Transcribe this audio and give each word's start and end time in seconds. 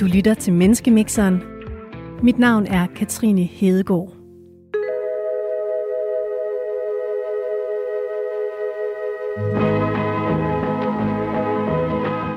Du 0.00 0.06
lytter 0.06 0.34
til 0.34 0.52
Menneskemixeren. 0.52 1.42
Mit 2.22 2.38
navn 2.38 2.66
er 2.66 2.86
Katrine 2.96 3.42
Hedegaard. 3.42 4.12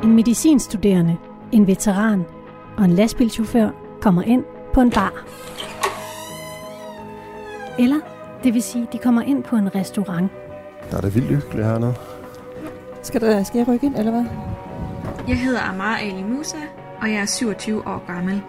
En 0.03 0.15
medicinstuderende, 0.15 1.17
en 1.51 1.67
veteran 1.67 2.23
og 2.77 2.85
en 2.85 2.91
lastbilchauffør 2.91 3.69
kommer 4.01 4.21
ind 4.21 4.43
på 4.73 4.81
en 4.81 4.91
bar. 4.91 5.25
Eller, 7.79 7.99
det 8.43 8.53
vil 8.53 8.63
sige, 8.63 8.87
de 8.93 8.97
kommer 8.97 9.21
ind 9.21 9.43
på 9.43 9.55
en 9.55 9.75
restaurant. 9.75 10.31
Der 10.91 10.97
er 10.97 11.01
det 11.01 11.15
vildt 11.15 11.27
hyggeligt 11.27 11.67
hernede. 11.67 11.93
Skal, 13.03 13.21
der, 13.21 13.43
skal 13.43 13.57
jeg 13.57 13.67
rykke 13.67 13.85
ind, 13.85 13.95
eller 13.95 14.11
hvad? 14.11 14.25
Jeg 15.27 15.37
hedder 15.39 15.61
Amar 15.61 15.95
Ali 15.95 16.23
Musa, 16.23 16.57
og 17.03 17.09
jeg 17.09 17.21
er 17.21 17.25
27 17.25 17.87
år 17.87 18.03
gammel. 18.07 18.41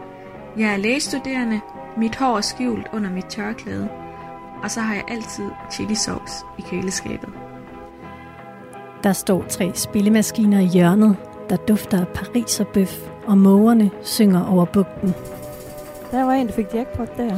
Jeg 0.58 0.72
er 0.72 0.76
lægestuderende, 0.76 1.60
mit 1.96 2.16
hår 2.16 2.36
er 2.36 2.40
skjult 2.40 2.86
under 2.92 3.10
mit 3.10 3.24
tørklæde, 3.24 3.88
og 4.62 4.70
så 4.70 4.80
har 4.80 4.94
jeg 4.94 5.04
altid 5.08 5.44
chili 5.70 5.94
sauce 5.94 6.44
i 6.58 6.62
køleskabet. 6.70 7.28
Der 9.02 9.12
står 9.12 9.44
tre 9.48 9.70
spillemaskiner 9.74 10.60
i 10.60 10.66
hjørnet, 10.66 11.16
der 11.50 11.56
dufter 11.56 12.00
af 12.00 12.08
pariserbøf, 12.08 13.10
og 13.27 13.38
mågerne 13.38 13.90
synger 14.02 14.46
over 14.46 14.64
bugten. 14.64 15.14
Der 16.10 16.24
var 16.24 16.32
en, 16.32 16.46
der 16.46 16.52
fik 16.52 16.74
jackpot 16.74 17.16
der. 17.16 17.36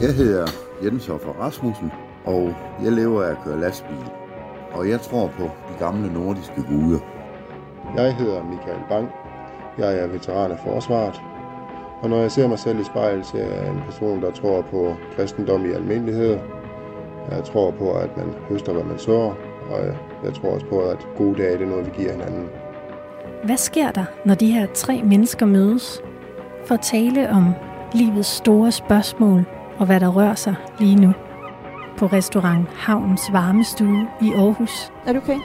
Jeg 0.00 0.14
hedder 0.14 0.46
Jens 0.84 1.06
Hoffer 1.06 1.32
Rasmussen, 1.32 1.92
og 2.24 2.54
jeg 2.82 2.92
lever 2.92 3.22
af 3.22 3.30
at 3.30 3.36
køre 3.44 3.60
lastbil. 3.60 4.10
Og 4.72 4.88
jeg 4.88 5.00
tror 5.00 5.26
på 5.26 5.42
de 5.42 5.78
gamle 5.78 6.12
nordiske 6.12 6.62
guder. 6.68 6.98
Jeg 7.96 8.14
hedder 8.14 8.44
Michael 8.44 8.80
Bang. 8.88 9.08
Jeg 9.78 9.98
er 9.98 10.06
veteran 10.06 10.52
af 10.52 10.58
forsvaret. 10.58 11.22
Og 12.02 12.10
når 12.10 12.20
jeg 12.20 12.32
ser 12.32 12.48
mig 12.48 12.58
selv 12.58 12.80
i 12.80 12.84
spejlet, 12.84 13.26
så 13.26 13.36
er 13.36 13.40
jeg 13.40 13.70
en 13.70 13.82
person, 13.84 14.22
der 14.22 14.30
tror 14.30 14.62
på 14.62 14.94
kristendom 15.16 15.70
i 15.70 15.72
almindelighed. 15.72 16.38
Jeg 17.30 17.44
tror 17.44 17.70
på, 17.70 17.92
at 17.92 18.16
man 18.16 18.34
høster, 18.48 18.72
hvad 18.72 18.84
man 18.84 18.98
sår. 18.98 19.36
Og 19.70 19.80
jeg 20.24 20.34
tror 20.34 20.50
også 20.50 20.66
på, 20.66 20.80
at 20.80 21.06
gode 21.16 21.42
dage 21.42 21.52
det 21.52 21.62
er 21.62 21.66
noget, 21.66 21.86
vi 21.86 21.90
giver 21.96 22.12
hinanden. 22.12 22.48
Hvad 23.44 23.56
sker 23.56 23.90
der, 23.90 24.04
når 24.24 24.34
de 24.34 24.52
her 24.52 24.66
tre 24.74 25.02
mennesker 25.04 25.46
mødes 25.46 26.02
for 26.66 26.74
at 26.74 26.80
tale 26.80 27.30
om 27.30 27.54
livets 27.92 28.28
store 28.28 28.72
spørgsmål 28.72 29.44
og 29.78 29.86
hvad 29.86 30.00
der 30.00 30.08
rører 30.08 30.34
sig 30.34 30.54
lige 30.78 30.96
nu? 30.96 31.12
På 31.96 32.06
restaurant 32.06 32.68
Havns 32.68 33.32
Varmestue 33.32 34.08
i 34.20 34.32
Aarhus. 34.32 34.92
Er 35.06 35.12
du 35.12 35.18
okay? 35.18 35.38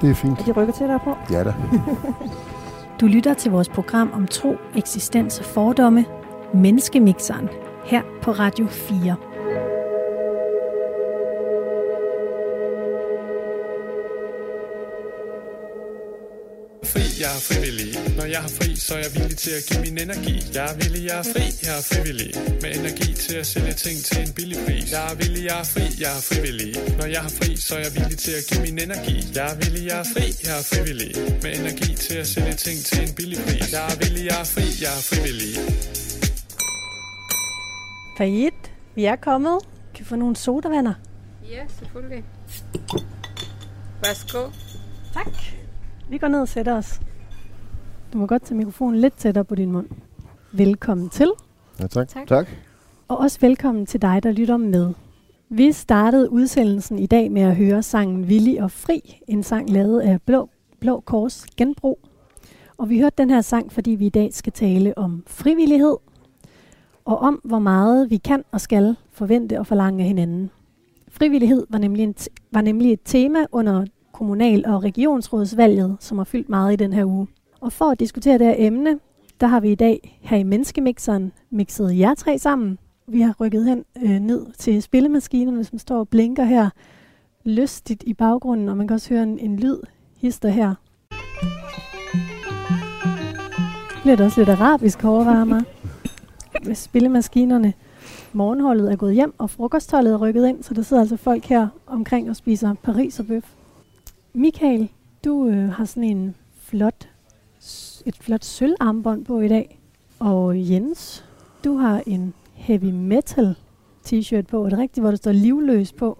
Det 0.00 0.10
er 0.10 0.14
fint. 0.14 0.40
Er 0.40 0.44
de 0.44 0.52
rykker 0.52 0.74
til 0.74 0.86
dig 0.86 1.00
på? 1.04 1.16
Ja 1.30 1.44
da. 1.44 1.54
Du 3.00 3.06
lytter 3.06 3.34
til 3.34 3.50
vores 3.50 3.68
program 3.68 4.10
om 4.12 4.26
tro, 4.26 4.56
eksistens 4.76 5.38
og 5.38 5.44
fordomme, 5.44 6.04
Menneskemixeren, 6.54 7.48
her 7.84 8.02
på 8.22 8.30
Radio 8.30 8.66
4. 8.66 9.35
fri, 16.92 17.04
jeg 17.22 17.30
er 17.38 17.42
frivillig. 17.48 17.90
Når 18.18 18.26
jeg 18.34 18.40
har 18.46 18.52
fri, 18.58 18.68
så 18.86 18.90
er 18.94 19.02
jeg 19.06 19.12
villig 19.16 19.36
til 19.44 19.52
at 19.58 19.62
give 19.68 19.80
min 19.86 19.96
energi. 20.06 20.34
Jeg 20.56 20.64
er 20.70 20.76
villig, 20.82 21.02
jeg 21.10 21.18
er 21.22 21.26
fri, 21.32 21.44
jeg 21.66 21.74
er 21.80 21.84
frivillig. 21.90 22.30
Med 22.62 22.70
energi 22.80 23.10
til 23.24 23.36
at 23.42 23.46
sælge 23.52 23.74
ting 23.84 23.96
til 24.08 24.18
en 24.26 24.32
billig 24.36 24.58
pris. 24.66 24.84
Jeg 24.94 25.02
er 25.10 25.14
villig, 25.20 25.42
jeg 25.50 25.58
er 25.64 25.68
fri, 25.74 25.86
jeg 26.04 26.12
er 26.18 26.22
frivillig. 26.28 26.70
Når 26.98 27.06
jeg 27.14 27.22
har 27.26 27.32
fri, 27.38 27.50
så 27.66 27.72
er 27.78 27.82
jeg 27.86 27.92
villig 27.98 28.18
til 28.26 28.32
at 28.40 28.44
give 28.48 28.60
min 28.66 28.76
energi. 28.86 29.16
Jeg 29.36 29.46
er 29.52 29.56
villig, 29.62 29.84
jeg 29.90 29.98
er 30.04 30.08
fri, 30.14 30.26
jeg 30.46 30.54
er 30.60 30.64
frivillig. 30.72 31.10
Med 31.42 31.50
energi 31.60 31.90
til 32.06 32.16
at 32.22 32.26
sælge 32.34 32.54
ting 32.66 32.78
til 32.88 32.98
en 33.06 33.12
billig 33.18 33.38
pris. 33.46 33.64
Jeg 33.76 33.82
er 33.92 33.96
villig, 34.02 34.24
jeg 34.30 34.38
er 34.44 34.48
fri, 34.54 34.66
jeg 34.84 34.92
er 34.98 35.02
frivillig. 35.10 35.52
Fajit, 38.18 38.60
vi 38.96 39.02
er 39.04 39.16
kommet. 39.28 39.56
Kan 39.94 40.00
vi 40.04 40.08
få 40.12 40.16
nogle 40.16 40.36
sodavanner? 40.36 40.94
Ja, 41.54 41.62
selvfølgelig. 41.78 42.22
Værsgo. 44.02 44.42
Tak. 45.14 45.55
Vi 46.10 46.18
går 46.18 46.28
ned 46.28 46.40
og 46.40 46.48
sætter 46.48 46.74
os. 46.76 47.00
Du 48.12 48.18
må 48.18 48.26
godt 48.26 48.42
tage 48.42 48.56
mikrofonen 48.58 49.00
lidt 49.00 49.16
tættere 49.16 49.44
på 49.44 49.54
din 49.54 49.72
mund. 49.72 49.86
Velkommen 50.52 51.08
til, 51.08 51.32
Ja, 51.80 51.86
tak. 51.86 52.08
Tak. 52.08 52.26
tak. 52.28 52.46
og 53.08 53.18
også 53.18 53.38
velkommen 53.40 53.86
til 53.86 54.02
dig, 54.02 54.22
der 54.22 54.32
lytter 54.32 54.56
med. 54.56 54.92
Vi 55.48 55.72
startede 55.72 56.30
udsendelsen 56.32 56.98
i 56.98 57.06
dag 57.06 57.30
med 57.32 57.42
at 57.42 57.56
høre 57.56 57.82
sangen 57.82 58.28
Villig 58.28 58.62
og 58.62 58.70
Fri, 58.70 59.20
en 59.28 59.42
sang 59.42 59.70
lavet 59.70 60.00
af 60.00 60.22
Blå, 60.22 60.48
Blå 60.80 61.00
Kors 61.00 61.46
Genbrug. 61.56 61.98
Og 62.78 62.88
vi 62.90 62.98
hørte 63.00 63.14
den 63.18 63.30
her 63.30 63.40
sang, 63.40 63.72
fordi 63.72 63.90
vi 63.90 64.06
i 64.06 64.10
dag 64.10 64.34
skal 64.34 64.52
tale 64.52 64.98
om 64.98 65.22
frivillighed, 65.26 65.96
og 67.04 67.18
om 67.18 67.40
hvor 67.44 67.58
meget 67.58 68.10
vi 68.10 68.16
kan 68.16 68.44
og 68.52 68.60
skal 68.60 68.96
forvente 69.12 69.58
og 69.58 69.66
forlange 69.66 70.02
af 70.02 70.08
hinanden. 70.08 70.50
Frivillighed 71.08 71.66
var 71.70 71.78
nemlig, 71.78 72.02
en 72.04 72.14
t- 72.20 72.26
var 72.52 72.60
nemlig 72.60 72.92
et 72.92 73.00
tema 73.04 73.38
under 73.52 73.84
kommunal- 74.16 74.66
og 74.66 74.84
regionsrådsvalget, 74.84 75.96
som 76.00 76.18
har 76.18 76.24
fyldt 76.24 76.48
meget 76.48 76.72
i 76.72 76.76
den 76.76 76.92
her 76.92 77.04
uge. 77.04 77.26
Og 77.60 77.72
for 77.72 77.84
at 77.84 78.00
diskutere 78.00 78.38
det 78.38 78.46
her 78.46 78.54
emne, 78.58 78.98
der 79.40 79.46
har 79.46 79.60
vi 79.60 79.72
i 79.72 79.74
dag 79.74 80.18
her 80.20 80.36
i 80.36 80.42
Menneskemixeren 80.42 81.32
mixet 81.50 81.98
jer 81.98 82.14
tre 82.14 82.38
sammen. 82.38 82.78
Vi 83.08 83.20
har 83.20 83.34
rykket 83.40 83.64
hen 83.64 83.84
øh, 84.02 84.20
ned 84.20 84.46
til 84.58 84.82
spillemaskinerne, 84.82 85.64
som 85.64 85.78
står 85.78 85.98
og 85.98 86.08
blinker 86.08 86.44
her 86.44 86.70
lystigt 87.44 88.02
i 88.06 88.14
baggrunden, 88.14 88.68
og 88.68 88.76
man 88.76 88.88
kan 88.88 88.94
også 88.94 89.14
høre 89.14 89.22
en, 89.22 89.38
en 89.38 89.56
lyd 89.56 89.78
hister 90.16 90.48
her. 90.48 90.74
Bliver 94.02 94.16
det 94.16 94.26
også 94.26 94.40
lidt 94.40 94.48
arabisk 94.48 95.04
overvarmer 95.04 95.60
med 96.66 96.74
spillemaskinerne. 96.74 97.72
Morgenholdet 98.32 98.92
er 98.92 98.96
gået 98.96 99.14
hjem, 99.14 99.34
og 99.38 99.50
frokostholdet 99.50 100.12
er 100.12 100.16
rykket 100.16 100.48
ind, 100.48 100.62
så 100.62 100.74
der 100.74 100.82
sidder 100.82 101.02
altså 101.02 101.16
folk 101.16 101.44
her 101.44 101.68
omkring 101.86 102.30
og 102.30 102.36
spiser 102.36 102.74
Paris 102.82 103.20
og 103.20 103.26
bøf. 103.26 103.52
Michael, 104.38 104.88
du 105.24 105.48
øh, 105.48 105.68
har 105.68 105.84
sådan 105.84 106.04
en 106.04 106.34
flot, 106.60 107.08
et 108.06 108.16
flot 108.20 108.44
sølvarmbånd 108.44 109.24
på 109.24 109.40
i 109.40 109.48
dag. 109.48 109.80
Og 110.18 110.70
Jens, 110.70 111.24
du 111.64 111.76
har 111.76 112.02
en 112.06 112.34
heavy 112.54 112.90
metal 112.90 113.54
t-shirt 114.06 114.42
på. 114.42 114.64
Er 114.64 114.68
det 114.68 114.78
rigtigt, 114.78 115.02
hvor 115.02 115.10
der 115.10 115.16
står 115.16 115.32
livløs 115.32 115.92
på? 115.92 116.18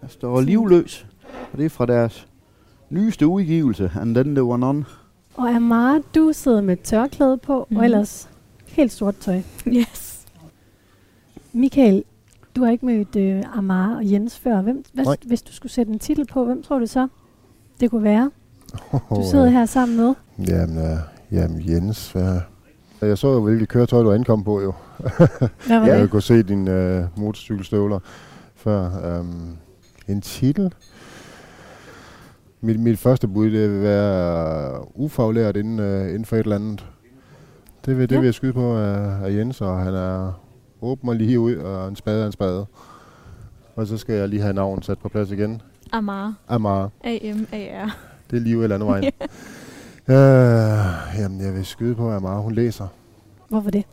Der 0.00 0.08
står 0.08 0.40
livløs, 0.40 1.06
og 1.52 1.58
det 1.58 1.64
er 1.64 1.70
fra 1.70 1.86
deres 1.86 2.28
nyeste 2.90 3.26
udgivelse, 3.26 3.92
And 4.00 4.14
Then 4.14 4.34
There 4.34 4.52
One 4.52 4.66
On. 4.66 4.86
Og 5.34 5.48
Amara, 5.48 5.98
du 6.14 6.32
sidder 6.32 6.60
med 6.60 6.76
tørklæde 6.76 7.38
på, 7.38 7.66
mm. 7.70 7.74
Mhm. 7.74 7.78
og 7.78 7.84
ellers 7.84 8.30
helt 8.66 8.92
sort 8.92 9.16
tøj. 9.16 9.40
Yes. 9.68 10.26
Michael, 11.52 12.04
du 12.58 12.64
har 12.64 12.70
ikke 12.72 12.86
mødt 12.86 13.16
øh, 13.16 13.42
Amara 13.58 13.96
og 13.96 14.10
Jens 14.12 14.38
før. 14.38 14.62
Hvem, 14.62 14.84
hvad, 14.94 15.04
Nej. 15.04 15.16
hvis 15.26 15.42
du 15.42 15.52
skulle 15.52 15.72
sætte 15.72 15.92
en 15.92 15.98
titel 15.98 16.26
på, 16.26 16.44
hvem 16.44 16.62
tror 16.62 16.78
du 16.78 16.86
så, 16.86 17.08
det 17.80 17.90
kunne 17.90 18.02
være? 18.04 18.30
Du 18.92 19.22
sidder 19.30 19.46
her 19.48 19.66
sammen 19.66 19.96
med. 19.96 20.14
Jamen, 20.48 20.76
uh, 20.78 20.98
jamen 21.32 21.68
Jens, 21.68 22.16
uh, 22.16 22.22
jeg 23.08 23.18
så 23.18 23.28
jo, 23.32 23.40
hvilket 23.40 23.68
køretøj 23.68 24.02
du 24.02 24.12
ankom 24.12 24.44
på 24.44 24.60
jo. 24.62 24.72
Hvad 25.66 25.78
var 25.78 25.86
Jeg 25.86 26.00
det? 26.00 26.10
kunne 26.10 26.22
se 26.22 26.42
dine 26.42 27.00
uh, 27.16 27.22
motorcykelstøvler 27.22 27.98
før. 28.56 29.18
Um, 29.20 29.56
en 30.08 30.20
titel? 30.20 30.72
Mit, 32.60 32.80
mit 32.80 32.98
første 32.98 33.28
bud, 33.28 33.50
det 33.50 33.70
vil 33.70 33.82
være 33.82 34.80
uh, 34.80 34.86
ufaglært 35.04 35.56
inden, 35.56 35.78
uh, 35.78 36.08
inden 36.08 36.24
for 36.24 36.36
et 36.36 36.40
eller 36.40 36.56
andet. 36.56 36.86
Det 37.86 37.98
vil, 37.98 38.08
det 38.08 38.14
Ja. 38.14 38.20
vil 38.20 38.26
jeg 38.26 38.34
skyde 38.34 38.52
på 38.52 38.76
af, 38.76 39.24
af 39.24 39.32
Jens, 39.36 39.60
og 39.60 39.78
han 39.78 39.94
er 39.94 40.32
åben 40.82 41.08
og 41.08 41.16
lige 41.16 41.40
ud, 41.40 41.54
og 41.54 41.88
en 41.88 41.96
spade 41.96 42.22
er 42.22 42.26
en 42.26 42.32
spade. 42.32 42.66
Og 43.76 43.86
så 43.86 43.98
skal 43.98 44.14
jeg 44.14 44.28
lige 44.28 44.42
have 44.42 44.54
navnet 44.54 44.84
sat 44.84 44.98
på 44.98 45.08
plads 45.08 45.30
igen. 45.30 45.62
Amar. 45.92 46.34
Amar. 46.48 46.90
A-M-A-R. 47.04 47.96
Det 48.30 48.36
er 48.36 48.40
lige 48.40 48.58
ud 48.58 48.62
eller 48.62 48.76
anden 48.76 48.88
vejen. 48.88 49.04
øh, 50.08 51.22
jamen, 51.22 51.40
jeg 51.40 51.54
vil 51.54 51.66
skyde 51.66 51.94
på, 51.94 52.10
at 52.10 52.16
Amar, 52.16 52.40
hun 52.40 52.52
læser. 52.52 52.86
Hvorfor 53.48 53.70
det? 53.70 53.84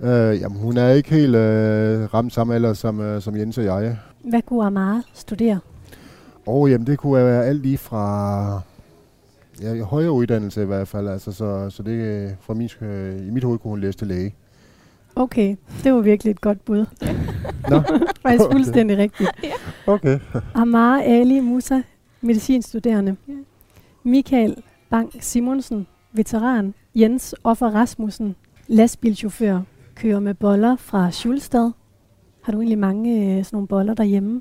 Øh, 0.00 0.40
jamen, 0.40 0.58
hun 0.58 0.76
er 0.76 0.88
ikke 0.88 1.10
helt 1.10 1.36
øh, 1.36 2.14
ramt 2.14 2.32
samme 2.32 2.54
alder 2.54 2.72
som, 2.72 3.00
øh, 3.00 3.22
som 3.22 3.36
Jens 3.36 3.58
og 3.58 3.64
jeg. 3.64 3.98
Hvad 4.24 4.42
kunne 4.42 4.66
Amara 4.66 5.02
studere? 5.14 5.60
Og 6.46 6.70
jamen, 6.70 6.86
det 6.86 6.98
kunne 6.98 7.24
være 7.24 7.44
alt 7.44 7.62
lige 7.62 7.78
fra 7.78 8.60
ja, 9.62 9.82
højere 9.82 10.12
uddannelse 10.12 10.62
i 10.62 10.66
hvert 10.66 10.88
fald. 10.88 11.08
Altså, 11.08 11.32
så, 11.32 11.70
så 11.70 11.82
det 11.82 11.92
øh, 11.92 12.30
fra 12.40 12.54
min, 12.54 12.68
øh, 12.80 13.26
i 13.26 13.30
mit 13.30 13.44
hoved 13.44 13.58
kunne 13.58 13.70
hun 13.70 13.80
læse 13.80 13.98
til 13.98 14.06
læge. 14.06 14.34
Okay, 15.18 15.56
det 15.84 15.92
var 15.94 16.00
virkelig 16.00 16.30
et 16.30 16.40
godt 16.40 16.64
bud. 16.64 16.86
Nå, 17.70 17.82
Faktisk 18.22 18.44
fuldstændig 18.52 18.98
rigtigt. 18.98 19.30
okay. 19.86 20.18
Amara 20.54 21.02
Ali 21.02 21.40
Musa, 21.40 21.80
medicinstuderende. 22.20 23.16
Ja. 23.28 23.32
Michael 24.02 24.56
Bang 24.90 25.12
Simonsen, 25.20 25.86
veteran. 26.12 26.74
Jens 26.94 27.34
Offer 27.44 27.66
Rasmussen, 27.66 28.36
lastbilchauffør, 28.68 29.60
kører 29.94 30.20
med 30.20 30.34
boller 30.34 30.76
fra 30.76 31.10
Schulstad. 31.10 31.70
Har 32.42 32.52
du 32.52 32.58
egentlig 32.58 32.78
mange 32.78 33.38
øh, 33.38 33.44
sådan 33.44 33.56
nogle 33.56 33.68
boller 33.68 33.94
derhjemme? 33.94 34.40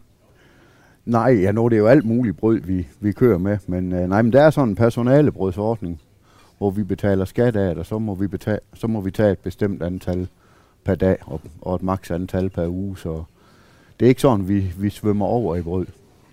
Nej, 1.05 1.37
ja, 1.41 1.51
nu 1.51 1.65
er 1.65 1.69
det 1.69 1.77
jo 1.77 1.87
alt 1.87 2.05
muligt 2.05 2.37
brød, 2.37 2.61
vi, 2.61 2.87
vi 2.99 3.11
kører 3.11 3.37
med, 3.37 3.57
men 3.67 3.93
øh, 3.93 4.09
nej, 4.09 4.21
men 4.21 4.33
der 4.33 4.41
er 4.41 4.49
sådan 4.49 4.69
en 4.69 4.75
personalebrødsordning, 4.75 6.01
hvor 6.57 6.69
vi 6.71 6.83
betaler 6.83 7.25
skat 7.25 7.55
af 7.55 7.69
det, 7.75 7.77
og 7.77 7.85
så 7.85 7.99
må 7.99 8.15
vi, 8.15 8.27
betale, 8.27 8.59
så 8.73 8.87
må 8.87 9.01
vi 9.01 9.11
tage 9.11 9.31
et 9.31 9.39
bestemt 9.39 9.83
antal 9.83 10.27
per 10.87 10.95
dag, 10.95 11.17
og, 11.25 11.41
og 11.61 11.75
et 11.75 11.83
maks 11.83 12.11
antal 12.11 12.49
per 12.49 12.67
uge, 12.67 12.97
så 12.97 13.23
det 13.99 14.05
er 14.05 14.09
ikke 14.09 14.21
sådan, 14.21 14.47
vi, 14.47 14.73
vi 14.79 14.89
svømmer 14.89 15.25
over 15.25 15.55
i 15.55 15.61
brød. 15.61 15.85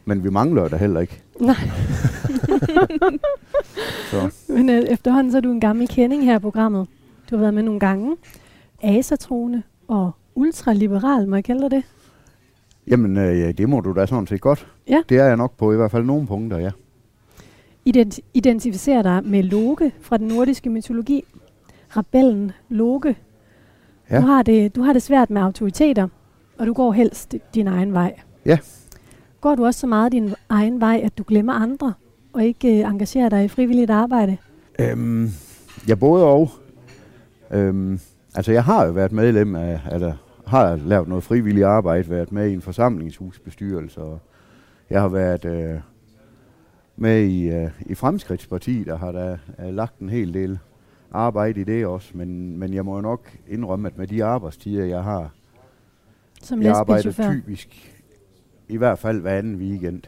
Men 0.05 0.25
vi 0.25 0.31
mangler 0.31 0.69
det 0.69 0.79
heller 0.79 1.01
ikke. 1.01 1.23
Nej. 1.41 1.55
Så 4.11 4.31
Men 4.49 4.71
øh, 4.71 4.83
efterhånden 4.83 5.31
så 5.31 5.37
er 5.37 5.41
du 5.41 5.51
en 5.53 5.61
gammel 5.61 5.89
kending 5.89 6.25
her 6.25 6.37
i 6.37 6.39
programmet. 6.39 6.87
Du 7.31 7.37
har 7.37 7.41
været 7.41 7.55
med 7.55 7.63
nogle 7.63 7.81
gange. 7.81 8.17
Asatrone 8.83 9.63
og 9.89 10.11
ultraliberal, 10.35 11.29
må 11.29 11.37
jeg 11.37 11.45
kalde 11.45 11.63
dig 11.63 11.71
det? 11.71 11.83
Jamen, 12.87 13.17
øh, 13.17 13.41
ja, 13.41 13.53
det 13.53 13.69
må 13.69 13.81
du 13.81 13.93
da 13.93 14.07
sådan 14.07 14.27
set 14.27 14.41
godt. 14.41 14.67
Ja. 14.89 15.03
Det 15.09 15.19
er 15.19 15.25
jeg 15.25 15.37
nok 15.37 15.57
på 15.57 15.73
i 15.73 15.77
hvert 15.77 15.91
fald 15.91 16.05
nogle 16.05 16.27
punkter, 16.27 16.59
ja. 16.59 16.71
Ident- 17.89 18.19
identificerer 18.35 19.03
dig 19.03 19.21
med 19.25 19.43
Loke 19.43 19.93
fra 20.01 20.17
den 20.17 20.29
nordiske 20.29 20.71
mytologi. 20.71 21.25
Rebellen 21.97 22.53
Loke. 22.69 23.17
Ja. 24.11 24.21
Du, 24.21 24.27
har 24.27 24.43
det, 24.43 24.77
du 24.77 24.83
har 24.83 24.93
det 24.93 25.03
svært 25.03 25.31
med 25.31 25.43
autoriteter, 25.43 26.09
og 26.59 26.67
du 26.67 26.73
går 26.73 26.93
helst 26.93 27.35
din 27.55 27.67
egen 27.67 27.93
vej. 27.93 28.21
Ja. 28.47 28.59
Går 29.41 29.55
du 29.55 29.65
også 29.65 29.81
så 29.81 29.87
meget 29.87 30.13
din 30.13 30.35
egen 30.49 30.81
vej, 30.81 31.01
at 31.05 31.19
du 31.19 31.25
glemmer 31.27 31.53
andre, 31.53 31.93
og 32.33 32.45
ikke 32.45 32.79
øh, 32.79 32.91
engagerer 32.91 33.29
dig 33.29 33.45
i 33.45 33.49
frivilligt 33.49 33.91
arbejde? 33.91 34.37
Øhm, 34.79 35.29
ja, 35.89 35.95
både 35.95 36.25
og. 36.25 36.51
Øhm, 37.51 38.01
altså, 38.35 38.53
jeg 38.53 38.65
har 38.65 38.87
jo 38.87 38.93
været 38.93 39.13
medlem 39.13 39.55
af, 39.57 39.81
eller 39.93 40.13
har 40.47 40.77
lavet 40.77 41.09
noget 41.09 41.25
frivilligt 41.25 41.67
arbejde, 41.67 42.11
været 42.11 42.33
med 42.33 42.49
i 42.49 42.55
en 42.55 42.63
forsamlingshusbestyrelse, 42.63 44.01
og 44.01 44.19
jeg 44.91 45.01
har 45.01 45.09
været 45.09 45.45
øh, 45.45 45.81
med 46.97 47.23
i, 47.23 47.49
øh, 47.49 47.71
i 47.81 47.95
Fremskridtspartiet, 47.95 48.87
der 48.87 48.97
har 48.97 49.13
der 49.13 49.37
øh, 49.59 49.75
lagt 49.75 49.99
en 49.99 50.09
hel 50.09 50.35
del 50.35 50.59
arbejde 51.15 51.61
i 51.61 51.65
det 51.65 51.87
også, 51.87 52.11
men, 52.15 52.59
men 52.59 52.75
jeg 52.75 52.85
må 52.85 52.95
jo 52.95 53.01
nok 53.01 53.37
indrømme, 53.49 53.89
at 53.89 53.99
med 53.99 54.07
de 54.07 54.25
arbejdstider, 54.25 54.85
jeg 54.85 55.03
har, 55.03 55.31
Som 56.43 56.63
jeg 56.63 56.77
arbejder 56.77 57.33
typisk 57.33 57.95
i 58.69 58.77
hvert 58.77 58.99
fald 58.99 59.21
hver 59.21 59.39
anden 59.39 59.57
weekend, 59.57 60.03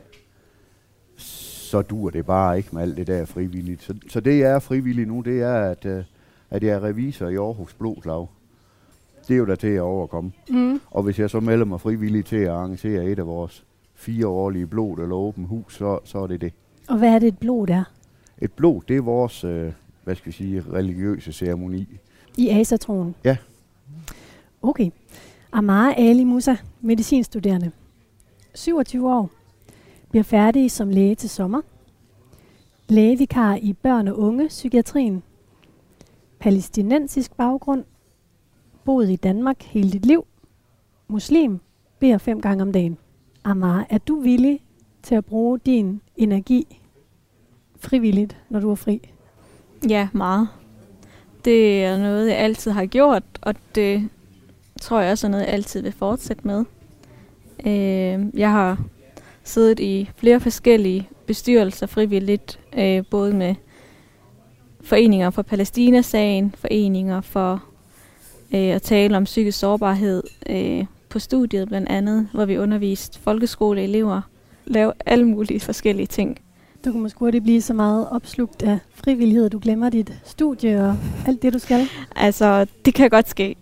så 1.17 1.83
dur 1.83 2.11
det 2.11 2.27
bare 2.27 2.57
ikke 2.57 2.69
med 2.73 2.83
alt 2.83 2.97
det 2.97 3.07
der 3.07 3.25
frivilligt. 3.25 3.83
Så, 3.83 3.95
så 4.09 4.21
det 4.21 4.39
jeg 4.39 4.51
er 4.51 4.59
frivillig 4.59 5.07
nu, 5.07 5.21
det 5.21 5.43
er, 5.43 5.55
at, 5.55 5.85
øh, 5.85 6.05
at 6.51 6.63
jeg 6.63 6.71
er 6.71 6.83
revisor 6.83 7.29
i 7.29 7.37
Aarhus 7.37 7.75
Blodslag. 7.75 8.27
Det 9.29 9.35
er 9.35 9.39
jo 9.39 9.47
der 9.47 9.55
til 9.55 9.69
at 9.69 9.81
overkomme. 9.81 10.33
Mm. 10.51 10.81
Og 10.91 11.03
hvis 11.03 11.19
jeg 11.19 11.31
så 11.31 11.41
melder 11.41 11.65
mig 11.65 11.81
frivillig 11.81 12.25
til 12.25 12.37
at 12.37 12.49
arrangere 12.49 13.05
et 13.05 13.19
af 13.19 13.27
vores 13.27 13.65
fire 13.95 14.27
årlige 14.27 14.67
blod 14.67 14.99
eller 14.99 15.17
åben 15.17 15.45
hus, 15.45 15.77
så, 15.77 15.99
så 16.05 16.19
er 16.19 16.27
det 16.27 16.41
det. 16.41 16.53
Og 16.89 16.99
hvad 16.99 17.09
er 17.09 17.19
det 17.19 17.29
et 17.29 17.39
blod 17.39 17.67
der? 17.67 17.85
Et 18.39 18.53
blod, 18.53 18.83
det 18.89 18.97
er 18.97 19.01
vores, 19.01 19.45
øh, 19.45 19.73
hvad 20.07 20.15
skal 20.15 20.27
vi 20.27 20.33
sige, 20.33 20.65
religiøse 20.73 21.33
ceremoni. 21.33 21.87
I 22.37 22.49
asatronen? 22.49 23.15
Ja. 23.25 23.37
Okay. 24.63 24.91
Amara 25.53 25.95
Ali 25.97 26.25
Musa, 26.25 26.57
medicinstuderende. 26.81 27.71
27 28.55 29.13
år. 29.13 29.31
Bliver 30.11 30.23
færdig 30.23 30.71
som 30.71 30.89
læge 30.89 31.15
til 31.15 31.31
sommer. 31.31 31.61
Lægevikar 32.89 33.55
i 33.55 33.73
børn- 33.73 34.09
og 34.09 34.19
unge 34.19 34.49
psykiatrien. 34.49 35.23
Palæstinensisk 36.39 37.37
baggrund. 37.37 37.85
Boet 38.85 39.11
i 39.11 39.17
Danmark 39.17 39.63
hele 39.63 39.91
dit 39.91 40.07
liv. 40.07 40.27
Muslim. 41.09 41.61
Beder 41.99 42.19
fem 42.19 42.41
gange 42.41 42.63
om 42.63 42.73
dagen. 42.73 42.99
Amara, 43.45 43.85
er 43.91 43.99
du 43.99 44.21
villig 44.21 44.61
til 45.03 45.15
at 45.15 45.25
bruge 45.25 45.59
din 45.59 46.01
energi 46.17 46.81
frivilligt, 47.79 48.37
når 48.51 48.61
du 48.61 48.71
er 48.71 48.75
fri? 48.75 49.01
Ja, 49.89 50.09
meget. 50.13 50.49
Det 51.45 51.85
er 51.85 51.99
noget, 51.99 52.29
jeg 52.29 52.37
altid 52.37 52.71
har 52.71 52.87
gjort, 52.87 53.23
og 53.41 53.55
det 53.75 54.09
tror 54.81 55.01
jeg 55.01 55.13
også 55.13 55.27
er 55.27 55.31
noget, 55.31 55.45
jeg 55.45 55.53
altid 55.53 55.83
vil 55.83 55.93
fortsætte 55.93 56.47
med. 56.47 56.65
Øh, 57.67 58.41
jeg 58.41 58.51
har 58.51 58.79
siddet 59.45 59.81
i 59.81 60.11
flere 60.17 60.41
forskellige 60.41 61.09
bestyrelser 61.27 61.87
frivilligt, 61.87 62.61
øh, 62.79 63.05
både 63.11 63.35
med 63.35 63.55
foreninger 64.81 65.31
for 65.31 65.43
Palæstina-sagen, 65.43 66.55
foreninger 66.59 67.21
for 67.21 67.65
øh, 68.55 68.61
at 68.61 68.83
tale 68.83 69.17
om 69.17 69.25
psykisk 69.25 69.59
sårbarhed 69.59 70.23
øh, 70.49 70.85
på 71.09 71.19
studiet 71.19 71.69
blandt 71.69 71.89
andet, 71.89 72.29
hvor 72.35 72.45
vi 72.45 72.59
underviste 72.59 73.19
folkeskoleelever, 73.21 74.21
lave 74.65 74.93
alle 75.07 75.25
mulige 75.25 75.61
forskellige 75.61 76.07
ting. 76.07 76.39
Du 76.87 76.93
kan 76.93 77.01
måske 77.01 77.19
hurtigt 77.19 77.45
blive 77.45 77.61
så 77.61 77.75
meget 77.75 78.09
opslugt 78.11 78.63
af 78.63 78.79
frivillighed, 78.91 79.47
at 79.47 79.53
du 79.53 79.59
glemmer 79.59 79.91
dit 79.91 80.21
studie 80.25 80.85
og 80.85 80.97
alt 81.27 81.43
det, 81.43 81.53
du 81.53 81.59
skal. 81.59 81.81
Altså, 82.17 82.67
det 82.85 82.95
kan 82.95 83.11
godt 83.11 83.29
ske. 83.29 83.57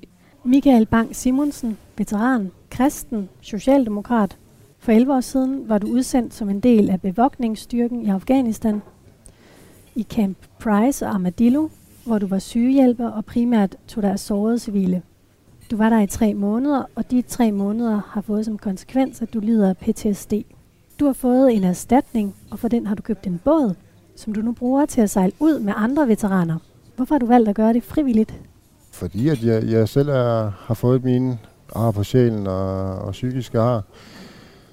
Michael 0.44 0.86
Bang 0.86 1.16
Simonsen, 1.16 1.78
veteran, 1.98 2.50
kristen, 2.70 3.28
socialdemokrat. 3.40 4.36
For 4.78 4.92
11 4.92 5.14
år 5.14 5.20
siden 5.20 5.68
var 5.68 5.78
du 5.78 5.86
udsendt 5.86 6.34
som 6.34 6.50
en 6.50 6.60
del 6.60 6.90
af 6.90 7.00
bevogtningsstyrken 7.00 8.02
i 8.02 8.08
Afghanistan. 8.08 8.82
I 9.94 10.02
Camp 10.02 10.38
Price 10.58 11.06
og 11.06 11.14
Armadillo, 11.14 11.68
hvor 12.06 12.18
du 12.18 12.26
var 12.26 12.38
sygehjælper 12.38 13.08
og 13.08 13.24
primært 13.24 13.76
tog 13.88 14.02
dig 14.02 14.10
af 14.10 14.18
sårede 14.18 14.58
civile. 14.58 15.02
Du 15.70 15.76
var 15.76 15.88
der 15.88 16.00
i 16.00 16.06
tre 16.06 16.34
måneder, 16.34 16.82
og 16.94 17.10
de 17.10 17.22
tre 17.22 17.52
måneder 17.52 18.00
har 18.06 18.20
fået 18.20 18.44
som 18.44 18.58
konsekvens, 18.58 19.22
at 19.22 19.34
du 19.34 19.40
lider 19.40 19.68
af 19.68 19.76
PTSD. 19.76 20.32
Du 21.00 21.06
har 21.06 21.12
fået 21.12 21.54
en 21.54 21.64
erstatning, 21.64 22.34
og 22.50 22.58
for 22.58 22.68
den 22.68 22.86
har 22.86 22.94
du 22.94 23.02
købt 23.02 23.26
en 23.26 23.40
båd, 23.44 23.74
som 24.16 24.32
du 24.32 24.40
nu 24.40 24.52
bruger 24.52 24.86
til 24.86 25.00
at 25.00 25.10
sejle 25.10 25.32
ud 25.40 25.60
med 25.60 25.72
andre 25.76 26.08
veteraner. 26.08 26.58
Hvorfor 26.96 27.14
har 27.14 27.18
du 27.18 27.26
valgt 27.26 27.48
at 27.48 27.54
gøre 27.54 27.72
det 27.72 27.82
frivilligt? 27.82 28.34
Fordi 28.92 29.28
at 29.28 29.44
jeg, 29.44 29.64
jeg 29.64 29.88
selv 29.88 30.08
er, 30.08 30.50
har 30.58 30.74
fået 30.74 31.04
mine 31.04 31.38
ar 31.74 31.90
på 31.90 32.02
sjælen 32.02 32.46
og, 32.46 32.98
og 32.98 33.12
psykiske 33.12 33.60
ar. 33.60 33.82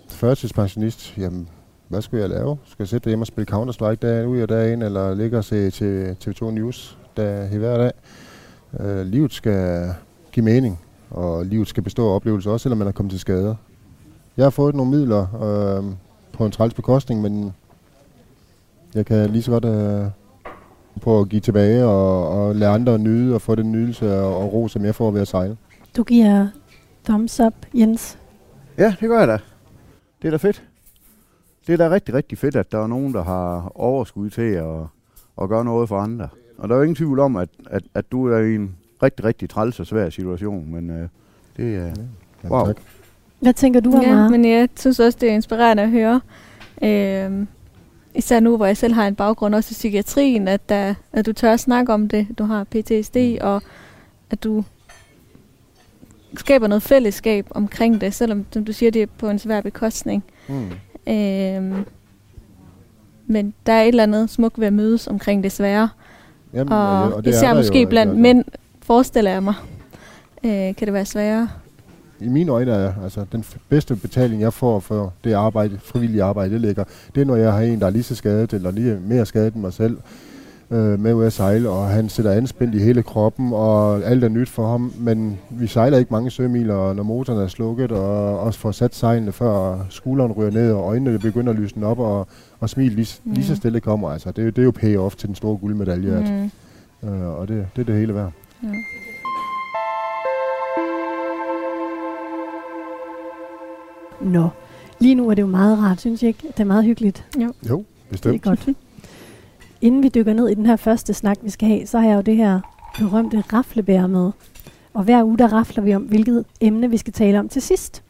Førtidspensionist, 0.09 1.17
jamen, 1.17 1.49
hvad 1.87 2.01
skulle 2.01 2.21
jeg 2.21 2.29
lave? 2.29 2.57
Skal 2.65 2.83
jeg 2.83 2.87
sætte 2.87 3.03
derhjemme 3.03 3.23
og 3.23 3.27
spille 3.27 3.53
Counter-Strike 3.53 3.95
dag 3.95 4.27
ud 4.27 4.41
og 4.41 4.49
dag 4.49 4.73
ind, 4.73 4.83
eller 4.83 5.13
ligge 5.15 5.37
og 5.37 5.43
se 5.43 5.69
til 5.69 6.17
TV2 6.23 6.51
News 6.51 6.97
dag, 7.17 7.47
hver 7.47 7.77
dag? 7.77 7.91
Øh, 8.79 9.05
livet 9.05 9.33
skal 9.33 9.93
give 10.31 10.43
mening, 10.43 10.79
og 11.09 11.45
livet 11.45 11.67
skal 11.67 11.83
bestå 11.83 12.09
af 12.09 12.15
oplevelser, 12.15 12.51
også 12.51 12.63
selvom 12.63 12.77
man 12.77 12.87
er 12.87 12.91
kommet 12.91 13.11
til 13.11 13.19
skade. 13.19 13.57
Jeg 14.37 14.45
har 14.45 14.49
fået 14.49 14.75
nogle 14.75 14.91
midler 14.91 15.21
øh, 15.43 15.83
på 16.33 16.45
en 16.45 16.51
træls 16.51 16.73
bekostning, 16.73 17.21
men 17.21 17.53
jeg 18.95 19.05
kan 19.05 19.29
lige 19.29 19.41
så 19.43 19.51
godt 19.51 19.65
øh, 19.65 20.05
prøve 21.01 21.21
at 21.21 21.29
give 21.29 21.41
tilbage 21.41 21.85
og, 21.85 22.29
og 22.29 22.55
lade 22.55 22.71
andre 22.71 22.99
nyde 22.99 23.35
og 23.35 23.41
få 23.41 23.55
den 23.55 23.71
nydelse 23.71 24.19
og, 24.19 24.37
og 24.37 24.53
ro, 24.53 24.67
som 24.67 24.85
jeg 24.85 24.95
får 24.95 25.11
ved 25.11 25.21
at 25.21 25.27
sejle. 25.27 25.57
Du 25.97 26.03
giver 26.03 26.47
thumbs 27.05 27.39
up, 27.39 27.53
Jens. 27.73 28.17
Ja, 28.77 28.95
det 28.99 29.09
gør 29.09 29.19
jeg 29.19 29.27
da. 29.27 29.37
Det 30.21 30.27
er 30.27 30.31
da 30.31 30.37
fedt. 30.37 30.63
Det 31.67 31.73
er 31.73 31.77
da 31.77 31.89
rigtig, 31.89 32.13
rigtig 32.15 32.37
fedt, 32.37 32.55
at 32.55 32.71
der 32.71 32.83
er 32.83 32.87
nogen, 32.87 33.13
der 33.13 33.23
har 33.23 33.71
overskud 33.75 34.29
til 34.29 34.41
at, 34.51 34.79
at 35.41 35.49
gøre 35.49 35.65
noget 35.65 35.89
for 35.89 35.97
andre. 35.99 36.27
Og 36.57 36.69
der 36.69 36.75
er 36.75 36.77
jo 36.77 36.83
ingen 36.83 36.95
tvivl 36.95 37.19
om, 37.19 37.35
at, 37.35 37.49
at, 37.69 37.83
at 37.93 38.11
du 38.11 38.27
er 38.27 38.37
i 38.39 38.55
en 38.55 38.75
rigtig, 39.03 39.25
rigtig 39.25 39.49
træls 39.49 39.79
og 39.79 39.85
svær 39.85 40.09
situation, 40.09 40.71
men 40.71 40.89
øh, 40.89 41.07
det 41.57 41.75
er... 41.75 41.81
Jamen, 41.81 42.09
Wow. 42.49 42.65
tak. 42.65 42.81
Hvad 43.41 43.53
tænker 43.53 43.79
du, 43.79 43.89
Amara? 43.91 44.23
Ja, 44.23 44.29
men 44.29 44.45
jeg 44.45 44.69
synes 44.79 44.99
også, 44.99 45.17
det 45.21 45.29
er 45.29 45.33
inspirerende 45.33 45.83
at 45.83 45.89
høre. 45.89 46.21
Øhm, 46.83 47.47
især 48.15 48.39
nu, 48.39 48.57
hvor 48.57 48.65
jeg 48.65 48.77
selv 48.77 48.93
har 48.93 49.07
en 49.07 49.15
baggrund 49.15 49.55
også 49.55 49.67
i 49.71 49.73
psykiatrien, 49.73 50.47
at, 50.47 50.69
der, 50.69 50.93
at 51.13 51.25
du 51.25 51.33
tør 51.33 51.53
at 51.53 51.59
snakke 51.59 51.93
om 51.93 52.09
det. 52.09 52.27
Du 52.37 52.43
har 52.43 52.63
PTSD, 52.63 53.17
og 53.41 53.61
at 54.31 54.43
du 54.43 54.63
skaber 56.37 56.67
noget 56.67 56.83
fællesskab 56.83 57.47
omkring 57.49 58.01
det, 58.01 58.13
selvom 58.13 58.45
som 58.51 58.65
du 58.65 58.73
siger, 58.73 58.91
det 58.91 59.01
er 59.01 59.07
på 59.17 59.29
en 59.29 59.39
svær 59.39 59.61
bekostning. 59.61 60.23
Mm. 60.49 60.69
Øhm, 61.13 61.85
men 63.27 63.53
der 63.65 63.73
er 63.73 63.81
et 63.81 63.87
eller 63.87 64.03
andet 64.03 64.29
smukt 64.29 64.59
ved 64.59 64.67
at 64.67 64.73
mødes 64.73 65.07
omkring 65.07 65.43
det 65.43 65.51
svære. 65.51 65.89
Jamen, 66.53 66.73
Og, 66.73 67.03
og 67.03 67.13
og 67.13 67.25
det 67.25 67.33
er 67.33 67.37
især 67.37 67.53
måske 67.53 67.81
jo, 67.81 67.87
blandt 67.87 68.09
altså. 68.11 68.21
mænd, 68.21 68.43
forestiller 68.81 69.31
jeg 69.31 69.43
mig, 69.43 69.55
øh, 70.43 70.51
kan 70.51 70.75
det 70.85 70.93
være 70.93 71.05
sværere. 71.05 71.49
I 72.21 72.27
mine 72.27 72.51
øjne 72.51 72.71
er 72.71 72.93
altså, 73.03 73.25
den 73.31 73.43
bedste 73.69 73.95
betaling, 73.95 74.41
jeg 74.41 74.53
får 74.53 74.79
for 74.79 75.13
det 75.23 75.33
arbejde, 75.33 75.79
frivillige 75.83 76.23
arbejde, 76.23 76.53
det 76.53 76.61
ligger, 76.61 76.83
det 77.15 77.21
er, 77.21 77.25
når 77.25 77.35
jeg 77.35 77.53
har 77.53 77.59
en, 77.61 77.79
der 77.79 77.85
er 77.85 77.89
lige 77.89 78.03
så 78.03 78.15
skadet, 78.15 78.53
eller 78.53 78.71
lige 78.71 78.97
mere 79.07 79.25
skadet 79.25 79.53
end 79.53 79.61
mig 79.61 79.73
selv, 79.73 79.97
øh, 80.71 80.99
med 80.99 81.13
ud 81.13 81.25
at 81.25 81.33
sejle, 81.33 81.69
og 81.69 81.87
han 81.87 82.09
sætter 82.09 82.31
anspændt 82.31 82.75
i 82.75 82.79
hele 82.79 83.03
kroppen, 83.03 83.49
og 83.53 84.03
alt 84.03 84.23
er 84.23 84.29
nyt 84.29 84.49
for 84.49 84.67
ham, 84.71 84.93
men 84.99 85.39
vi 85.49 85.67
sejler 85.67 85.97
ikke 85.97 86.13
mange 86.13 86.31
sømiler, 86.31 86.93
når 86.93 87.03
motoren 87.03 87.39
er 87.39 87.47
slukket, 87.47 87.91
og 87.91 88.39
også 88.39 88.59
får 88.59 88.71
sat 88.71 88.95
sejlene, 88.95 89.31
før 89.31 89.79
skulderen 89.89 90.31
ryger 90.31 90.51
ned, 90.51 90.71
og 90.71 90.83
øjnene 90.83 91.19
begynder 91.19 91.53
at 91.53 91.59
lysne 91.59 91.85
op, 91.85 91.99
og, 91.99 92.27
og 92.59 92.69
smil 92.69 92.91
lige, 92.91 93.19
mm. 93.23 93.31
lige 93.33 93.45
så 93.45 93.51
Mm. 93.53 93.57
stille 93.57 93.79
kommer. 93.79 94.09
Altså, 94.09 94.29
det, 94.31 94.39
er 94.39 94.43
jo- 94.45 94.49
det 94.49 94.59
er 94.59 94.63
jo 94.63 94.73
pay-off 95.07 95.15
til 95.17 95.27
den 95.27 95.35
store 95.35 95.57
guldmedalje. 95.57 96.19
Mm. 96.19 96.51
at, 97.09 97.13
øh, 97.13 97.27
og 97.39 97.47
det, 97.47 97.65
det 97.75 97.81
er 97.81 97.85
det 97.85 97.95
hele 97.95 98.15
værd. 98.15 98.31
Ja. 98.63 98.67
Nå, 104.23 104.49
lige 104.99 105.15
nu 105.15 105.29
er 105.29 105.33
det 105.33 105.41
jo 105.41 105.47
meget 105.47 105.77
rart, 105.77 105.99
synes 105.99 106.23
jeg 106.23 106.27
ikke? 106.27 106.47
Det 106.47 106.59
er 106.59 106.63
meget 106.63 106.85
hyggeligt. 106.85 107.25
Jo, 107.37 107.53
Det 107.63 107.69
er 107.71 107.83
bestemt. 108.11 108.41
godt. 108.41 108.69
inden 109.81 110.03
vi 110.03 110.09
dykker 110.09 110.33
ned 110.33 110.47
i 110.49 110.53
den 110.53 110.65
her 110.65 110.75
første 110.75 111.13
snak, 111.13 111.37
vi 111.41 111.49
skal 111.49 111.67
have, 111.67 111.85
så 111.87 111.99
har 111.99 112.07
jeg 112.07 112.15
jo 112.15 112.21
det 112.21 112.35
her 112.37 112.59
berømte 112.97 113.41
raflebær 113.53 114.07
med. 114.07 114.31
Og 114.93 115.03
hver 115.03 115.23
uge, 115.23 115.37
der 115.37 115.53
rafler 115.53 115.83
vi 115.83 115.95
om, 115.95 116.01
hvilket 116.01 116.45
emne 116.61 116.89
vi 116.89 116.97
skal 116.97 117.13
tale 117.13 117.39
om 117.39 117.49
til 117.49 117.61
sidst. 117.61 118.03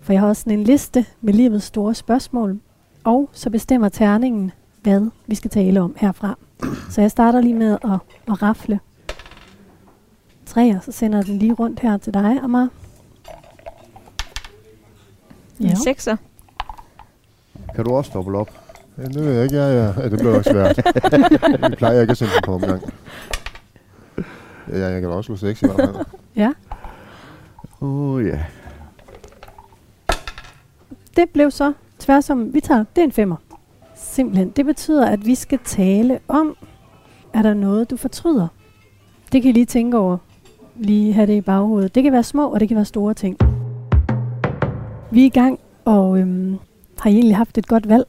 For 0.00 0.12
jeg 0.12 0.20
har 0.22 0.28
også 0.28 0.40
sådan 0.42 0.58
en 0.58 0.64
liste 0.64 1.06
med 1.20 1.34
livets 1.34 1.64
store 1.64 1.94
spørgsmål. 1.94 2.58
Og 3.04 3.28
så 3.32 3.50
bestemmer 3.50 3.88
terningen, 3.88 4.50
hvad 4.82 5.10
vi 5.26 5.34
skal 5.34 5.50
tale 5.50 5.80
om 5.80 5.94
herfra. 5.98 6.38
Så 6.90 7.00
jeg 7.00 7.10
starter 7.10 7.40
lige 7.40 7.54
med 7.54 7.78
at, 7.84 7.90
at 8.28 8.42
rafle 8.42 8.80
tre, 10.46 10.76
og 10.76 10.82
så 10.82 10.92
sender 10.92 11.18
jeg 11.18 11.26
den 11.26 11.38
lige 11.38 11.52
rundt 11.52 11.80
her 11.80 11.96
til 11.96 12.14
dig, 12.14 12.38
Amar. 12.42 12.68
Ja. 15.60 15.64
En 15.64 15.68
sekser. 15.84 16.16
Kan 17.74 17.84
du 17.84 17.90
også 17.90 18.10
dobbelt 18.14 18.36
op? 18.36 18.50
Ja, 18.98 19.02
det 19.02 19.24
ved 19.24 19.32
jeg 19.32 19.42
ikke. 19.44 19.56
Ja, 19.56 19.68
ja. 19.68 19.92
ja 19.96 20.08
det 20.08 20.18
bliver 20.18 20.36
også 20.38 20.50
svært. 20.50 20.76
det 21.70 21.78
plejer 21.78 21.94
jeg 21.94 22.02
ikke 22.02 22.10
at 22.10 22.18
sende 22.18 22.32
på 22.44 22.54
omgang. 22.54 22.82
Ja, 24.72 24.88
jeg 24.88 25.00
kan 25.00 25.10
også 25.10 25.26
slå 25.26 25.36
6 25.36 25.62
i 25.62 25.66
hvert 25.66 25.76
fald. 25.76 26.06
Ja. 26.36 26.52
Åh 27.80 28.14
oh, 28.14 28.26
ja. 28.26 28.38
Det 31.16 31.30
blev 31.32 31.50
så 31.50 31.72
tværsom, 31.98 32.54
vi 32.54 32.60
tager, 32.60 32.84
det 32.96 33.00
er 33.02 33.04
en 33.04 33.12
femmer. 33.12 33.36
Simpelthen. 33.94 34.50
Det 34.50 34.66
betyder, 34.66 35.06
at 35.06 35.26
vi 35.26 35.34
skal 35.34 35.58
tale 35.64 36.18
om, 36.28 36.56
er 37.34 37.42
der 37.42 37.54
noget, 37.54 37.90
du 37.90 37.96
fortryder? 37.96 38.48
Det 39.32 39.42
kan 39.42 39.48
I 39.48 39.52
lige 39.52 39.66
tænke 39.66 39.98
over. 39.98 40.18
Lige 40.76 41.12
have 41.12 41.26
det 41.26 41.32
i 41.32 41.40
baghovedet. 41.40 41.94
Det 41.94 42.02
kan 42.02 42.12
være 42.12 42.22
små, 42.22 42.48
og 42.48 42.60
det 42.60 42.68
kan 42.68 42.76
være 42.76 42.84
store 42.84 43.14
ting. 43.14 43.36
Vi 45.10 45.22
er 45.22 45.26
i 45.26 45.28
gang, 45.28 45.60
og 45.84 46.18
øhm, 46.18 46.56
har 46.98 47.10
I 47.10 47.14
egentlig 47.14 47.36
haft 47.36 47.58
et 47.58 47.66
godt 47.68 47.88
valg? 47.88 48.04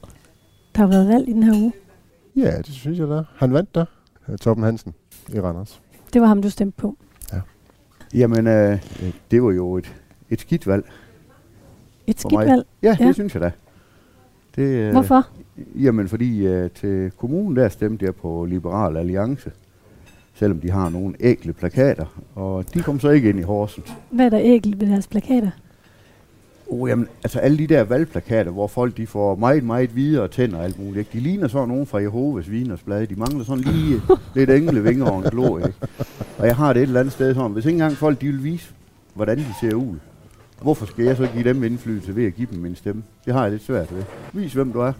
Der 0.74 0.80
har 0.80 0.86
været 0.88 1.08
valg 1.08 1.28
i 1.28 1.32
den 1.32 1.42
her 1.42 1.52
uge. 1.62 1.72
Ja, 2.36 2.56
det 2.58 2.66
synes 2.74 2.98
jeg 2.98 3.08
da. 3.08 3.22
Han 3.36 3.52
vandt 3.52 3.74
der. 3.74 3.84
Torben 4.40 4.64
Hansen 4.64 4.94
i 5.34 5.40
Randers. 5.40 5.80
Det 6.12 6.20
var 6.20 6.26
ham, 6.26 6.42
du 6.42 6.50
stemte 6.50 6.76
på. 6.80 6.96
Jamen, 8.14 8.46
øh, 8.46 8.78
det 9.30 9.42
var 9.42 9.50
jo 9.50 9.76
et, 9.76 9.94
et 10.30 10.40
skidt 10.40 10.66
valg. 10.66 10.84
Et 12.06 12.20
skidt 12.20 12.32
mig. 12.32 12.46
valg. 12.46 12.66
Ja, 12.82 12.96
Ja. 13.00 13.06
det 13.06 13.14
synes 13.14 13.34
jeg 13.34 13.42
da. 13.42 13.50
Det, 14.56 14.62
øh, 14.62 14.92
Hvorfor? 14.92 15.26
Jamen, 15.74 16.08
fordi 16.08 16.46
øh, 16.46 16.70
til 16.70 17.10
kommunen 17.16 17.56
der 17.56 17.68
stemte 17.68 18.04
jeg 18.04 18.14
på 18.14 18.44
Liberal 18.44 18.96
Alliance. 18.96 19.50
Selvom 20.34 20.60
de 20.60 20.70
har 20.70 20.88
nogle 20.88 21.14
ægle 21.20 21.52
plakater. 21.52 22.22
Og 22.34 22.74
de 22.74 22.82
kom 22.82 23.00
så 23.00 23.08
ikke 23.10 23.28
ind 23.28 23.38
i 23.38 23.42
Horsens. 23.42 23.92
Hvad 24.10 24.26
er 24.26 24.30
der 24.30 24.40
ægelt 24.42 24.80
ved 24.80 24.86
deres 24.88 25.06
plakater? 25.06 25.50
Oh, 26.72 26.88
jamen, 26.88 27.08
altså 27.24 27.38
alle 27.38 27.58
de 27.58 27.66
der 27.66 27.84
valgplakater, 27.84 28.50
hvor 28.50 28.66
folk 28.66 28.96
de 28.96 29.06
får 29.06 29.34
meget, 29.34 29.64
meget 29.64 29.90
hvide 29.90 30.22
og 30.22 30.30
tænder 30.30 30.58
og 30.58 30.64
alt 30.64 30.78
muligt. 30.78 30.98
Ikke? 30.98 31.10
De 31.12 31.20
ligner 31.20 31.48
sådan 31.48 31.68
nogen 31.68 31.86
fra 31.86 31.98
Jehovas 31.98 32.50
vidnersblad. 32.50 33.06
De 33.06 33.14
mangler 33.14 33.44
sådan 33.44 33.64
lige 33.64 34.00
lidt 34.34 34.50
engle 34.50 34.82
vinger 34.82 35.06
og 35.06 35.18
en 35.18 35.30
glå. 35.30 35.58
Ikke? 35.58 35.74
Og 36.38 36.46
jeg 36.46 36.56
har 36.56 36.72
det 36.72 36.82
et 36.82 36.86
eller 36.86 37.00
andet 37.00 37.12
sted 37.12 37.34
sådan, 37.34 37.50
hvis 37.50 37.66
ikke 37.66 37.74
engang 37.74 37.96
folk 37.96 38.20
de 38.20 38.26
vil 38.26 38.44
vise, 38.44 38.74
hvordan 39.14 39.38
de 39.38 39.46
ser 39.60 39.74
ud, 39.74 39.94
hvorfor 40.62 40.86
skal 40.86 41.04
jeg 41.04 41.16
så 41.16 41.28
give 41.34 41.44
dem 41.44 41.64
indflydelse 41.64 42.16
ved 42.16 42.26
at 42.26 42.34
give 42.34 42.48
dem 42.52 42.58
min 42.58 42.76
stemme? 42.76 43.02
Det 43.24 43.32
har 43.32 43.42
jeg 43.42 43.50
lidt 43.50 43.62
svært 43.62 43.94
ved. 43.94 44.02
Vis 44.32 44.52
hvem 44.52 44.72
du 44.72 44.80
er. 44.80 44.92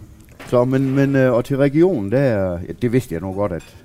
Så, 0.47 0.65
men, 0.65 0.95
men 0.95 1.15
øh, 1.15 1.33
og 1.33 1.45
til 1.45 1.57
regionen, 1.57 2.11
der, 2.11 2.51
ja, 2.51 2.57
det 2.81 2.91
vidste 2.91 3.13
jeg 3.13 3.21
nu 3.21 3.33
godt, 3.33 3.51
at 3.51 3.75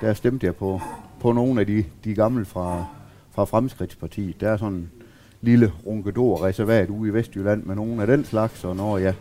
der 0.00 0.14
stemte 0.14 0.46
jeg 0.46 0.54
på, 0.54 0.80
på 1.20 1.32
nogle 1.32 1.60
af 1.60 1.66
de, 1.66 1.84
de 2.04 2.14
gamle 2.14 2.44
fra, 2.44 2.84
fra 3.30 3.44
Fremskridtspartiet. 3.44 4.40
Der 4.40 4.50
er 4.50 4.56
sådan 4.56 4.88
lille 5.46 5.72
runkedor-reservat 5.86 6.88
ude 6.90 7.10
i 7.10 7.12
Vestjylland 7.12 7.62
med 7.64 7.74
nogle 7.74 8.00
af 8.00 8.06
den 8.06 8.24
slags, 8.24 8.64
og 8.64 8.76
når 8.76 8.98
ja, 8.98 9.12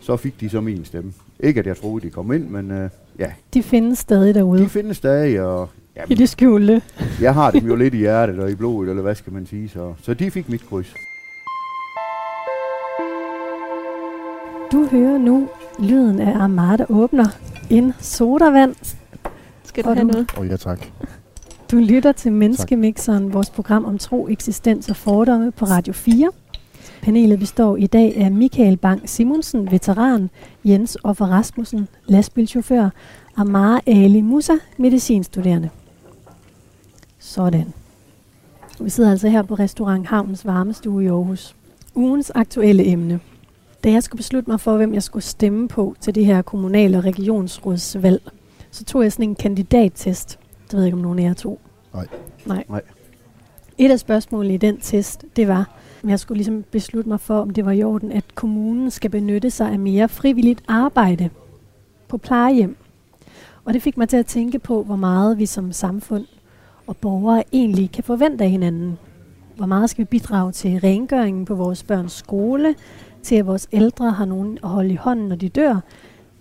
så 0.00 0.16
fik 0.16 0.40
de 0.40 0.48
så 0.50 0.60
min 0.60 0.84
stemme. 0.84 1.12
Ikke 1.40 1.60
at 1.60 1.66
jeg 1.66 1.76
troede, 1.76 2.06
de 2.06 2.10
kom 2.10 2.32
ind, 2.32 2.48
men 2.48 2.70
øh, 2.70 2.90
ja, 3.18 3.32
De 3.54 3.62
findes 3.62 3.98
stadig 3.98 4.34
derude. 4.34 4.62
de 4.62 4.68
findes 4.68 4.96
stadig, 4.96 5.40
og 5.40 5.68
I 5.74 5.98
jamen, 5.98 6.18
det 6.18 6.28
skjulte. 6.28 6.82
jeg 7.20 7.34
har 7.34 7.50
dem 7.50 7.66
jo 7.66 7.74
lidt 7.76 7.94
i 7.94 7.96
hjertet 7.96 8.38
og 8.38 8.50
i 8.50 8.54
blodet, 8.54 8.90
eller 8.90 9.02
hvad 9.02 9.14
skal 9.14 9.32
man 9.32 9.46
sige, 9.46 9.68
så, 9.68 9.94
så 10.02 10.14
de 10.14 10.30
fik 10.30 10.48
mit 10.48 10.66
kryds. 10.68 10.94
Du 14.72 14.86
hører 14.90 15.18
nu 15.18 15.48
lyden 15.78 16.20
af 16.20 16.38
Amar, 16.44 16.76
der 16.76 16.84
åbner 16.88 17.26
en 17.70 17.92
sodavand. 18.00 18.74
Skal 19.64 19.84
du 19.84 19.88
Og 19.88 19.96
have 19.96 20.06
noget? 20.06 20.26
Åh, 20.36 20.40
oh, 20.42 20.48
ja 20.48 20.56
tak. 20.56 20.86
Du 21.72 21.76
lytter 21.76 22.12
til 22.12 22.32
Menneskemixeren, 22.32 23.32
vores 23.32 23.50
program 23.50 23.84
om 23.84 23.98
tro, 23.98 24.28
eksistens 24.28 24.88
og 24.88 24.96
fordomme 24.96 25.52
på 25.52 25.64
Radio 25.64 25.92
4. 25.92 26.30
Panelet 27.02 27.38
består 27.38 27.76
i 27.76 27.86
dag 27.86 28.16
af 28.16 28.32
Michael 28.32 28.76
Bang 28.76 29.08
Simonsen, 29.08 29.70
veteran, 29.70 30.30
Jens 30.64 30.98
Offer 31.04 31.26
Rasmussen, 31.26 31.88
lastbilchauffør, 32.06 32.90
Amara 33.36 33.80
Ali 33.86 34.20
Musa, 34.20 34.52
medicinstuderende. 34.76 35.70
Sådan. 37.18 37.72
Vi 38.80 38.90
sidder 38.90 39.10
altså 39.10 39.28
her 39.28 39.42
på 39.42 39.54
restaurant 39.54 40.06
Havnens 40.06 40.46
Varmestue 40.46 41.04
i 41.04 41.06
Aarhus. 41.06 41.56
Ugens 41.94 42.32
aktuelle 42.34 42.86
emne. 42.86 43.20
Da 43.84 43.90
jeg 43.90 44.02
skulle 44.02 44.18
beslutte 44.18 44.50
mig 44.50 44.60
for, 44.60 44.76
hvem 44.76 44.94
jeg 44.94 45.02
skulle 45.02 45.24
stemme 45.24 45.68
på 45.68 45.94
til 46.00 46.14
det 46.14 46.26
her 46.26 46.42
kommunal- 46.42 46.94
og 46.94 47.04
regionsrådsvalg, 47.04 48.22
så 48.70 48.84
tog 48.84 49.02
jeg 49.02 49.12
sådan 49.12 49.28
en 49.28 49.34
kandidattest. 49.34 50.38
Det 50.72 50.76
ved 50.76 50.84
jeg 50.84 50.86
ikke, 50.86 50.96
om 50.96 51.02
nogen 51.02 51.18
af 51.18 51.22
jer 51.22 51.34
tog. 51.34 51.60
Nej. 51.94 52.06
Nej. 52.46 52.64
Nej. 52.68 52.82
Et 53.78 53.90
af 53.90 54.00
spørgsmålene 54.00 54.54
i 54.54 54.56
den 54.56 54.80
test, 54.80 55.24
det 55.36 55.48
var, 55.48 55.70
om 56.02 56.08
jeg 56.08 56.18
skulle 56.18 56.38
ligesom 56.38 56.64
beslutte 56.70 57.08
mig 57.08 57.20
for, 57.20 57.40
om 57.40 57.50
det 57.50 57.64
var 57.64 57.72
i 57.72 57.82
orden, 57.82 58.12
at 58.12 58.34
kommunen 58.34 58.90
skal 58.90 59.10
benytte 59.10 59.50
sig 59.50 59.70
af 59.70 59.78
mere 59.78 60.08
frivilligt 60.08 60.62
arbejde 60.68 61.30
på 62.08 62.18
plejehjem. 62.18 62.76
Og 63.64 63.74
det 63.74 63.82
fik 63.82 63.96
mig 63.96 64.08
til 64.08 64.16
at 64.16 64.26
tænke 64.26 64.58
på, 64.58 64.82
hvor 64.82 64.96
meget 64.96 65.38
vi 65.38 65.46
som 65.46 65.72
samfund 65.72 66.26
og 66.86 66.96
borgere 66.96 67.44
egentlig 67.52 67.90
kan 67.92 68.04
forvente 68.04 68.44
af 68.44 68.50
hinanden. 68.50 68.98
Hvor 69.56 69.66
meget 69.66 69.90
skal 69.90 70.02
vi 70.02 70.08
bidrage 70.08 70.52
til 70.52 70.80
rengøringen 70.80 71.44
på 71.44 71.54
vores 71.54 71.82
børns 71.82 72.12
skole, 72.12 72.74
til 73.22 73.34
at 73.36 73.46
vores 73.46 73.68
ældre 73.72 74.10
har 74.10 74.24
nogen 74.24 74.58
at 74.62 74.68
holde 74.68 74.92
i 74.92 74.96
hånden, 74.96 75.28
når 75.28 75.36
de 75.36 75.48
dør, 75.48 75.80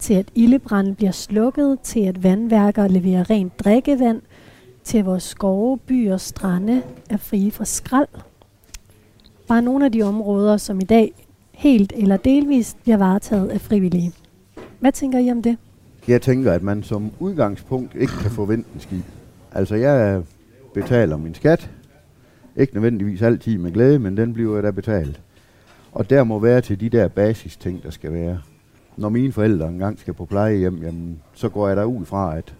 til 0.01 0.13
at 0.13 0.31
ildebranden 0.35 0.95
bliver 0.95 1.11
slukket, 1.11 1.79
til 1.83 1.99
at 1.99 2.23
vandværker 2.23 2.87
leverer 2.87 3.29
rent 3.29 3.59
drikkevand, 3.59 4.21
til 4.83 4.97
at 4.97 5.05
vores 5.05 5.23
skove, 5.23 5.77
byer 5.77 6.13
og 6.13 6.21
strande 6.21 6.81
er 7.09 7.17
frie 7.17 7.51
fra 7.51 7.65
skrald. 7.65 8.07
Bare 9.47 9.61
nogle 9.61 9.85
af 9.85 9.91
de 9.91 10.01
områder, 10.01 10.57
som 10.57 10.79
i 10.79 10.83
dag 10.83 11.13
helt 11.51 11.93
eller 11.95 12.17
delvist 12.17 12.77
bliver 12.83 12.97
varetaget 12.97 13.49
af 13.49 13.61
frivillige. 13.61 14.11
Hvad 14.79 14.91
tænker 14.91 15.19
I 15.19 15.31
om 15.31 15.41
det? 15.41 15.57
Jeg 16.07 16.21
tænker, 16.21 16.51
at 16.51 16.63
man 16.63 16.83
som 16.83 17.11
udgangspunkt 17.19 17.95
ikke 17.95 18.13
kan 18.21 18.31
forvente 18.31 18.69
en 18.73 18.79
skid. 18.79 19.01
Altså, 19.51 19.75
jeg 19.75 20.23
betaler 20.73 21.17
min 21.17 21.35
skat. 21.35 21.69
Ikke 22.55 22.73
nødvendigvis 22.73 23.21
altid 23.21 23.57
med 23.57 23.71
glæde, 23.71 23.99
men 23.99 24.17
den 24.17 24.33
bliver 24.33 24.55
jeg 24.55 24.63
da 24.63 24.71
betalt. 24.71 25.21
Og 25.91 26.09
der 26.09 26.23
må 26.23 26.39
være 26.39 26.61
til 26.61 26.79
de 26.79 26.89
der 26.89 27.07
basisting, 27.07 27.83
der 27.83 27.89
skal 27.89 28.13
være. 28.13 28.39
Når 28.97 29.09
mine 29.09 29.31
forældre 29.31 29.67
engang 29.67 29.99
skal 29.99 30.13
på 30.13 30.25
plejehjem, 30.25 30.83
jamen, 30.83 31.19
så 31.33 31.49
går 31.49 31.67
jeg 31.67 31.77
der 31.77 31.83
ud 31.83 32.05
fra, 32.05 32.37
at 32.37 32.53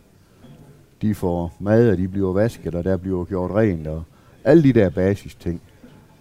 de 1.01 1.15
får 1.15 1.53
mad, 1.59 1.91
og 1.91 1.97
de 1.97 2.07
bliver 2.07 2.33
vasket, 2.33 2.75
og 2.75 2.83
der 2.83 2.97
bliver 2.97 3.25
gjort 3.25 3.51
rent, 3.51 3.88
og 3.88 4.03
alle 4.43 4.63
de 4.63 4.73
der 4.73 4.89
basisting. 4.89 5.61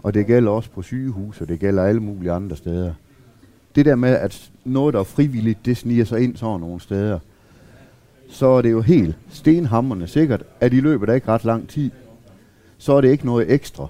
Og 0.03 0.15
det 0.15 0.27
gælder 0.27 0.51
også 0.51 0.71
på 0.71 0.83
sygehus, 0.83 1.41
og 1.41 1.49
det 1.49 1.61
gælder 1.61 1.85
alle 1.85 2.01
mulige 2.01 2.33
andre 2.33 2.57
steder. 2.57 2.95
Det 3.75 3.85
der 3.85 3.95
med, 3.95 4.11
at 4.11 4.51
noget, 4.65 4.95
der 4.95 5.01
er 5.01 5.05
frivilligt, 5.05 5.67
det 5.67 5.77
sniger 5.77 6.05
sig 6.05 6.21
ind 6.21 6.37
sådan 6.37 6.61
nogle 6.61 6.81
steder, 6.81 7.19
så 8.29 8.47
er 8.47 8.63
det 8.63 8.71
jo 8.71 8.81
helt 8.81 9.17
stenhammerne 9.29 10.07
sikkert, 10.07 10.43
at 10.61 10.73
i 10.73 10.81
løbet 10.81 11.09
af 11.09 11.15
ikke 11.15 11.29
ret 11.29 11.45
lang 11.45 11.69
tid, 11.69 11.91
så 12.79 12.93
er 12.93 13.01
det 13.01 13.11
ikke 13.11 13.27
noget 13.27 13.53
ekstra. 13.53 13.87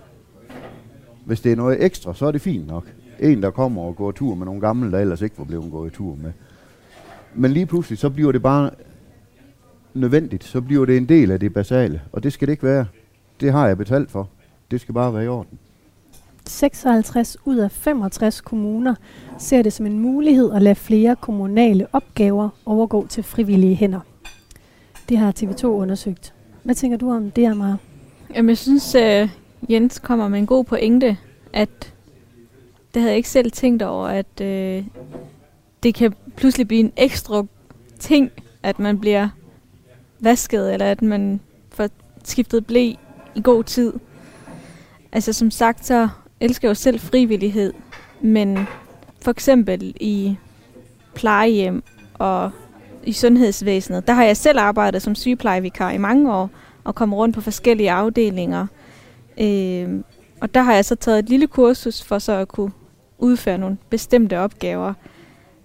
Hvis 1.25 1.41
det 1.41 1.53
er 1.53 1.57
noget 1.57 1.85
ekstra, 1.85 2.15
så 2.15 2.27
er 2.27 2.33
det 2.33 2.41
fint 2.41 2.67
nok. 2.67 2.85
En, 3.21 3.43
der 3.43 3.51
kommer 3.51 3.83
og 3.83 3.97
går 3.97 4.11
tur 4.11 4.35
med 4.35 4.47
nogle 4.47 4.61
gamle, 4.61 4.93
der 4.93 4.99
ellers 4.99 5.23
ikke 5.23 5.39
var 5.39 5.45
blevet 5.45 5.71
gået 5.71 5.93
tur 5.93 6.17
med. 6.23 6.33
Men 7.35 7.51
lige 7.51 7.67
pludselig, 7.67 7.99
så 7.99 8.11
bliver 8.11 8.33
det 8.33 8.43
bare 8.43 8.71
nødvendigt. 9.95 10.45
Så 10.45 10.61
bliver 10.61 10.85
det 10.85 10.97
en 10.97 11.09
del 11.09 11.31
af 11.31 11.41
det 11.41 11.55
basale. 11.55 12.03
Og 12.13 12.23
det 12.23 12.33
skal 12.33 12.49
det 12.49 12.53
ikke 12.53 12.63
være. 12.63 12.87
Det 13.41 13.53
har 13.53 13.67
jeg 13.67 13.79
betalt 13.79 14.11
for. 14.11 14.29
Det 14.71 14.81
skal 14.81 14.95
bare 14.95 15.15
være 15.15 15.25
i 15.25 15.29
orden. 15.29 15.59
56 16.47 17.37
ud 17.45 17.57
af 17.57 17.71
65 17.71 18.41
kommuner 18.41 18.95
ser 19.39 19.63
det 19.63 19.73
som 19.73 19.87
en 19.87 19.99
mulighed 19.99 20.53
at 20.53 20.63
lade 20.63 20.75
flere 20.75 21.17
kommunale 21.17 21.87
opgaver 21.93 22.49
overgå 22.67 23.07
til 23.07 23.23
frivillige 23.23 23.75
hænder. 23.75 24.01
Det 25.09 25.19
har 25.19 25.33
TV2 25.33 25.65
undersøgt. 25.65 26.35
Hvad 26.63 26.75
tænker 26.75 26.99
du 26.99 27.13
om 27.13 27.31
det, 27.31 27.47
Amara? 27.47 27.77
Jamen, 28.35 28.49
jeg 28.49 28.59
synes, 28.59 28.95
uh, 28.95 29.31
Jens 29.73 29.99
kommer 29.99 30.29
med 30.29 30.39
en 30.39 30.47
god 30.47 30.65
pointe, 30.65 31.17
at 31.53 31.90
det 32.95 33.03
havde 33.03 33.11
jeg 33.11 33.17
ikke 33.17 33.29
selv 33.29 33.51
tænkt 33.51 33.83
over, 33.83 34.07
at 34.07 34.41
øh, 34.41 34.85
det 35.83 35.95
kan 35.95 36.15
pludselig 36.37 36.69
blive 36.69 36.81
en 36.81 36.93
ekstra 36.97 37.45
ting, 37.99 38.31
at 38.63 38.79
man 38.79 38.99
bliver 38.99 39.29
vasket, 40.21 40.73
eller 40.73 40.87
at 40.87 41.03
man 41.03 41.41
får 41.71 41.89
skiftet 42.25 42.67
blæ 42.67 42.93
i 43.35 43.43
god 43.43 43.65
tid. 43.65 43.93
Altså 45.13 45.33
som 45.33 45.51
sagt, 45.51 45.87
så 45.87 46.09
elsker 46.41 46.69
jeg 46.69 46.71
jo 46.71 46.75
selv 46.75 47.01
frivillighed, 47.01 47.73
men 48.21 48.59
for 49.23 49.31
eksempel 49.31 49.95
i 50.01 50.37
plejehjem 51.15 51.83
og 52.15 52.51
i 53.05 53.13
sundhedsvæsenet. 53.13 54.07
Der 54.07 54.13
har 54.13 54.25
jeg 54.25 54.37
selv 54.37 54.59
arbejdet 54.59 55.03
som 55.03 55.15
sygeplejevikar 55.15 55.91
i 55.91 55.99
mange 55.99 56.35
år, 56.35 56.51
og 56.85 56.95
kommet 56.95 57.19
rundt 57.19 57.35
på 57.35 57.41
forskellige 57.41 57.91
afdelinger. 57.91 58.67
Øh, 59.41 60.01
og 60.41 60.55
der 60.55 60.63
har 60.63 60.75
jeg 60.75 60.85
så 60.85 60.95
taget 60.95 61.19
et 61.19 61.29
lille 61.29 61.47
kursus 61.47 62.03
for 62.03 62.19
så 62.19 62.33
at 62.33 62.49
kunne 62.49 62.73
udføre 63.21 63.59
nogle 63.59 63.77
bestemte 63.91 64.39
opgaver. 64.39 64.95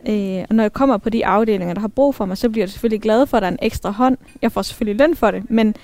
Øh, 0.09 0.45
og 0.49 0.55
når 0.55 0.63
jeg 0.63 0.73
kommer 0.73 0.97
på 0.97 1.09
de 1.09 1.25
afdelinger, 1.25 1.73
der 1.73 1.81
har 1.81 1.87
brug 1.87 2.15
for 2.15 2.25
mig, 2.25 2.37
så 2.37 2.49
bliver 2.49 2.63
jeg 2.63 2.69
selvfølgelig 2.69 3.01
glad 3.01 3.25
for, 3.25 3.37
at 3.37 3.41
der 3.41 3.47
er 3.47 3.51
en 3.51 3.59
ekstra 3.61 3.91
hånd. 3.91 4.17
Jeg 4.41 4.51
får 4.51 4.61
selvfølgelig 4.61 5.07
løn 5.07 5.15
for 5.15 5.31
det, 5.31 5.49
men, 5.49 5.75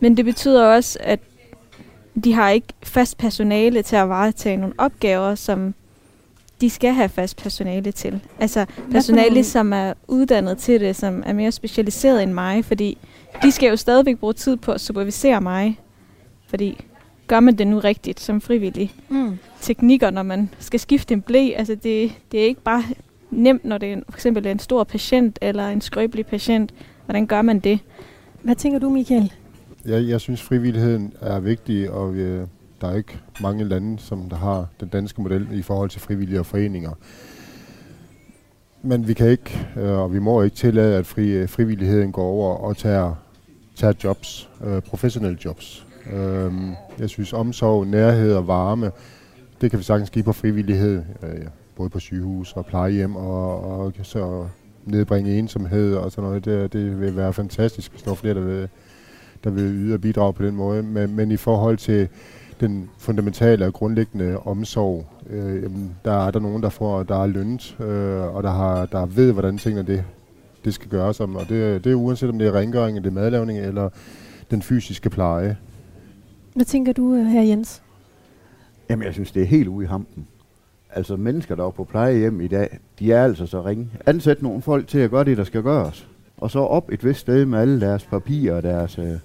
men 0.00 0.16
det 0.16 0.24
betyder 0.24 0.66
også, 0.66 0.98
at 1.00 1.20
de 2.24 2.32
har 2.32 2.50
ikke 2.50 2.68
fast 2.82 3.18
personale 3.18 3.82
til 3.82 3.96
at 3.96 4.08
varetage 4.08 4.56
nogle 4.56 4.74
opgaver, 4.78 5.34
som 5.34 5.74
de 6.60 6.70
skal 6.70 6.92
have 6.92 7.08
fast 7.08 7.36
personale 7.36 7.92
til. 7.92 8.20
Altså 8.40 8.66
personale, 8.90 9.44
som 9.44 9.72
er 9.72 9.94
uddannet 10.08 10.58
til 10.58 10.80
det, 10.80 10.96
som 10.96 11.22
er 11.26 11.32
mere 11.32 11.52
specialiseret 11.52 12.22
end 12.22 12.32
mig, 12.32 12.64
fordi 12.64 12.98
de 13.42 13.52
skal 13.52 13.68
jo 13.68 13.76
stadigvæk 13.76 14.18
bruge 14.18 14.32
tid 14.32 14.56
på 14.56 14.72
at 14.72 14.80
supervisere 14.80 15.40
mig. 15.40 15.80
Fordi 16.48 16.84
gør 17.32 17.40
man 17.40 17.54
det 17.54 17.66
nu 17.66 17.78
rigtigt 17.78 18.20
som 18.20 18.40
frivillig? 18.40 18.94
Mm. 19.08 19.38
Teknikker, 19.60 20.10
når 20.10 20.22
man 20.22 20.50
skal 20.58 20.80
skifte 20.80 21.14
en 21.14 21.22
blæ, 21.22 21.50
altså 21.56 21.74
det, 21.74 22.12
det 22.32 22.40
er 22.40 22.44
ikke 22.44 22.60
bare 22.60 22.84
nemt, 23.30 23.64
når 23.64 23.78
det 23.78 23.92
er 23.92 23.96
for 24.08 24.16
eksempel 24.16 24.46
en 24.46 24.58
stor 24.58 24.84
patient 24.84 25.38
eller 25.42 25.68
en 25.68 25.80
skrøbelig 25.80 26.26
patient. 26.26 26.74
Hvordan 27.04 27.26
gør 27.26 27.42
man 27.42 27.60
det? 27.60 27.78
Hvad 28.42 28.54
tænker 28.54 28.78
du, 28.78 28.90
Michael? 28.90 29.32
Jeg, 29.84 30.08
jeg 30.08 30.20
synes, 30.20 30.42
frivilligheden 30.42 31.12
er 31.20 31.40
vigtig, 31.40 31.90
og 31.90 32.14
øh, 32.14 32.46
der 32.80 32.88
er 32.88 32.96
ikke 32.96 33.18
mange 33.40 33.64
lande, 33.64 33.98
som 33.98 34.28
der 34.30 34.36
har 34.36 34.66
den 34.80 34.88
danske 34.88 35.22
model 35.22 35.46
i 35.52 35.62
forhold 35.62 35.90
til 35.90 36.00
frivillige 36.00 36.40
og 36.40 36.46
foreninger. 36.46 36.92
Men 38.82 39.08
vi 39.08 39.14
kan 39.14 39.28
ikke, 39.28 39.66
øh, 39.76 39.90
og 39.90 40.14
vi 40.14 40.18
må 40.18 40.42
ikke 40.42 40.56
tillade, 40.56 40.96
at 40.96 41.06
fri, 41.06 41.30
øh, 41.30 41.48
frivilligheden 41.48 42.12
går 42.12 42.24
over 42.24 42.56
og 42.56 42.76
tager, 42.76 43.14
tager 43.76 43.94
jobs, 44.04 44.48
øh, 44.64 44.82
professionelle 44.82 45.38
jobs. 45.44 45.86
Øh, 46.12 46.52
jeg 46.98 47.08
synes, 47.08 47.32
omsorg, 47.32 47.86
nærhed 47.86 48.34
og 48.34 48.46
varme, 48.46 48.90
det 49.60 49.70
kan 49.70 49.78
vi 49.78 49.84
sagtens 49.84 50.10
give 50.10 50.24
på 50.24 50.32
frivillighed, 50.32 51.02
øh, 51.22 51.46
både 51.76 51.90
på 51.90 51.98
sygehus 51.98 52.52
og 52.52 52.66
plejehjem, 52.66 53.16
og, 53.16 53.64
og 53.80 53.92
så 54.02 54.46
nedbringe 54.84 55.38
ensomhed 55.38 55.94
og 55.94 56.12
sådan 56.12 56.28
noget. 56.28 56.44
Det, 56.44 56.72
det 56.72 57.00
vil 57.00 57.16
være 57.16 57.32
fantastisk, 57.32 57.90
hvis 57.90 58.02
der 58.02 58.10
er 58.10 58.14
flere, 58.14 58.34
der 58.34 58.40
vil, 58.40 58.68
der 59.44 59.50
vil 59.50 59.64
yde 59.64 59.94
og 59.94 60.00
bidrage 60.00 60.32
på 60.32 60.42
den 60.42 60.56
måde. 60.56 60.82
Men, 60.82 61.16
men 61.16 61.30
i 61.30 61.36
forhold 61.36 61.76
til 61.78 62.08
den 62.60 62.90
fundamentale 62.98 63.66
og 63.66 63.72
grundlæggende 63.72 64.38
omsorg, 64.38 65.06
øh, 65.30 65.62
jamen, 65.62 65.96
der 66.04 66.26
er 66.26 66.30
der 66.30 66.40
nogen, 66.40 66.62
der 66.62 66.68
får, 66.68 67.02
der 67.02 67.22
er 67.22 67.26
lønnet, 67.26 67.76
øh, 67.80 68.34
og 68.34 68.42
der, 68.42 68.50
har, 68.50 68.86
der 68.86 69.06
ved, 69.06 69.32
hvordan 69.32 69.58
tingene 69.58 69.86
det, 69.86 70.04
det 70.64 70.74
skal 70.74 70.88
gøres. 70.88 71.20
Om, 71.20 71.36
og 71.36 71.48
det, 71.48 71.84
det 71.84 71.92
er 71.92 71.96
uanset 71.96 72.28
om 72.28 72.38
det 72.38 72.48
er 72.48 72.52
rengøring, 72.52 72.96
det 72.96 73.06
er 73.06 73.10
madlavning 73.14 73.58
eller 73.58 73.88
den 74.50 74.62
fysiske 74.62 75.10
pleje. 75.10 75.56
Hvad 76.54 76.64
tænker 76.64 76.92
du 76.92 77.14
øh, 77.14 77.26
her, 77.26 77.42
Jens? 77.42 77.82
Jamen, 78.90 79.04
jeg 79.04 79.12
synes, 79.12 79.32
det 79.32 79.42
er 79.42 79.46
helt 79.46 79.68
ude 79.68 79.84
i 79.84 79.88
hampen. 79.88 80.26
Altså, 80.90 81.16
mennesker, 81.16 81.54
der 81.54 81.66
er 81.66 81.70
på 81.70 81.84
plejehjem 81.84 82.40
i 82.40 82.48
dag, 82.48 82.78
de 82.98 83.12
er 83.12 83.24
altså 83.24 83.46
så 83.46 83.64
ringe. 83.64 83.88
Ansæt 84.06 84.42
nogle 84.42 84.62
folk 84.62 84.88
til 84.88 84.98
at 84.98 85.10
gøre 85.10 85.24
det, 85.24 85.36
der 85.36 85.44
skal 85.44 85.62
gøres. 85.62 86.08
Og 86.36 86.50
så 86.50 86.58
op 86.58 86.92
et 86.92 87.04
vist 87.04 87.20
sted 87.20 87.46
med 87.46 87.58
alle 87.58 87.80
deres 87.80 88.04
papirer 88.04 88.54
og 88.54 88.62
deres... 88.62 88.98
Øh, 88.98 89.18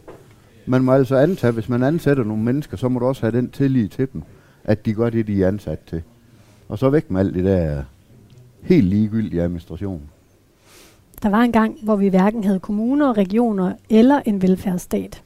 man 0.66 0.84
må 0.84 0.92
altså 0.92 1.16
antage, 1.16 1.54
hvis 1.54 1.70
man 1.70 1.84
ansætter 1.84 2.24
nogle 2.24 2.44
mennesker, 2.44 2.78
så 2.78 2.90
må 2.90 3.00
du 3.00 3.06
også 3.06 3.22
have 3.22 3.38
den 3.38 3.50
tillid 3.50 3.88
til 3.88 4.08
dem, 4.14 4.24
at 4.64 4.86
de 4.86 4.94
gør 4.94 5.10
det, 5.10 5.28
de 5.28 5.44
er 5.44 5.48
ansat 5.48 5.80
til. 5.80 6.02
Og 6.68 6.80
så 6.80 6.90
væk 6.90 7.12
med 7.12 7.20
alt 7.20 7.36
det 7.36 7.44
der 7.44 7.84
helt 8.62 8.86
ligegyldige 8.86 9.42
administration. 9.42 10.02
Der 11.24 11.30
var 11.30 11.42
en 11.42 11.52
gang, 11.52 11.78
hvor 11.84 11.96
vi 11.96 12.08
hverken 12.08 12.44
havde 12.44 12.60
kommuner, 12.60 13.18
regioner 13.18 13.74
eller 13.90 14.22
en 14.26 14.42
velfærdsstat. 14.42 15.24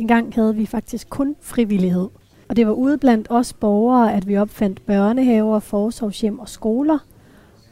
Engang 0.00 0.34
havde 0.34 0.56
vi 0.56 0.66
faktisk 0.66 1.10
kun 1.10 1.36
frivillighed. 1.40 2.08
Og 2.48 2.56
det 2.56 2.66
var 2.66 2.72
ude 2.72 2.98
blandt 2.98 3.26
os 3.30 3.52
borgere, 3.52 4.14
at 4.14 4.28
vi 4.28 4.36
opfandt 4.36 4.86
børnehaver, 4.86 5.58
forsorgshjem 5.58 6.38
og 6.38 6.48
skoler. 6.48 6.98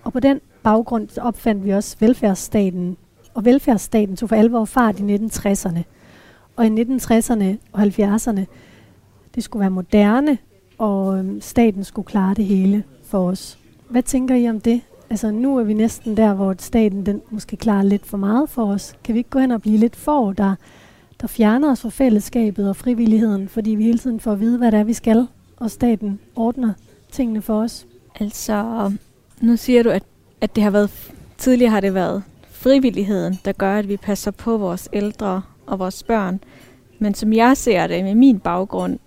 Og 0.04 0.12
på 0.12 0.20
den 0.20 0.40
baggrund 0.62 1.18
opfandt 1.18 1.64
vi 1.64 1.70
også 1.70 1.96
velfærdsstaten. 2.00 2.96
Og 3.34 3.44
velfærdsstaten 3.44 4.16
tog 4.16 4.28
for 4.28 4.36
alvor 4.36 4.64
fart 4.64 5.00
i 5.00 5.16
1960'erne. 5.16 5.78
Og 6.56 6.66
i 6.66 6.68
1960'erne 6.68 7.44
og 7.72 7.82
70'erne, 7.82 8.44
det 9.34 9.44
skulle 9.44 9.60
være 9.60 9.70
moderne, 9.70 10.38
og 10.78 11.18
øhm, 11.18 11.40
staten 11.40 11.84
skulle 11.84 12.06
klare 12.06 12.34
det 12.34 12.44
hele 12.44 12.84
for 13.04 13.28
os. 13.28 13.58
Hvad 13.90 14.02
tænker 14.02 14.34
I 14.34 14.48
om 14.48 14.60
det? 14.60 14.80
Altså 15.10 15.30
nu 15.30 15.58
er 15.58 15.62
vi 15.62 15.74
næsten 15.74 16.16
der, 16.16 16.34
hvor 16.34 16.54
staten 16.58 17.06
den 17.06 17.22
måske 17.30 17.56
klarer 17.56 17.82
lidt 17.82 18.06
for 18.06 18.16
meget 18.16 18.48
for 18.48 18.72
os. 18.72 18.94
Kan 19.04 19.14
vi 19.14 19.18
ikke 19.18 19.30
gå 19.30 19.38
hen 19.38 19.50
og 19.50 19.62
blive 19.62 19.78
lidt 19.78 19.96
for, 19.96 20.32
der, 20.32 20.54
der 21.20 21.26
fjerner 21.26 21.70
os 21.70 21.80
fra 21.80 21.88
fællesskabet 21.88 22.68
og 22.68 22.76
frivilligheden, 22.76 23.48
fordi 23.48 23.70
vi 23.70 23.84
hele 23.84 23.98
tiden 23.98 24.20
får 24.20 24.32
at 24.32 24.40
vide, 24.40 24.58
hvad 24.58 24.72
det 24.72 24.80
er, 24.80 24.84
vi 24.84 24.92
skal, 24.92 25.26
og 25.56 25.70
staten 25.70 26.20
ordner 26.36 26.72
tingene 27.12 27.42
for 27.42 27.62
os? 27.62 27.86
Altså, 28.20 28.92
nu 29.40 29.56
siger 29.56 29.82
du, 29.82 29.90
at, 29.90 30.02
at 30.40 30.56
det 30.56 30.62
har 30.62 30.70
været, 30.70 30.90
tidligere 31.38 31.70
har 31.70 31.80
det 31.80 31.94
været 31.94 32.22
frivilligheden, 32.50 33.38
der 33.44 33.52
gør, 33.52 33.78
at 33.78 33.88
vi 33.88 33.96
passer 33.96 34.30
på 34.30 34.56
vores 34.56 34.88
ældre 34.92 35.42
og 35.66 35.78
vores 35.78 36.02
børn. 36.02 36.40
Men 36.98 37.14
som 37.14 37.32
jeg 37.32 37.56
ser 37.56 37.86
det 37.86 38.04
med 38.04 38.14
min 38.14 38.38
baggrund, 38.38 38.98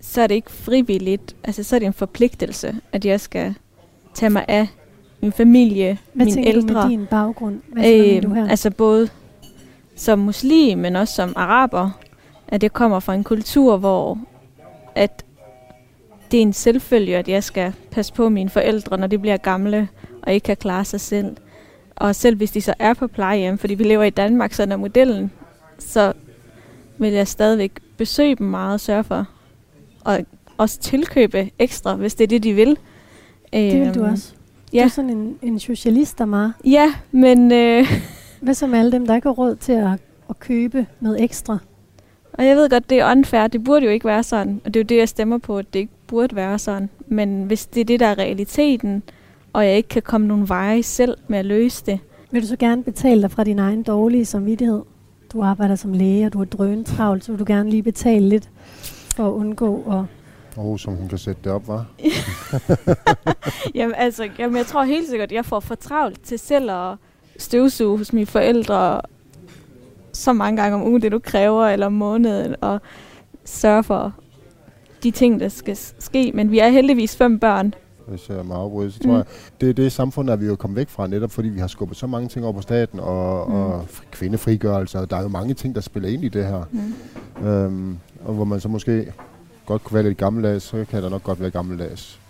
så 0.00 0.20
er 0.20 0.26
det 0.26 0.34
ikke 0.34 0.50
frivilligt. 0.50 1.36
Altså, 1.44 1.62
så 1.62 1.74
er 1.76 1.78
det 1.78 1.86
en 1.86 1.92
forpligtelse, 1.92 2.74
at 2.92 3.04
jeg 3.04 3.20
skal 3.20 3.54
tage 4.14 4.30
mig 4.30 4.44
af 4.48 4.66
min 5.20 5.32
familie, 5.32 5.98
Hvad 6.12 6.26
mine 6.26 6.36
tænker 6.36 6.52
ældre. 6.52 6.74
du 6.74 6.88
med 6.88 6.90
din 6.90 7.06
baggrund? 7.06 7.60
Hvad 7.72 7.92
øh, 7.92 8.22
du 8.22 8.34
her? 8.34 8.48
Altså 8.48 8.70
både 8.70 9.08
som 10.00 10.18
muslim, 10.18 10.78
men 10.78 10.96
også 10.96 11.14
som 11.14 11.32
araber. 11.36 11.90
At 12.48 12.62
jeg 12.62 12.72
kommer 12.72 13.00
fra 13.00 13.14
en 13.14 13.24
kultur, 13.24 13.76
hvor 13.76 14.18
at 14.94 15.24
det 16.30 16.38
er 16.38 16.42
en 16.42 16.52
selvfølge, 16.52 17.16
at 17.16 17.28
jeg 17.28 17.44
skal 17.44 17.72
passe 17.90 18.12
på 18.12 18.28
mine 18.28 18.50
forældre, 18.50 18.98
når 18.98 19.06
de 19.06 19.18
bliver 19.18 19.36
gamle 19.36 19.88
og 20.22 20.32
ikke 20.32 20.44
kan 20.44 20.56
klare 20.56 20.84
sig 20.84 21.00
selv. 21.00 21.36
Og 21.96 22.14
selv 22.14 22.36
hvis 22.36 22.50
de 22.50 22.60
så 22.60 22.74
er 22.78 22.94
på 22.94 23.06
plejehjem, 23.06 23.58
fordi 23.58 23.74
vi 23.74 23.84
lever 23.84 24.02
i 24.04 24.10
Danmark, 24.10 24.52
så 24.52 24.62
er 24.62 24.76
modellen, 24.76 25.30
så 25.78 26.12
vil 26.98 27.12
jeg 27.12 27.28
stadigvæk 27.28 27.72
besøge 27.96 28.34
dem 28.36 28.46
meget 28.46 28.74
og 28.74 28.80
sørge 28.80 29.04
for. 29.04 29.26
Og 30.04 30.18
også 30.58 30.78
tilkøbe 30.78 31.50
ekstra, 31.58 31.94
hvis 31.94 32.14
det 32.14 32.24
er 32.24 32.28
det, 32.28 32.42
de 32.42 32.52
vil. 32.52 32.78
det 33.52 33.80
vil 33.80 33.94
du 33.94 34.00
Øhm, 34.00 34.12
også. 34.12 34.32
Ja. 34.72 34.78
Du 34.80 34.84
er 34.84 34.88
sådan 34.88 35.10
en, 35.10 35.38
en 35.42 35.58
socialist, 35.58 36.20
Amar. 36.20 36.52
Ja, 36.64 36.94
men... 37.12 37.52
Øh, 37.52 37.86
Hvad 38.40 38.54
så 38.54 38.66
med 38.66 38.78
alle 38.78 38.92
dem, 38.92 39.06
der 39.06 39.14
ikke 39.14 39.28
har 39.28 39.32
råd 39.32 39.56
til 39.56 39.72
at, 39.72 39.90
at 40.30 40.38
købe 40.40 40.86
noget 41.00 41.22
ekstra? 41.22 41.58
Og 42.32 42.46
jeg 42.46 42.56
ved 42.56 42.70
godt, 42.70 42.90
det 42.90 43.00
er 43.00 43.10
unfair. 43.10 43.46
Det 43.46 43.64
burde 43.64 43.84
jo 43.84 43.90
ikke 43.90 44.04
være 44.04 44.22
sådan. 44.22 44.60
Og 44.64 44.74
det 44.74 44.80
er 44.80 44.84
jo 44.84 44.86
det, 44.86 44.96
jeg 44.96 45.08
stemmer 45.08 45.38
på, 45.38 45.58
at 45.58 45.74
det 45.74 45.78
ikke 45.78 45.92
burde 46.06 46.36
være 46.36 46.58
sådan. 46.58 46.90
Men 47.06 47.44
hvis 47.44 47.66
det 47.66 47.80
er 47.80 47.84
det, 47.84 48.00
der 48.00 48.06
er 48.06 48.18
realiteten, 48.18 49.02
og 49.52 49.66
jeg 49.66 49.76
ikke 49.76 49.88
kan 49.88 50.02
komme 50.02 50.26
nogen 50.26 50.48
veje 50.48 50.82
selv 50.82 51.16
med 51.28 51.38
at 51.38 51.44
løse 51.44 51.84
det, 51.86 52.00
Vil 52.30 52.42
du 52.42 52.46
så 52.46 52.56
gerne 52.56 52.82
betale 52.82 53.22
dig 53.22 53.30
fra 53.30 53.44
din 53.44 53.58
egen 53.58 53.82
dårlige 53.82 54.24
samvittighed? 54.24 54.82
Du 55.32 55.42
arbejder 55.42 55.74
som 55.74 55.92
læge, 55.92 56.26
og 56.26 56.32
du 56.32 56.40
er 56.40 56.44
drøn 56.44 56.84
travlt, 56.84 57.24
så 57.24 57.32
vil 57.32 57.38
du 57.38 57.44
gerne 57.46 57.70
lige 57.70 57.82
betale 57.82 58.28
lidt 58.28 58.50
for 59.16 59.28
at 59.28 59.32
undgå 59.32 59.84
at... 59.90 60.04
Og 60.56 60.80
som 60.80 60.94
hun 60.94 61.08
kan 61.08 61.18
sætte 61.18 61.40
det 61.44 61.52
op, 61.52 61.68
var. 61.68 61.86
jamen, 63.74 63.94
altså, 63.98 64.28
jamen, 64.38 64.56
jeg 64.56 64.66
tror 64.66 64.84
helt 64.84 65.08
sikkert, 65.08 65.28
at 65.28 65.32
jeg 65.32 65.44
får 65.44 65.60
for 65.60 65.74
travlt 65.74 66.22
til 66.22 66.38
selv 66.38 66.70
at 66.70 66.96
støvsuge 67.40 67.98
hos 67.98 68.12
mine 68.12 68.26
forældre 68.26 69.00
så 70.12 70.32
mange 70.32 70.62
gange 70.62 70.74
om 70.76 70.82
ugen, 70.82 71.02
det 71.02 71.12
du 71.12 71.18
kræver, 71.18 71.66
eller 71.66 71.86
om 71.86 71.92
måneden, 71.92 72.54
og 72.60 72.80
sørge 73.44 73.84
for 73.84 74.14
de 75.02 75.10
ting, 75.10 75.40
der 75.40 75.48
skal 75.48 75.76
ske. 75.98 76.32
Men 76.34 76.50
vi 76.50 76.58
er 76.58 76.68
heldigvis 76.68 77.16
fem 77.16 77.38
børn, 77.38 77.74
hvis 78.06 78.28
jeg 78.28 78.44
må 78.46 78.54
afbryde, 78.54 78.92
så 78.92 78.98
tror 78.98 79.10
Mm. 79.10 79.16
jeg, 79.16 79.24
det 79.60 79.68
er 79.68 79.72
det 79.72 79.92
samfund, 79.92 80.30
at 80.30 80.40
vi 80.40 80.46
jo 80.46 80.56
kommet 80.56 80.76
væk 80.76 80.88
fra, 80.88 81.06
netop 81.06 81.30
fordi 81.30 81.48
vi 81.48 81.60
har 81.60 81.66
skubbet 81.66 81.96
så 81.96 82.06
mange 82.06 82.28
ting 82.28 82.44
over 82.44 82.54
på 82.54 82.60
staten, 82.60 83.00
og, 83.00 83.48
Mm. 83.50 83.54
og 83.54 83.86
kvindefrigørelse, 84.10 84.98
og 84.98 85.10
der 85.10 85.16
er 85.16 85.22
jo 85.22 85.28
mange 85.28 85.54
ting, 85.54 85.74
der 85.74 85.80
spiller 85.80 86.08
ind 86.08 86.24
i 86.24 86.28
det 86.28 86.44
her. 86.46 86.64
Mm. 87.40 87.46
Øhm, 87.48 87.96
og 88.24 88.34
hvor 88.34 88.44
man 88.44 88.60
så 88.60 88.68
måske 88.68 89.12
godt 89.66 89.84
kunne 89.84 89.94
være 89.94 90.02
lidt 90.04 90.18
gammeldags, 90.18 90.64
så 90.64 90.84
kan 90.90 91.02
der 91.02 91.08
nok 91.08 91.22
godt 91.22 91.40
være 91.40 91.50
gammeldags. 91.50 92.20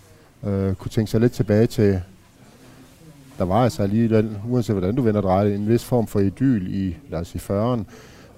Øh, 0.47 0.75
kunne 0.75 0.89
tænke 0.91 1.11
sig 1.11 1.21
lidt 1.21 1.33
tilbage 1.33 1.67
til, 1.67 2.01
der 3.41 3.47
var 3.47 3.65
altså 3.65 3.83
alligevel, 3.83 4.31
uanset 4.51 4.75
hvordan 4.75 4.95
du 4.95 5.03
vender 5.03 5.43
det, 5.43 5.55
en 5.55 5.69
vis 5.69 5.85
form 5.85 6.07
for 6.07 6.21
idyl 6.21 6.67
i, 6.75 6.97
lad 7.11 7.21
os 7.21 7.29
sige, 7.29 7.43
40'eren, 7.43 7.81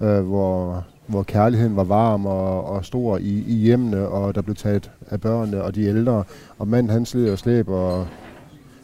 øh, 0.05 0.21
hvor, 0.25 0.83
hvor 1.07 1.23
kærligheden 1.23 1.75
var 1.75 1.83
varm 1.83 2.25
og, 2.25 2.65
og 2.65 2.85
stor 2.85 3.17
i, 3.17 3.43
i 3.47 3.53
hjemmene, 3.53 4.07
og 4.07 4.35
der 4.35 4.41
blev 4.41 4.55
taget 4.55 4.91
af 5.09 5.21
børnene 5.21 5.63
og 5.63 5.75
de 5.75 5.83
ældre, 5.83 6.23
og 6.59 6.67
manden 6.67 6.89
han 6.91 7.05
sled 7.05 7.31
og 7.31 7.37
slæb, 7.39 7.69
og, 7.69 8.07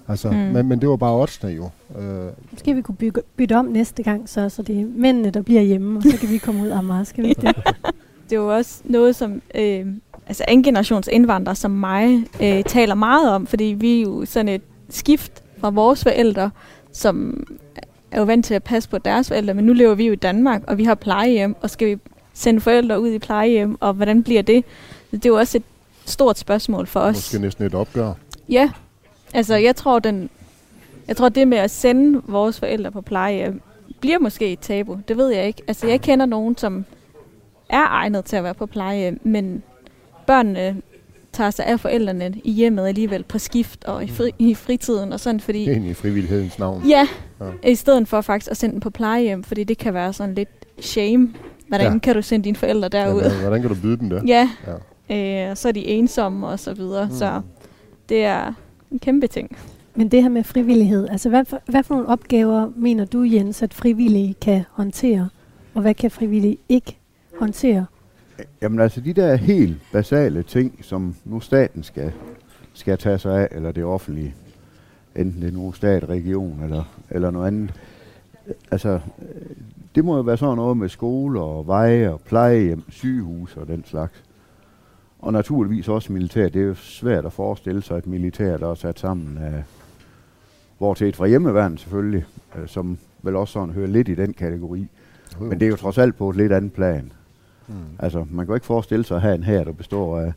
altså, 0.08 0.30
Mm. 0.32 0.36
men, 0.38 0.68
men 0.68 0.82
det 0.82 0.90
var 0.90 0.96
bare 0.96 1.14
oddsene 1.14 1.52
jo. 1.52 1.70
Øh, 2.00 2.28
Måske 2.52 2.74
vi 2.76 2.82
kunne 2.82 2.96
bygge, 2.96 3.22
bytte 3.38 3.54
om 3.58 3.66
næste 3.66 4.04
gang, 4.04 4.30
så, 4.30 4.50
så 4.50 4.62
det 4.62 4.82
er 4.82 4.86
mændene, 4.96 5.30
der 5.30 5.42
bliver 5.42 5.62
hjemme, 5.62 5.98
og 5.98 6.04
så 6.04 6.18
kan 6.20 6.30
vi 6.30 6.38
komme 6.38 6.62
ud 6.64 6.68
af 6.68 6.78
Amager. 6.78 7.04
Skal 7.04 7.24
vi 7.24 7.30
ikke 7.34 7.42
det? 7.42 7.56
det 8.30 8.36
er 8.36 8.40
jo 8.42 8.56
også 8.56 8.82
noget, 8.86 9.16
som 9.16 9.42
øh, 9.56 9.86
altså 10.28 10.44
en 10.48 10.64
generations 10.64 11.10
indvandrere 11.12 11.56
som 11.56 11.72
mig 11.72 12.26
øh, 12.44 12.64
taler 12.64 12.96
meget 12.96 13.32
om, 13.32 13.48
fordi 13.48 13.64
vi 13.64 13.98
er 14.00 14.02
jo 14.04 14.26
sådan 14.26 14.50
et 14.50 14.62
skift 14.90 15.44
fra 15.60 15.70
vores 15.70 16.04
forældre, 16.04 16.52
som 16.92 17.48
er 18.12 18.20
jo 18.20 18.24
vant 18.24 18.46
til 18.46 18.54
at 18.54 18.64
passe 18.64 18.90
på 18.90 18.98
deres 18.98 19.28
forældre, 19.28 19.54
men 19.54 19.66
nu 19.66 19.74
lever 19.74 19.96
vi 19.96 20.08
jo 20.08 20.14
i 20.14 20.16
Danmark, 20.16 20.64
og 20.68 20.78
vi 20.78 20.84
har 20.84 20.96
plejehjem, 20.96 21.56
og 21.62 21.70
skal 21.70 21.88
vi 21.88 21.98
sende 22.34 22.62
forældre 22.62 23.02
ud 23.02 23.10
i 23.10 23.20
plejehjem, 23.20 23.78
og 23.80 23.94
hvordan 23.94 24.24
bliver 24.24 24.42
det? 24.42 24.66
Det 25.12 25.26
er 25.26 25.30
jo 25.30 25.36
også 25.36 25.58
et 25.58 25.64
stort 26.06 26.38
spørgsmål 26.38 26.88
for 26.88 27.00
os. 27.00 27.16
Måske 27.16 27.40
næsten 27.40 27.66
et 27.66 27.76
opgør. 27.76 28.14
Ja, 28.50 28.72
altså 29.34 29.56
jeg 29.56 29.76
tror, 29.76 30.00
den, 30.00 30.30
jeg 31.08 31.18
tror 31.18 31.30
det 31.30 31.48
med 31.48 31.58
at 31.58 31.72
sende 31.72 32.22
vores 32.28 32.60
forældre 32.60 32.92
på 32.92 33.02
plejehjem, 33.02 33.62
bliver 34.00 34.20
måske 34.20 34.52
et 34.52 34.60
tabu. 34.60 35.00
Det 35.08 35.18
ved 35.18 35.30
jeg 35.30 35.48
ikke. 35.48 35.62
Altså 35.68 35.88
jeg 35.88 36.02
kender 36.02 36.26
nogen, 36.26 36.58
som 36.58 36.86
er 37.70 37.88
egnet 37.88 38.26
til 38.26 38.36
at 38.36 38.44
være 38.44 38.54
på 38.54 38.66
plejehjem, 38.66 39.20
men 39.24 39.64
børnene 40.28 40.82
tager 41.34 41.50
sig 41.50 41.66
af 41.66 41.80
forældrene 41.80 42.34
i 42.44 42.52
hjemmet 42.52 42.88
alligevel 42.88 43.24
på 43.24 43.40
skift 43.40 43.86
og 43.86 44.04
i, 44.04 44.08
fri, 44.08 44.32
i 44.40 44.56
fritiden 44.56 45.14
og 45.14 45.20
sådan, 45.20 45.40
fordi... 45.40 45.72
Ind 45.72 45.86
i 45.86 45.94
frivillighedens 45.94 46.60
navn. 46.60 46.84
Ja, 46.88 47.08
ja, 47.64 47.70
i 47.70 47.76
stedet 47.76 48.08
for 48.08 48.22
faktisk 48.22 48.52
at 48.52 48.58
sende 48.58 48.74
dem 48.74 48.80
på 48.80 48.90
plejehjem, 48.90 49.44
fordi 49.44 49.64
det 49.64 49.78
kan 49.78 49.94
være 49.94 50.14
sådan 50.14 50.36
lidt 50.36 50.50
shame. 50.80 51.34
Hvordan 51.68 51.94
ja. 51.94 52.00
kan 52.00 52.16
du 52.16 52.22
sende 52.22 52.44
dine 52.44 52.56
forældre 52.56 52.90
derud? 52.90 53.22
Ja, 53.22 53.42
hvordan 53.42 53.62
kan 53.62 53.70
du 53.70 53.76
byde 53.82 53.98
dem 53.98 54.10
det? 54.10 54.24
Ja, 54.28 54.50
ja. 55.10 55.50
Øh, 55.50 55.56
så 55.56 55.68
er 55.68 55.72
de 55.72 55.88
ensomme 55.88 56.48
og 56.48 56.60
så 56.60 56.74
videre, 56.74 57.06
mm. 57.06 57.12
så 57.12 57.42
det 58.10 58.24
er 58.24 58.54
en 58.92 59.00
kæmpe 59.00 59.28
ting. 59.28 59.58
Men 59.96 60.10
det 60.10 60.22
her 60.22 60.30
med 60.30 60.44
frivillighed, 60.44 61.08
altså 61.10 61.30
hvad 61.30 61.46
for, 61.46 61.62
hvad 61.66 61.84
for 61.84 61.96
nogle 61.96 62.10
opgaver 62.10 62.72
mener 62.76 63.06
du, 63.06 63.24
Jens, 63.24 63.62
at 63.62 63.74
frivillige 63.74 64.34
kan 64.42 64.64
håndtere, 64.72 65.30
og 65.74 65.82
hvad 65.82 65.94
kan 65.94 66.12
frivillige 66.12 66.58
ikke 66.70 66.98
håndtere? 67.40 67.86
Jamen 68.62 68.80
altså 68.80 69.02
de 69.02 69.14
der 69.14 69.36
helt 69.36 69.82
basale 69.92 70.44
ting, 70.44 70.80
som 70.82 71.16
nu 71.26 71.40
staten 71.40 71.84
skal, 71.84 72.12
skal 72.74 72.98
tage 72.98 73.18
sig 73.18 73.42
af, 73.42 73.48
eller 73.52 73.72
det 73.72 73.84
offentlige, 73.84 74.36
enten 75.16 75.42
det 75.42 75.48
er 75.48 75.54
nu 75.54 75.72
stat, 75.72 76.10
region 76.10 76.64
eller, 76.64 76.84
eller 77.10 77.32
noget 77.32 77.48
andet. 77.48 77.74
Altså, 78.72 79.00
det 79.96 80.06
må 80.06 80.16
jo 80.16 80.22
være 80.22 80.38
sådan 80.38 80.56
noget 80.56 80.78
med 80.78 80.90
skole 80.90 81.42
og 81.42 81.68
veje 81.68 82.10
og 82.10 82.22
plejehjem, 82.22 82.84
sygehus 82.90 83.58
og 83.58 83.68
den 83.68 83.84
slags. 83.86 84.24
Og 85.20 85.34
naturligvis 85.34 85.88
også 85.88 86.14
militær. 86.14 86.50
Det 86.50 86.62
er 86.62 86.66
jo 86.66 86.76
svært 86.76 87.26
at 87.26 87.34
forestille 87.34 87.82
sig 87.82 87.98
et 87.98 88.08
militær, 88.08 88.58
der 88.58 88.72
er 88.72 88.76
sat 88.76 89.00
sammen 89.00 89.38
af, 89.38 89.64
hvor 90.78 90.94
til 90.94 91.08
et 91.08 91.16
fra 91.16 91.28
hjemmeværn 91.28 91.78
selvfølgelig, 91.78 92.26
øh, 92.56 92.68
som 92.68 92.98
vel 93.22 93.36
også 93.36 93.52
sådan 93.52 93.74
hører 93.74 93.88
lidt 93.88 94.10
i 94.10 94.16
den 94.16 94.34
kategori. 94.34 94.88
Men 95.40 95.60
det 95.60 95.66
er 95.66 95.70
jo 95.70 95.76
trods 95.76 95.98
alt 95.98 96.18
på 96.18 96.30
et 96.30 96.36
lidt 96.36 96.52
andet 96.52 96.74
plan. 96.74 97.12
Mm. 97.70 97.76
Altså, 98.00 98.26
man 98.32 98.46
kan 98.46 98.48
jo 98.48 98.54
ikke 98.54 98.66
forestille 98.66 99.06
sig 99.06 99.16
at 99.16 99.22
have 99.22 99.36
en 99.36 99.44
her, 99.44 99.64
der 99.64 99.72
består 99.72 100.20
af 100.20 100.34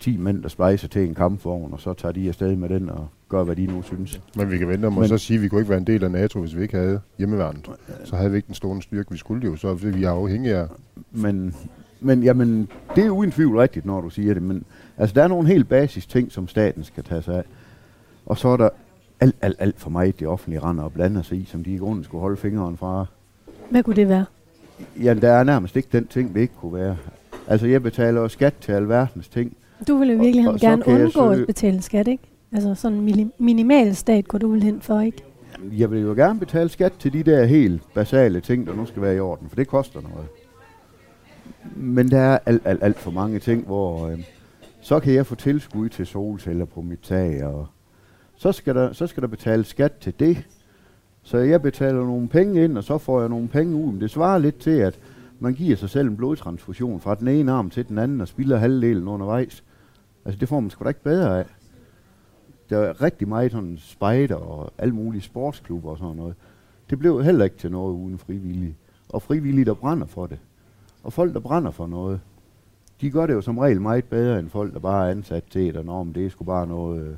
10 0.00 0.16
mænd, 0.16 0.42
der 0.42 0.48
splejser 0.48 0.88
til 0.88 1.02
en 1.08 1.14
kampvogn, 1.14 1.72
og 1.72 1.80
så 1.80 1.94
tager 1.94 2.12
de 2.12 2.28
afsted 2.28 2.56
med 2.56 2.68
den 2.68 2.90
og 2.90 3.08
gør, 3.28 3.42
hvad 3.42 3.56
de 3.56 3.66
nu 3.66 3.82
synes. 3.82 4.20
Men 4.36 4.50
vi 4.50 4.58
kan 4.58 4.68
vente 4.68 4.86
om 4.86 4.98
at 4.98 5.08
så 5.08 5.18
sige, 5.18 5.36
at 5.36 5.42
vi 5.42 5.48
kunne 5.48 5.60
ikke 5.60 5.70
være 5.70 5.78
en 5.78 5.86
del 5.86 6.04
af 6.04 6.10
NATO, 6.10 6.40
hvis 6.40 6.56
vi 6.56 6.62
ikke 6.62 6.76
havde 6.76 7.00
hjemmeværnet. 7.18 7.70
Så 8.04 8.16
havde 8.16 8.30
vi 8.30 8.36
ikke 8.36 8.46
den 8.46 8.54
store 8.54 8.82
styrke, 8.82 9.10
vi 9.10 9.16
skulle 9.16 9.46
jo, 9.46 9.56
så 9.56 9.74
vi 9.74 10.04
er 10.04 10.10
afhængige 10.10 10.56
af. 10.56 10.66
Men, 11.12 11.54
men 12.00 12.22
jamen, 12.22 12.68
det 12.96 13.06
er 13.06 13.10
uden 13.10 13.30
tvivl 13.30 13.56
rigtigt, 13.56 13.86
når 13.86 14.00
du 14.00 14.10
siger 14.10 14.34
det, 14.34 14.42
men 14.42 14.64
altså, 14.96 15.14
der 15.14 15.22
er 15.22 15.28
nogle 15.28 15.48
helt 15.48 15.68
basis 15.68 16.06
ting, 16.06 16.32
som 16.32 16.48
staten 16.48 16.84
skal 16.84 17.04
tage 17.04 17.22
sig 17.22 17.36
af. 17.36 17.44
Og 18.26 18.38
så 18.38 18.48
er 18.48 18.56
der 18.56 18.68
alt, 19.20 19.36
alt, 19.40 19.56
alt 19.58 19.80
for 19.80 19.90
meget, 19.90 20.20
det 20.20 20.28
offentlige 20.28 20.60
render 20.60 20.84
og 20.84 20.92
blander 20.92 21.22
sig 21.22 21.38
i, 21.38 21.44
som 21.44 21.64
de 21.64 21.70
i 21.70 21.78
grunden 21.78 22.04
skulle 22.04 22.20
holde 22.20 22.36
fingeren 22.36 22.76
fra. 22.76 23.06
Hvad 23.70 23.82
kunne 23.82 23.96
det 23.96 24.08
være? 24.08 24.24
Ja, 25.02 25.14
der 25.14 25.32
er 25.32 25.44
nærmest 25.44 25.76
ikke 25.76 25.88
den 25.92 26.06
ting, 26.06 26.34
det 26.34 26.40
ikke 26.40 26.54
kunne 26.60 26.74
være. 26.74 26.96
Altså, 27.46 27.66
jeg 27.66 27.82
betaler 27.82 28.20
jo 28.20 28.28
skat 28.28 28.54
til 28.60 28.72
alverdens 28.72 29.28
ting. 29.28 29.56
Du 29.88 29.96
ville 29.96 30.14
jo 30.14 30.20
virkelig 30.20 30.48
og, 30.48 30.54
og 30.54 30.60
gerne 30.60 30.88
undgå 30.88 31.30
at 31.30 31.46
betale 31.46 31.82
skat, 31.82 32.08
ikke? 32.08 32.22
Altså 32.52 32.74
sådan 32.74 32.98
en 32.98 33.32
minimal 33.38 33.96
stat 33.96 34.28
går 34.28 34.38
du 34.38 34.48
vel 34.48 34.62
hen 34.62 34.80
for, 34.80 35.00
ikke? 35.00 35.22
Jeg 35.72 35.90
vil 35.90 36.00
jo 36.00 36.14
gerne 36.14 36.38
betale 36.38 36.68
skat 36.68 36.92
til 36.92 37.12
de 37.12 37.22
der 37.22 37.44
helt 37.44 37.82
basale 37.94 38.40
ting, 38.40 38.66
der 38.66 38.74
nu 38.74 38.86
skal 38.86 39.02
være 39.02 39.16
i 39.16 39.20
orden, 39.20 39.48
for 39.48 39.56
det 39.56 39.68
koster 39.68 40.00
noget. 40.00 40.26
Men 41.76 42.10
der 42.10 42.18
er 42.18 42.38
alt, 42.46 42.62
alt, 42.64 42.82
alt 42.82 42.98
for 42.98 43.10
mange 43.10 43.38
ting, 43.38 43.66
hvor 43.66 44.08
øh, 44.08 44.18
så 44.80 45.00
kan 45.00 45.14
jeg 45.14 45.26
få 45.26 45.34
tilskud 45.34 45.88
til 45.88 46.06
solceller 46.06 46.64
på 46.64 46.80
mit 46.80 47.00
tag, 47.00 47.44
og 47.44 47.66
så 48.36 48.52
skal 48.52 48.74
der, 48.74 48.92
så 48.92 49.06
skal 49.06 49.20
der 49.20 49.28
betale 49.28 49.64
skat 49.64 49.92
til 49.92 50.14
det. 50.20 50.46
Så 51.26 51.38
jeg 51.38 51.62
betaler 51.62 51.98
nogle 51.98 52.28
penge 52.28 52.64
ind, 52.64 52.78
og 52.78 52.84
så 52.84 52.98
får 52.98 53.20
jeg 53.20 53.28
nogle 53.28 53.48
penge 53.48 53.76
ud. 53.76 53.92
Men 53.92 54.00
det 54.00 54.10
svarer 54.10 54.38
lidt 54.38 54.58
til, 54.58 54.70
at 54.70 54.98
man 55.40 55.54
giver 55.54 55.76
sig 55.76 55.90
selv 55.90 56.08
en 56.08 56.16
blodtransfusion 56.16 57.00
fra 57.00 57.14
den 57.14 57.28
ene 57.28 57.52
arm 57.52 57.70
til 57.70 57.88
den 57.88 57.98
anden, 57.98 58.20
og 58.20 58.28
spilder 58.28 58.56
halvdelen 58.56 59.08
undervejs. 59.08 59.64
Altså 60.24 60.40
det 60.40 60.48
får 60.48 60.60
man 60.60 60.70
sgu 60.70 60.84
da 60.84 60.88
ikke 60.88 61.02
bedre 61.02 61.38
af. 61.38 61.44
Der 62.70 62.78
er 62.78 63.02
rigtig 63.02 63.28
meget 63.28 63.52
sådan 63.52 63.78
spejder 63.78 64.34
og 64.34 64.72
alle 64.78 64.94
mulige 64.94 65.22
sportsklubber 65.22 65.90
og 65.90 65.98
sådan 65.98 66.16
noget. 66.16 66.34
Det 66.90 66.98
blev 66.98 67.24
heller 67.24 67.44
ikke 67.44 67.56
til 67.56 67.70
noget 67.70 67.94
uden 67.94 68.18
frivillige. 68.18 68.76
Og 69.08 69.22
frivillige, 69.22 69.64
der 69.64 69.74
brænder 69.74 70.06
for 70.06 70.26
det. 70.26 70.38
Og 71.02 71.12
folk, 71.12 71.34
der 71.34 71.40
brænder 71.40 71.70
for 71.70 71.86
noget, 71.86 72.20
de 73.00 73.10
gør 73.10 73.26
det 73.26 73.34
jo 73.34 73.40
som 73.40 73.58
regel 73.58 73.80
meget 73.80 74.04
bedre 74.04 74.38
end 74.38 74.48
folk, 74.48 74.74
der 74.74 74.80
bare 74.80 75.06
er 75.06 75.10
ansat 75.10 75.44
til 75.50 75.74
det, 75.74 75.88
og 75.88 76.06
det 76.14 76.26
er 76.26 76.30
sgu 76.30 76.44
bare 76.44 76.66
noget, 76.66 77.02
øh, 77.02 77.14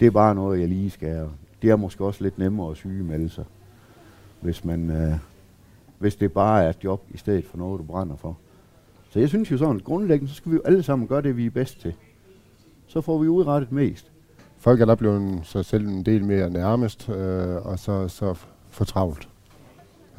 det 0.00 0.06
er 0.06 0.10
bare 0.10 0.34
noget, 0.34 0.60
jeg 0.60 0.68
lige 0.68 0.90
skal. 0.90 1.28
Det 1.62 1.70
er 1.70 1.76
måske 1.76 2.04
også 2.04 2.24
lidt 2.24 2.38
nemmere 2.38 2.70
at 2.70 2.76
sygemelde 2.76 3.28
sig, 3.28 3.44
hvis, 4.40 4.64
man, 4.64 4.90
øh, 4.90 5.14
hvis 5.98 6.16
det 6.16 6.32
bare 6.32 6.64
er 6.64 6.70
et 6.70 6.84
job 6.84 7.02
i 7.10 7.16
stedet 7.16 7.44
for 7.44 7.58
noget, 7.58 7.78
du 7.78 7.84
brænder 7.84 8.16
for. 8.16 8.38
Så 9.10 9.20
jeg 9.20 9.28
synes 9.28 9.50
jo 9.50 9.58
sådan, 9.58 9.78
grundlæggende, 9.78 10.30
så 10.30 10.36
skal 10.36 10.52
vi 10.52 10.56
jo 10.56 10.62
alle 10.64 10.82
sammen 10.82 11.08
gøre 11.08 11.22
det, 11.22 11.36
vi 11.36 11.46
er 11.46 11.50
bedst 11.50 11.80
til. 11.80 11.94
Så 12.86 13.00
får 13.00 13.18
vi 13.18 13.28
udrettet 13.28 13.72
mest. 13.72 14.10
Folk 14.58 14.80
er 14.80 14.84
der 14.84 14.94
blevet 14.94 15.40
sig 15.42 15.64
selv 15.64 15.88
en 15.88 16.02
del 16.02 16.24
mere 16.24 16.50
nærmest, 16.50 17.08
øh, 17.08 17.66
og 17.66 17.78
så, 17.78 18.08
så 18.08 18.34
for 18.70 18.84
travlt. 18.84 19.28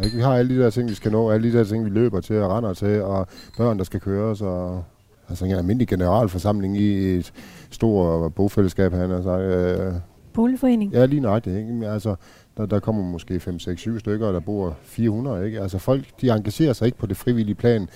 Ikke? 0.04 0.15
Vi 0.15 0.21
har 0.21 0.36
alle 0.36 0.56
de 0.56 0.62
der 0.62 0.69
ting, 0.69 0.89
vi 0.89 0.93
skal 0.93 1.12
nå, 1.12 1.32
alle 1.32 1.52
de 1.52 1.58
der 1.58 1.63
ting, 1.63 1.86
vi 1.86 1.89
løber 1.89 2.21
til 2.21 2.36
og 2.36 2.52
render 2.52 2.73
til, 2.73 3.02
og 3.02 3.28
børn, 3.58 3.78
der 3.78 3.84
skal 3.84 3.99
køres, 3.99 4.41
og 4.41 4.84
altså 5.30 5.45
en 5.45 5.52
almindelig 5.52 5.88
generalforsamling 5.88 6.78
i 6.78 6.93
et 6.93 7.34
stort 7.69 8.34
bofællesskab, 8.34 8.93
han 8.93 9.10
har 9.10 9.21
sagt. 9.21 9.41
Øh, 9.41 9.93
Boligforening? 10.34 10.94
Ja, 10.94 11.06
lige 11.06 11.20
nøjagtigt. 11.20 11.58
Ikke? 11.58 11.88
Altså, 11.88 12.15
der, 12.58 12.65
der 12.65 12.80
kommer 12.80 13.04
måske 13.04 13.39
5, 13.39 13.60
6, 13.60 13.82
7 13.82 14.00
stykker, 14.00 14.28
og 14.28 14.34
der 14.34 14.39
bor 14.39 14.78
400. 14.84 15.46
Ikke? 15.46 15.62
Altså 15.62 15.78
folk, 15.78 16.22
de 16.22 16.30
engagerer 16.30 16.74
sig 16.74 16.86
ikke 16.86 16.98
på 16.98 17.06
det 17.06 17.18
frivillige 17.18 17.56
plan, 17.56 17.89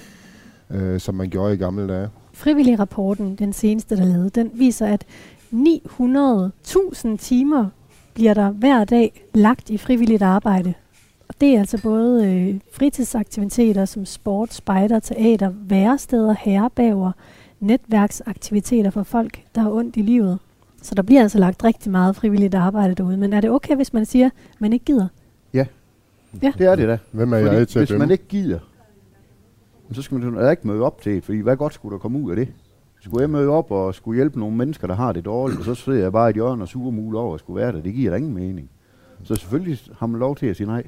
øh, 0.70 1.00
som 1.00 1.16
man 1.16 1.30
gjorde 1.30 1.54
i 1.54 1.58
gamle 1.58 1.88
dage. 1.88 2.10
Frivillig 2.34 2.80
rapporten, 2.80 3.36
den 3.36 3.54
seneste, 3.54 3.98
der 3.98 4.06
lavede, 4.06 4.30
den 4.30 4.52
viser, 4.54 4.88
at 4.88 5.06
900.000 5.54 7.18
timer 7.18 7.70
bliver 8.14 8.34
der 8.34 8.50
hver 8.50 8.84
dag 8.84 9.24
lagt 9.34 9.70
i 9.70 9.78
frivilligt 9.78 10.22
arbejde. 10.22 10.74
Og 11.28 11.36
det 11.42 11.56
er 11.56 11.60
altså 11.60 11.82
både 11.82 12.28
øh, 12.28 12.60
fritidsaktiviteter 12.74 13.86
som 13.86 14.06
sport, 14.06 14.54
spejder, 14.54 15.00
teater, 15.00 15.52
væresteder, 15.56 16.36
herrebæver, 16.40 17.12
netværksaktiviteter 17.60 18.90
for 18.90 19.04
folk, 19.04 19.42
der 19.56 19.62
har 19.62 19.72
ondt 19.72 19.98
i 19.98 20.02
livet. 20.02 20.40
Så 20.84 20.96
der 20.96 21.02
bliver 21.02 21.22
altså 21.22 21.40
lagt 21.40 21.64
rigtig 21.64 21.92
meget 21.92 22.16
frivilligt 22.16 22.56
arbejde 22.56 22.96
derude. 22.96 23.18
Men 23.18 23.34
er 23.34 23.42
det 23.42 23.50
okay, 23.50 23.76
hvis 23.76 23.94
man 23.94 24.06
siger, 24.06 24.26
at 24.26 24.62
man 24.62 24.74
ikke 24.74 24.86
gider? 24.86 25.08
Ja, 25.54 25.66
ja. 26.44 26.54
det 26.58 26.68
er 26.68 26.76
det 26.76 26.88
da. 26.88 26.98
Hvem 27.12 27.34
er 27.34 27.42
fordi 27.42 27.56
jeg 27.56 27.68
til 27.68 27.80
Hvis 27.80 28.00
man 28.00 28.12
ikke 28.12 28.28
gider, 28.28 28.60
så 29.92 30.02
skal 30.02 30.18
man 30.18 30.52
ikke 30.52 30.68
møde 30.68 30.82
op 30.82 31.02
til 31.02 31.12
det, 31.16 31.24
fordi 31.24 31.40
hvad 31.40 31.58
godt 31.58 31.74
skulle 31.74 31.94
der 31.94 32.00
komme 32.00 32.20
ud 32.20 32.30
af 32.30 32.36
det? 32.36 32.48
Skulle 33.02 33.22
jeg 33.22 33.30
møde 33.30 33.50
op 33.50 33.72
og 33.72 33.96
skulle 33.96 34.16
hjælpe 34.16 34.40
nogle 34.40 34.58
mennesker, 34.58 34.88
der 34.88 34.96
har 34.96 35.12
det 35.12 35.26
dårligt, 35.26 35.60
og 35.60 35.66
så 35.66 35.76
sidder 35.76 36.00
jeg 36.00 36.12
bare 36.12 36.30
i 36.30 36.32
et 36.32 36.36
hjørne 36.36 36.64
og 36.64 36.68
suger 36.68 36.92
mul 36.92 37.16
over 37.16 37.34
at 37.34 37.40
skulle 37.40 37.62
være 37.62 37.72
der. 37.72 37.82
Det 37.82 37.94
giver 37.94 38.12
da 38.12 38.18
ingen 38.18 38.34
mening. 38.34 38.70
Så 39.24 39.36
selvfølgelig 39.36 39.80
har 39.98 40.08
man 40.08 40.20
lov 40.20 40.36
til 40.36 40.46
at 40.46 40.56
sige 40.56 40.68
nej. 40.68 40.84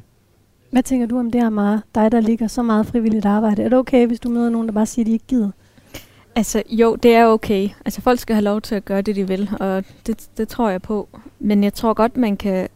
Hvad 0.71 0.83
tænker 0.83 1.07
du 1.07 1.19
om 1.19 1.31
det 1.31 1.41
her, 1.41 1.49
Mara? 1.49 1.79
Dig, 1.95 2.11
der 2.11 2.19
ligger 2.19 2.47
så 2.47 2.63
meget 2.63 2.85
frivilligt 2.85 3.25
arbejde. 3.25 3.63
Er 3.63 3.69
det 3.69 3.77
okay, 3.77 4.07
hvis 4.07 4.19
du 4.19 4.29
møder 4.29 4.49
nogen, 4.49 4.67
der 4.67 4.73
bare 4.73 4.85
siger, 4.85 5.03
at 5.03 5.07
de 5.07 5.11
ikke 5.11 5.25
gider? 5.27 5.51
Altså, 6.35 6.63
jo, 6.69 6.95
det 6.95 7.15
er 7.15 7.25
okay. 7.25 7.69
Altså, 7.85 8.01
folk 8.01 8.19
skal 8.19 8.35
have 8.35 8.43
lov 8.43 8.61
til 8.61 8.75
at 8.75 8.85
gøre 8.85 9.01
det, 9.01 9.15
de 9.15 9.27
vil, 9.27 9.49
og 9.59 9.83
det, 10.07 10.29
det 10.37 10.47
tror 10.47 10.69
jeg 10.69 10.81
på. 10.81 11.07
Men 11.39 11.63
jeg 11.63 11.73
tror 11.73 11.93
godt, 11.93 12.17
man 12.17 12.37
kan 12.37 12.67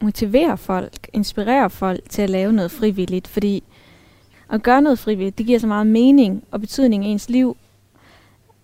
motivere 0.00 0.58
folk, 0.58 1.08
inspirere 1.12 1.70
folk 1.70 2.00
til 2.08 2.22
at 2.22 2.30
lave 2.30 2.52
noget 2.52 2.70
frivilligt, 2.70 3.28
fordi 3.28 3.62
at 4.50 4.62
gøre 4.62 4.82
noget 4.82 4.98
frivilligt, 4.98 5.38
det 5.38 5.46
giver 5.46 5.58
så 5.58 5.66
meget 5.66 5.86
mening 5.86 6.44
og 6.50 6.60
betydning 6.60 7.04
i 7.04 7.08
ens 7.08 7.30
liv. 7.30 7.56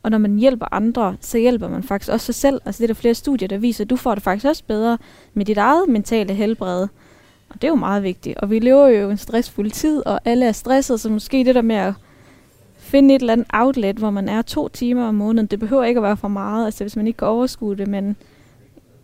Og 0.02 0.10
når 0.10 0.18
man 0.18 0.36
hjælper 0.36 0.66
andre, 0.74 1.16
så 1.20 1.38
hjælper 1.38 1.68
man 1.68 1.82
faktisk 1.82 2.12
også 2.12 2.26
sig 2.26 2.34
selv. 2.34 2.60
Altså 2.64 2.78
det 2.78 2.84
er 2.84 2.94
der 2.94 3.00
flere 3.00 3.14
studier, 3.14 3.48
der 3.48 3.58
viser, 3.58 3.84
at 3.84 3.90
du 3.90 3.96
får 3.96 4.14
det 4.14 4.22
faktisk 4.22 4.46
også 4.46 4.64
bedre 4.66 4.98
med 5.34 5.44
dit 5.44 5.58
eget 5.58 5.88
mentale 5.88 6.34
helbred. 6.34 6.82
Og 7.48 7.54
det 7.54 7.64
er 7.64 7.68
jo 7.68 7.74
meget 7.74 8.02
vigtigt. 8.02 8.38
Og 8.38 8.50
vi 8.50 8.58
lever 8.58 8.88
jo 8.88 9.10
en 9.10 9.16
stressfuld 9.16 9.70
tid, 9.70 10.06
og 10.06 10.20
alle 10.24 10.46
er 10.46 10.52
stresset, 10.52 11.00
så 11.00 11.10
måske 11.10 11.44
det 11.44 11.54
der 11.54 11.62
med 11.62 11.76
at 11.76 11.94
finde 12.94 13.14
et 13.14 13.20
eller 13.20 13.32
andet 13.32 13.46
outlet, 13.52 13.96
hvor 13.96 14.10
man 14.10 14.28
er 14.28 14.42
to 14.42 14.68
timer 14.68 15.04
om 15.04 15.14
måneden. 15.14 15.46
Det 15.46 15.60
behøver 15.60 15.84
ikke 15.84 15.98
at 15.98 16.02
være 16.02 16.16
for 16.16 16.28
meget, 16.28 16.64
altså 16.64 16.84
hvis 16.84 16.96
man 16.96 17.06
ikke 17.06 17.16
kan 17.16 17.28
overskue 17.28 17.76
det, 17.76 17.88
men 17.88 18.16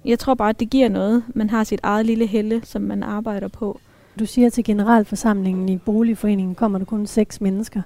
jeg 0.04 0.18
tror 0.18 0.34
bare, 0.34 0.48
at 0.48 0.60
det 0.60 0.70
giver 0.70 0.88
noget. 0.88 1.24
Man 1.34 1.50
har 1.50 1.64
sit 1.64 1.80
eget 1.82 2.06
lille 2.06 2.26
helle, 2.26 2.60
som 2.64 2.82
man 2.82 3.02
arbejder 3.02 3.48
på. 3.48 3.80
Du 4.18 4.26
siger 4.26 4.50
til 4.50 4.64
generalforsamlingen 4.64 5.68
i 5.68 5.78
boligforeningen, 5.78 6.54
kommer 6.54 6.78
der 6.78 6.84
kun 6.84 7.06
seks 7.06 7.40
mennesker. 7.40 7.82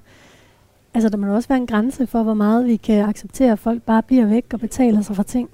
Altså, 0.93 1.09
der 1.09 1.17
må 1.17 1.35
også 1.35 1.49
være 1.49 1.57
en 1.57 1.67
grænse 1.67 2.07
for, 2.07 2.23
hvor 2.23 2.33
meget 2.33 2.65
vi 2.65 2.75
kan 2.75 3.09
acceptere, 3.09 3.51
at 3.51 3.59
folk 3.59 3.81
bare 3.81 4.03
bliver 4.03 4.25
væk 4.25 4.45
og 4.53 4.59
betaler 4.59 5.01
sig 5.01 5.15
for 5.15 5.23
ting. 5.23 5.49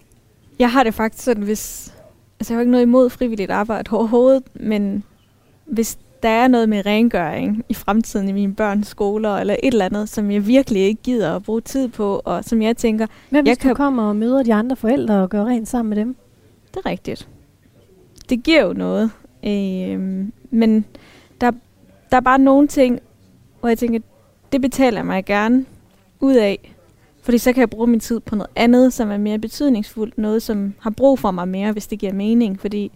Jeg 0.59 0.71
har 0.71 0.83
det 0.83 0.93
faktisk 0.93 1.23
sådan, 1.23 1.43
hvis... 1.43 1.93
Altså, 2.39 2.53
jeg 2.53 2.57
har 2.57 2.61
ikke 2.61 2.71
noget 2.71 2.85
imod 2.85 3.09
frivilligt 3.09 3.51
arbejde 3.51 3.91
overhovedet, 3.91 4.43
men 4.53 5.03
hvis 5.65 5.97
der 6.23 6.29
er 6.29 6.47
noget 6.47 6.69
med 6.69 6.85
rengøring 6.85 7.63
i 7.69 7.73
fremtiden 7.73 8.29
i 8.29 8.31
mine 8.31 8.55
børns 8.55 8.87
skoler, 8.87 9.29
eller 9.37 9.53
et 9.63 9.71
eller 9.73 9.85
andet, 9.85 10.09
som 10.09 10.31
jeg 10.31 10.47
virkelig 10.47 10.81
ikke 10.81 11.01
gider 11.03 11.35
at 11.35 11.43
bruge 11.43 11.61
tid 11.61 11.87
på, 11.87 12.21
og 12.25 12.43
som 12.43 12.61
jeg 12.61 12.77
tænker, 12.77 13.07
Hvad 13.29 13.41
hvis 13.41 13.49
Jeg 13.49 13.57
du 13.57 13.61
kan- 13.61 13.75
kommer 13.75 14.03
og 14.03 14.15
møder 14.15 14.43
de 14.43 14.53
andre 14.53 14.75
forældre 14.75 15.13
og 15.23 15.29
gør 15.29 15.45
rent 15.45 15.67
sammen 15.67 15.89
med 15.89 15.97
dem? 15.97 16.15
det 16.73 16.81
er 16.85 16.89
rigtigt. 16.89 17.27
Det 18.29 18.43
giver 18.43 18.65
jo 18.65 18.73
noget. 18.73 19.11
Øhm, 19.45 20.31
men 20.51 20.85
der, 21.41 21.51
der 22.11 22.17
er 22.17 22.21
bare 22.21 22.39
nogle 22.39 22.67
ting, 22.67 22.99
hvor 23.59 23.69
jeg 23.69 23.77
tænker, 23.77 23.99
det 24.51 24.61
betaler 24.61 24.97
jeg 24.97 25.05
mig 25.05 25.25
gerne 25.25 25.65
ud 26.19 26.35
af. 26.35 26.75
Fordi 27.21 27.37
så 27.37 27.53
kan 27.53 27.59
jeg 27.61 27.69
bruge 27.69 27.87
min 27.87 27.99
tid 27.99 28.19
på 28.19 28.35
noget 28.35 28.49
andet, 28.55 28.93
som 28.93 29.11
er 29.11 29.17
mere 29.17 29.39
betydningsfuldt. 29.39 30.17
Noget, 30.17 30.41
som 30.41 30.73
har 30.79 30.89
brug 30.89 31.19
for 31.19 31.31
mig 31.31 31.47
mere, 31.47 31.71
hvis 31.71 31.87
det 31.87 31.99
giver 31.99 32.13
mening. 32.13 32.59
Fordi 32.59 32.91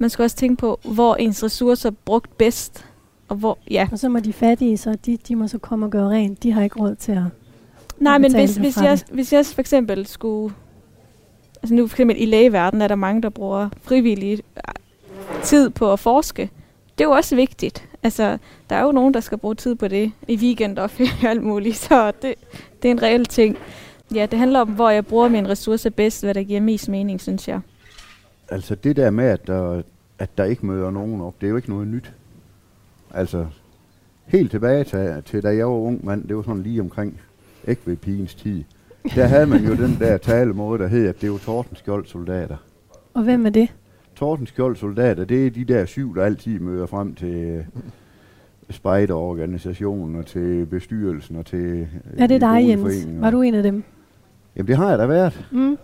man 0.00 0.10
skal 0.10 0.22
også 0.22 0.36
tænke 0.36 0.56
på, 0.56 0.80
hvor 0.84 1.14
ens 1.14 1.44
ressourcer 1.44 1.90
er 1.90 1.94
brugt 2.04 2.38
bedst. 2.38 2.86
Og 3.28 3.36
hvor, 3.36 3.58
ja. 3.70 3.88
Og 3.92 3.98
så 3.98 4.08
må 4.08 4.18
de 4.18 4.32
fattige, 4.32 4.76
så 4.76 4.96
de, 5.06 5.18
de 5.28 5.36
må 5.36 5.48
så 5.48 5.58
komme 5.58 5.86
og 5.86 5.90
gøre 5.90 6.08
rent. 6.08 6.42
De 6.42 6.52
har 6.52 6.62
ikke 6.62 6.80
råd 6.80 6.94
til 6.94 7.12
at... 7.12 7.22
Nej, 7.98 8.18
men 8.18 8.34
hvis, 8.34 8.56
hvis, 8.56 8.76
jeg, 8.76 8.98
hvis 9.12 9.32
jeg 9.32 9.46
for 9.46 9.60
eksempel 9.60 10.06
skulle... 10.06 10.54
Altså 11.62 11.74
nu 11.74 11.86
for 11.86 11.94
eksempel 11.94 12.22
i 12.22 12.24
lægeverdenen 12.24 12.82
er 12.82 12.88
der 12.88 12.94
mange, 12.94 13.22
der 13.22 13.28
bruger 13.28 13.68
frivillig 13.82 14.32
øh, 14.56 15.42
tid 15.42 15.70
på 15.70 15.92
at 15.92 15.98
forske. 15.98 16.50
Det 16.98 17.04
er 17.04 17.08
jo 17.08 17.14
også 17.14 17.36
vigtigt. 17.36 17.88
Altså, 18.02 18.38
der 18.70 18.76
er 18.76 18.82
jo 18.82 18.92
nogen, 18.92 19.14
der 19.14 19.20
skal 19.20 19.38
bruge 19.38 19.54
tid 19.54 19.74
på 19.74 19.88
det 19.88 20.12
i 20.28 20.36
weekend 20.36 20.78
og 20.78 20.90
alt 21.22 21.42
muligt, 21.42 21.76
så 21.76 22.12
det, 22.22 22.34
det 22.82 22.88
er 22.88 22.92
en 22.92 23.02
reel 23.02 23.26
ting. 23.26 23.56
Ja, 24.14 24.26
det 24.26 24.38
handler 24.38 24.60
om, 24.60 24.68
hvor 24.68 24.90
jeg 24.90 25.06
bruger 25.06 25.28
mine 25.28 25.48
ressourcer 25.48 25.90
bedst, 25.90 26.22
hvad 26.24 26.34
der 26.34 26.42
giver 26.42 26.60
mest 26.60 26.88
mening, 26.88 27.20
synes 27.20 27.48
jeg. 27.48 27.60
Altså 28.50 28.74
det 28.74 28.96
der 28.96 29.10
med, 29.10 29.24
at 29.24 29.46
der, 29.46 29.82
at 30.18 30.38
der 30.38 30.44
ikke 30.44 30.66
møder 30.66 30.90
nogen 30.90 31.20
op, 31.20 31.34
det 31.40 31.46
er 31.46 31.50
jo 31.50 31.56
ikke 31.56 31.70
noget 31.70 31.88
nyt. 31.88 32.12
Altså 33.14 33.46
helt 34.26 34.50
tilbage 34.50 34.84
til, 34.84 35.22
til 35.24 35.42
da 35.42 35.48
jeg 35.48 35.66
var 35.66 35.72
ung 35.72 36.04
mand, 36.04 36.28
det 36.28 36.36
var 36.36 36.42
sådan 36.42 36.62
lige 36.62 36.80
omkring 36.80 37.20
ægvedpigens 37.68 38.34
tid. 38.34 38.64
Der 39.14 39.26
havde 39.26 39.46
man 39.46 39.64
jo 39.64 39.74
den 39.74 39.96
der 39.98 40.16
talemåde, 40.16 40.82
der 40.82 40.88
hed, 40.88 41.08
at 41.08 41.20
det 41.20 41.32
var 41.32 41.38
Tordenskjold 41.38 42.06
soldater. 42.06 42.56
Og 43.14 43.22
hvem 43.22 43.46
er 43.46 43.50
det? 43.50 43.74
Tordenskjold 44.16 44.76
soldater, 44.76 45.24
det 45.24 45.46
er 45.46 45.50
de 45.50 45.64
der 45.64 45.84
syv, 45.84 46.16
der 46.16 46.24
altid 46.24 46.58
møder 46.58 46.86
frem 46.86 47.14
til 47.14 47.34
øh, 47.34 47.64
spejderorganisationen 48.70 50.16
og 50.16 50.26
til 50.26 50.66
bestyrelsen 50.66 51.36
og 51.36 51.46
til 51.46 51.64
øh, 51.66 51.86
Er 52.18 52.26
det 52.26 52.40
dig, 52.40 52.68
Jens? 52.68 53.06
Var 53.20 53.30
du 53.30 53.42
en 53.42 53.54
af 53.54 53.62
dem? 53.62 53.82
Jamen 54.56 54.68
det 54.68 54.76
har 54.76 54.90
jeg 54.90 54.98
da 54.98 55.06
været. 55.06 55.48
Mm. 55.52 55.76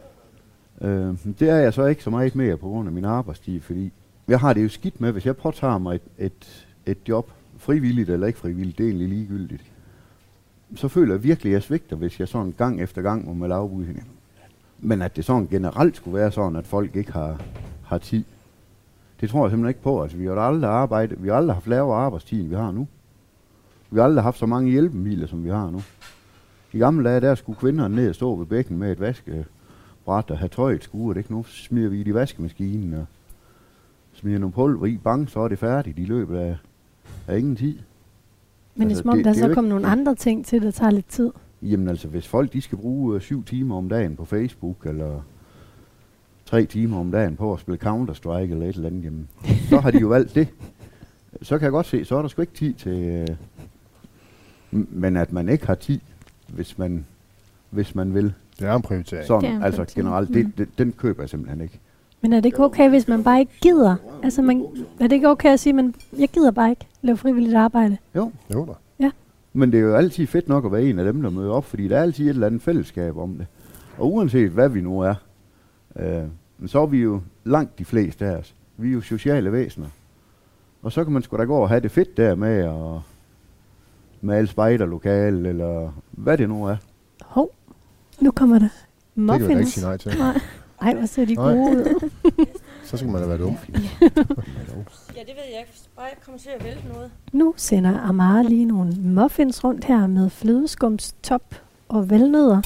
Øh, 0.80 1.14
det 1.38 1.50
er 1.50 1.56
jeg 1.56 1.74
så 1.74 1.86
ikke 1.86 2.02
så 2.02 2.10
meget 2.10 2.34
mere 2.34 2.56
på 2.56 2.68
grund 2.68 2.88
af 2.88 2.92
min 2.92 3.04
arbejdstid, 3.04 3.60
fordi 3.60 3.92
jeg 4.28 4.40
har 4.40 4.52
det 4.52 4.62
jo 4.62 4.68
skidt 4.68 5.00
med, 5.00 5.12
hvis 5.12 5.26
jeg 5.26 5.36
påtager 5.36 5.78
mig 5.78 5.94
et, 5.94 6.02
et, 6.18 6.66
et 6.86 6.98
job, 7.08 7.30
frivilligt 7.58 8.10
eller 8.10 8.26
ikke 8.26 8.38
frivilligt, 8.38 8.78
det 8.78 8.84
er 8.84 8.88
egentlig 8.88 9.08
ligegyldigt. 9.08 9.62
Så 10.74 10.88
føler 10.88 11.14
jeg 11.14 11.22
virkelig, 11.22 11.50
at 11.50 11.54
jeg 11.54 11.62
svigter, 11.62 11.96
hvis 11.96 12.20
jeg 12.20 12.28
sådan 12.28 12.54
gang 12.58 12.80
efter 12.80 13.02
gang 13.02 13.26
må 13.26 13.34
melde 13.34 13.54
afbud. 13.54 13.84
Men 14.78 15.02
at 15.02 15.16
det 15.16 15.24
sådan 15.24 15.46
generelt 15.46 15.96
skulle 15.96 16.18
være 16.18 16.32
sådan, 16.32 16.56
at 16.56 16.66
folk 16.66 16.96
ikke 16.96 17.12
har, 17.12 17.40
har 17.84 17.98
tid, 17.98 18.24
det 19.20 19.30
tror 19.30 19.44
jeg 19.44 19.50
simpelthen 19.50 19.68
ikke 19.68 19.82
på. 19.82 20.02
Altså, 20.02 20.16
vi 20.16 20.26
har 20.26 20.34
aldrig 20.34 20.70
arbejdet, 20.70 21.22
vi 21.22 21.28
har 21.28 21.36
aldrig 21.36 21.56
haft 21.56 21.66
lavere 21.66 21.98
arbejdstid, 21.98 22.40
end 22.40 22.48
vi 22.48 22.54
har 22.54 22.72
nu. 22.72 22.88
Vi 23.90 23.98
har 23.98 24.04
aldrig 24.04 24.22
haft 24.22 24.38
så 24.38 24.46
mange 24.46 24.70
hjælpemidler, 24.70 25.26
som 25.26 25.44
vi 25.44 25.48
har 25.48 25.70
nu. 25.70 25.82
I 26.72 26.78
gamle 26.78 27.08
dage, 27.08 27.20
der 27.20 27.34
skulle 27.34 27.58
kvinderne 27.58 27.94
ned 27.94 28.08
og 28.08 28.14
stå 28.14 28.34
ved 28.34 28.46
bækken 28.46 28.78
med 28.78 28.92
et 28.92 29.00
vaskebræt 30.06 30.30
og 30.30 30.38
have 30.38 30.48
tøjet 30.48 30.84
skuret, 30.84 31.16
ikke? 31.16 31.32
Nu 31.32 31.44
smider 31.44 31.88
vi 31.88 31.98
det 31.98 32.06
i 32.06 32.14
vaskemaskinen 32.14 32.94
og 32.94 33.06
smider 34.12 34.38
nogle 34.38 34.52
pulver 34.52 34.86
i, 34.86 34.96
bang, 34.96 35.30
så 35.30 35.40
er 35.40 35.48
det 35.48 35.58
færdigt 35.58 35.98
i 35.98 36.04
løbet 36.04 36.36
af, 36.36 36.56
af 37.26 37.38
ingen 37.38 37.56
tid. 37.56 37.78
Men 38.74 38.90
Altså, 38.90 38.90
altså, 38.90 38.90
det 38.90 38.98
er 38.98 39.02
som 39.02 39.10
om, 39.10 39.22
der 39.22 39.32
det 39.32 39.40
så 39.40 39.54
kommer 39.54 39.68
nogle 39.70 39.86
andre 39.86 40.14
ting 40.14 40.46
til, 40.46 40.62
der 40.62 40.70
tager 40.70 40.90
lidt 40.90 41.08
tid. 41.08 41.32
Jamen 41.62 41.88
altså, 41.88 42.08
hvis 42.08 42.26
folk 42.26 42.52
de 42.52 42.60
skal 42.60 42.78
bruge 42.78 43.14
øh, 43.14 43.20
syv 43.20 43.44
timer 43.44 43.76
om 43.76 43.88
dagen 43.88 44.16
på 44.16 44.24
Facebook, 44.24 44.86
eller 44.86 45.20
tre 46.46 46.66
timer 46.66 46.98
om 46.98 47.10
dagen 47.12 47.36
på 47.36 47.52
at 47.52 47.60
spille 47.60 47.78
Counter-Strike 47.82 48.50
eller 48.50 48.66
et 48.66 48.74
eller 48.74 48.88
andet, 48.88 49.04
jamen, 49.04 49.28
så 49.68 49.80
har 49.80 49.90
de 49.90 49.98
jo 49.98 50.08
valgt 50.08 50.34
det. 50.34 50.48
Så 51.42 51.58
kan 51.58 51.64
jeg 51.64 51.72
godt 51.72 51.86
se, 51.86 52.04
så 52.04 52.16
er 52.16 52.22
der 52.22 52.28
sgu 52.28 52.42
ikke 52.42 52.54
tid 52.54 52.74
til... 52.74 52.92
Øh, 52.92 53.28
men 54.70 55.16
at 55.16 55.32
man 55.32 55.48
ikke 55.48 55.66
har 55.66 55.74
tid, 55.74 56.00
hvis 56.48 56.78
man, 56.78 57.06
hvis 57.70 57.94
man 57.94 58.14
vil. 58.14 58.34
Det 58.60 58.68
er 58.68 58.74
en 58.74 58.82
prioritering. 58.82 59.22
Det 59.28 59.34
er 59.34 59.40
Sådan, 59.40 59.56
en 59.56 59.62
altså 59.62 59.76
prioritering. 59.78 60.04
generelt, 60.06 60.28
Mm. 60.30 60.34
det, 60.34 60.58
det, 60.58 60.78
den 60.78 60.92
køber 60.92 61.22
jeg 61.22 61.28
simpelthen 61.30 61.60
ikke. 61.60 61.80
Men 62.20 62.32
er 62.32 62.36
det 62.36 62.44
ikke 62.46 62.64
okay, 62.64 62.88
hvis 62.88 63.08
man 63.08 63.24
bare 63.24 63.40
ikke 63.40 63.52
gider? 63.62 63.96
Altså, 64.22 64.42
man, 64.42 64.66
er 65.00 65.06
det 65.06 65.12
ikke 65.12 65.28
okay 65.28 65.52
at 65.52 65.60
sige, 65.60 65.72
men 65.72 65.94
jeg 66.18 66.28
gider 66.28 66.50
bare 66.50 66.70
ikke 66.70 66.86
lave 67.02 67.16
frivilligt 67.16 67.56
arbejde? 67.56 67.96
Jo, 68.16 68.32
Jo 68.54 68.66
da. 69.00 69.10
men 69.52 69.72
det 69.72 69.78
er 69.80 69.82
jo 69.82 69.94
altid 69.94 70.26
fedt 70.26 70.48
nok 70.48 70.64
at 70.64 70.72
være 70.72 70.82
en 70.84 70.98
af 70.98 71.04
dem, 71.04 71.22
der 71.22 71.30
møder 71.30 71.50
op, 71.52 71.64
fordi 71.64 71.88
der 71.88 71.98
er 71.98 72.02
altid 72.02 72.24
et 72.24 72.28
eller 72.30 72.46
andet 72.46 72.62
fællesskab 72.62 73.16
om 73.16 73.30
det. 73.34 73.46
Og 73.98 74.12
uanset 74.12 74.50
hvad 74.50 74.68
vi 74.68 74.80
nu 74.80 75.00
er, 75.00 75.14
øh, 75.96 76.22
men 76.58 76.68
så 76.68 76.80
er 76.82 76.86
vi 76.86 76.98
jo 77.02 77.20
langt 77.44 77.78
de 77.78 77.84
fleste 77.84 78.26
af 78.26 78.36
os. 78.36 78.54
Vi 78.76 78.88
er 78.88 78.92
jo 78.92 79.00
sociale 79.00 79.52
væsener. 79.52 79.86
Og 80.82 80.92
så 80.92 81.04
kan 81.04 81.12
man 81.12 81.22
sgu 81.22 81.36
da 81.36 81.44
gå 81.44 81.56
og 81.56 81.68
have 81.68 81.80
det 81.80 81.90
fedt 81.90 82.16
der 82.16 82.34
med 82.34 82.48
at 82.64 83.00
med 84.20 84.36
alle 84.36 84.46
spejderlokale, 84.48 85.48
eller 85.48 85.92
hvad 86.10 86.38
det 86.38 86.48
nu 86.48 86.64
er. 86.64 86.76
Nu 88.20 88.30
kommer 88.30 88.58
der 88.58 88.68
Det 88.68 89.26
kan 89.26 89.34
ikke 89.34 89.46
muffins. 89.46 89.72
sige 89.72 89.84
nej 89.84 89.96
til. 89.96 90.12
Ej, 90.82 90.94
hvor 90.94 91.06
ser 91.06 91.24
de 91.24 91.34
Nej. 91.34 91.44
gode 91.54 91.70
ud. 91.70 92.10
Så 92.84 92.96
skal 92.96 93.08
man 93.10 93.20
da 93.22 93.28
være 93.28 93.38
dum. 93.38 93.56
Ja, 93.70 95.20
det 95.20 95.34
ved 95.36 95.44
jeg 95.52 95.60
ikke. 95.60 95.72
Bare 95.96 96.04
jeg 96.04 96.16
kommer 96.24 96.38
til 96.38 96.48
at 96.58 96.64
vælte 96.64 96.88
noget. 96.92 97.10
Nu 97.32 97.54
sender 97.56 98.00
Amara 98.00 98.42
lige 98.42 98.64
nogle 98.64 98.92
muffins 98.98 99.64
rundt 99.64 99.84
her 99.84 100.06
med 100.06 100.30
flødeskumstop 100.30 101.54
og 101.88 102.10
valnødder. 102.10 102.60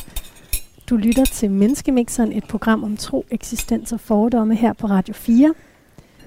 Du 0.91 0.97
lytter 0.97 1.25
til 1.25 1.51
Menneskemixeren, 1.51 2.33
et 2.33 2.45
program 2.45 2.85
om 2.85 2.97
tro, 2.97 3.25
eksistens 3.31 3.93
og 3.93 4.01
fordomme 4.01 4.55
her 4.55 4.73
på 4.73 4.87
Radio 4.87 5.15
4. 5.15 5.55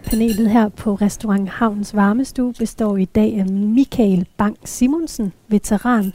Panelet 0.05 0.49
her 0.49 0.69
på 0.69 0.95
Restaurant 0.95 1.49
Havns 1.49 1.95
Varmestue 1.95 2.53
består 2.53 2.97
i 2.97 3.05
dag 3.05 3.39
af 3.39 3.45
Michael 3.45 4.27
Bang 4.37 4.57
Simonsen, 4.65 5.33
veteran, 5.47 6.13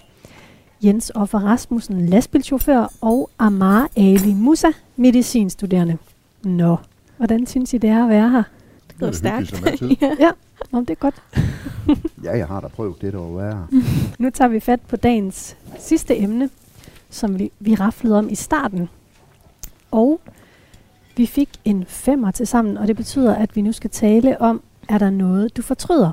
Jens 0.85 1.12
Offer 1.14 1.38
Rasmussen, 1.38 2.07
lastbilchauffør 2.07 2.93
og 3.01 3.31
Amar 3.38 3.88
Ali 3.97 4.35
Musa, 4.35 4.69
medicinstuderende. 4.97 5.99
Nå, 6.45 6.77
hvordan 7.17 7.47
synes 7.47 7.75
I 7.75 7.79
det 7.79 7.91
er 7.91 8.03
at 8.03 8.09
være 8.09 8.31
her? 8.31 8.43
Det 8.88 8.99
går 9.01 9.07
er 9.07 9.12
stærkt. 9.12 9.67
altid. 9.67 9.91
Ja, 10.21 10.31
Nå, 10.71 10.81
det 10.81 10.91
er 10.91 10.95
godt. 10.95 11.23
Ja, 12.25 12.37
jeg 12.37 12.47
har 12.47 12.61
da 12.61 12.69
prøvet 12.69 13.01
det, 13.01 13.12
der 13.12 13.19
var 13.19 13.37
værre. 13.43 13.67
Nu 14.19 14.31
tager 14.31 14.49
vi 14.49 14.61
fat 14.61 14.81
på 14.81 14.97
dagens 14.97 15.57
sidste 15.79 16.19
emne, 16.19 16.51
som 17.11 17.38
vi, 17.38 17.51
vi 17.61 17.75
raflede 17.75 18.19
om 18.19 18.29
i 18.31 18.35
starten. 18.35 18.88
Og 19.91 20.21
vi 21.17 21.27
fik 21.27 21.49
en 21.64 21.85
femmer 21.88 22.31
til 22.31 22.47
sammen, 22.47 22.79
og 22.79 22.88
det 22.88 22.97
betyder, 22.97 23.35
at 23.35 23.57
vi 23.57 23.62
nu 23.62 23.73
skal 23.73 23.91
tale 23.91 24.41
om, 24.41 24.62
er 24.88 24.99
der 24.99 25.11
noget, 25.11 25.57
du 25.57 25.62
fortryder? 25.62 26.11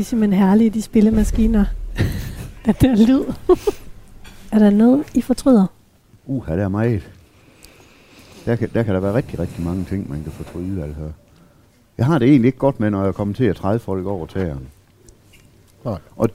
De 0.00 0.02
er 0.02 0.06
simpelthen 0.06 0.42
herlige, 0.42 0.70
de 0.70 0.82
spillemaskiner. 0.82 1.64
Den 2.64 2.74
der 2.80 3.06
lyd. 3.06 3.24
er 4.52 4.58
der 4.58 4.70
noget, 4.70 5.04
I 5.14 5.20
fortryder? 5.20 5.66
Uha, 6.26 6.56
der 6.56 6.64
er 6.64 6.68
meget. 6.68 7.10
Der 8.44 8.56
kan, 8.56 8.70
der 8.74 8.82
kan 8.82 8.94
der 8.94 9.00
være 9.00 9.14
rigtig, 9.14 9.38
rigtig 9.38 9.64
mange 9.64 9.84
ting, 9.84 10.10
man 10.10 10.22
kan 10.22 10.32
fortryde, 10.32 10.82
altså. 10.82 11.02
Jeg 11.98 12.06
har 12.06 12.18
det 12.18 12.28
egentlig 12.28 12.46
ikke 12.46 12.58
godt 12.58 12.80
med, 12.80 12.90
når 12.90 13.04
jeg 13.04 13.14
kommer 13.14 13.34
til 13.34 13.44
at 13.44 13.56
træde 13.56 13.78
folk 13.78 14.06
over 14.06 14.26
tæerne. 14.26 14.66
Nej. 15.84 15.98
Og, 16.16 16.30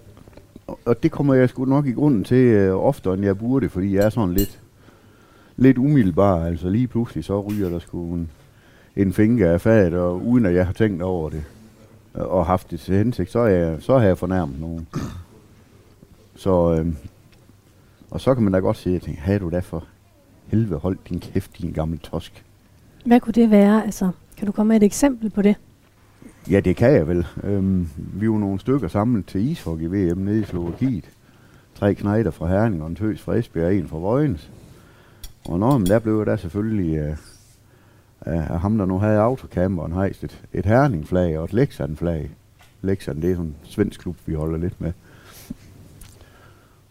og, 0.86 1.04
det 1.04 1.12
kommer 1.12 1.34
jeg 1.34 1.50
sgu 1.50 1.66
nok 1.66 1.88
i 1.88 1.92
grunden 1.92 2.24
til 2.24 2.38
øh, 2.38 2.76
oftere, 2.76 3.14
end 3.14 3.24
jeg 3.24 3.38
burde, 3.38 3.70
fordi 3.70 3.96
jeg 3.96 4.06
er 4.06 4.10
sådan 4.10 4.34
lidt, 4.34 4.60
lidt 5.58 5.78
umiddelbar. 5.78 6.46
Altså 6.46 6.70
lige 6.70 6.88
pludselig 6.88 7.24
så 7.24 7.42
ryger 7.42 7.70
der 7.70 7.80
sgu 7.80 8.16
en, 8.16 8.30
en 8.96 9.14
finger 9.14 9.52
af 9.52 9.62
fadet, 9.62 9.94
og 9.94 10.26
uden 10.26 10.46
at 10.46 10.56
jeg 10.56 10.66
har 10.66 10.74
tænkt 10.74 11.02
over 11.02 11.30
det, 11.30 11.44
og 12.16 12.46
haft 12.46 12.72
det 12.72 12.80
til 12.80 12.96
hensigt, 12.96 13.32
så, 13.32 13.40
er 13.40 13.48
jeg, 13.48 13.78
så 13.82 13.98
har 13.98 14.06
jeg 14.06 14.18
fornærmet 14.18 14.60
nogen. 14.60 14.88
Så, 16.36 16.76
øh, 16.80 16.94
og 18.12 18.22
så 18.22 18.34
kan 18.34 18.44
man 18.44 18.54
da 18.54 18.60
godt 18.60 18.78
sige, 18.78 18.96
at 18.96 19.06
havde 19.06 19.40
du 19.40 19.50
da 19.50 19.60
for 19.60 19.84
helvede 20.48 20.80
holdt 20.80 21.10
din 21.10 21.20
kæft, 21.20 21.58
din 21.62 21.72
gamle 21.72 21.98
tosk. 21.98 22.44
Hvad 23.06 23.20
kunne 23.20 23.34
det 23.34 23.52
være? 23.52 23.84
Altså, 23.86 24.12
kan 24.38 24.46
du 24.46 24.52
komme 24.52 24.68
med 24.68 24.78
et 24.78 24.84
eksempel 24.84 25.30
på 25.30 25.42
det? 25.42 25.56
Ja, 26.50 26.60
det 26.60 26.76
kan 26.76 26.92
jeg 26.94 27.08
vel. 27.08 27.28
Øhm, 27.44 27.90
vi 27.98 28.26
jo 28.26 28.38
nogle 28.38 28.60
stykker 28.60 28.88
samlet 28.88 29.26
til 29.26 29.52
ishockey-VM 29.52 30.18
nede 30.18 30.40
i 30.40 30.44
Slovakiet. 30.44 31.10
Tre 31.76 31.96
knejder 31.96 32.32
fra 32.32 32.48
Herning 32.48 32.82
og 32.82 32.88
en 32.88 32.96
tøs 32.96 33.22
fra 33.22 33.36
Esbjerg 33.36 33.66
og 33.66 33.76
en 33.76 33.88
fra 33.88 33.98
Vojens. 33.98 34.52
Og 35.46 35.60
nå, 35.60 35.78
men 35.78 35.88
der 35.88 36.00
blev 36.00 36.26
da 36.26 36.38
selvfølgelig 36.38 36.98
øh, 36.98 37.18
af 38.26 38.60
ham, 38.60 38.78
der 38.78 38.86
nu 38.86 38.98
havde 38.98 39.20
autocamperen, 39.20 39.92
hejst 39.92 40.24
et, 40.24 40.44
et 40.54 40.66
herningflag 40.66 41.38
og 41.38 41.44
et 41.44 41.54
Lexan-flag. 41.54 42.32
Lexan, 42.82 43.22
det 43.22 43.32
er 43.32 43.36
sådan 43.36 43.46
en 43.46 43.56
svensk 43.64 44.00
klub, 44.00 44.16
vi 44.26 44.34
holder 44.34 44.58
lidt 44.58 44.82
med. 44.82 44.92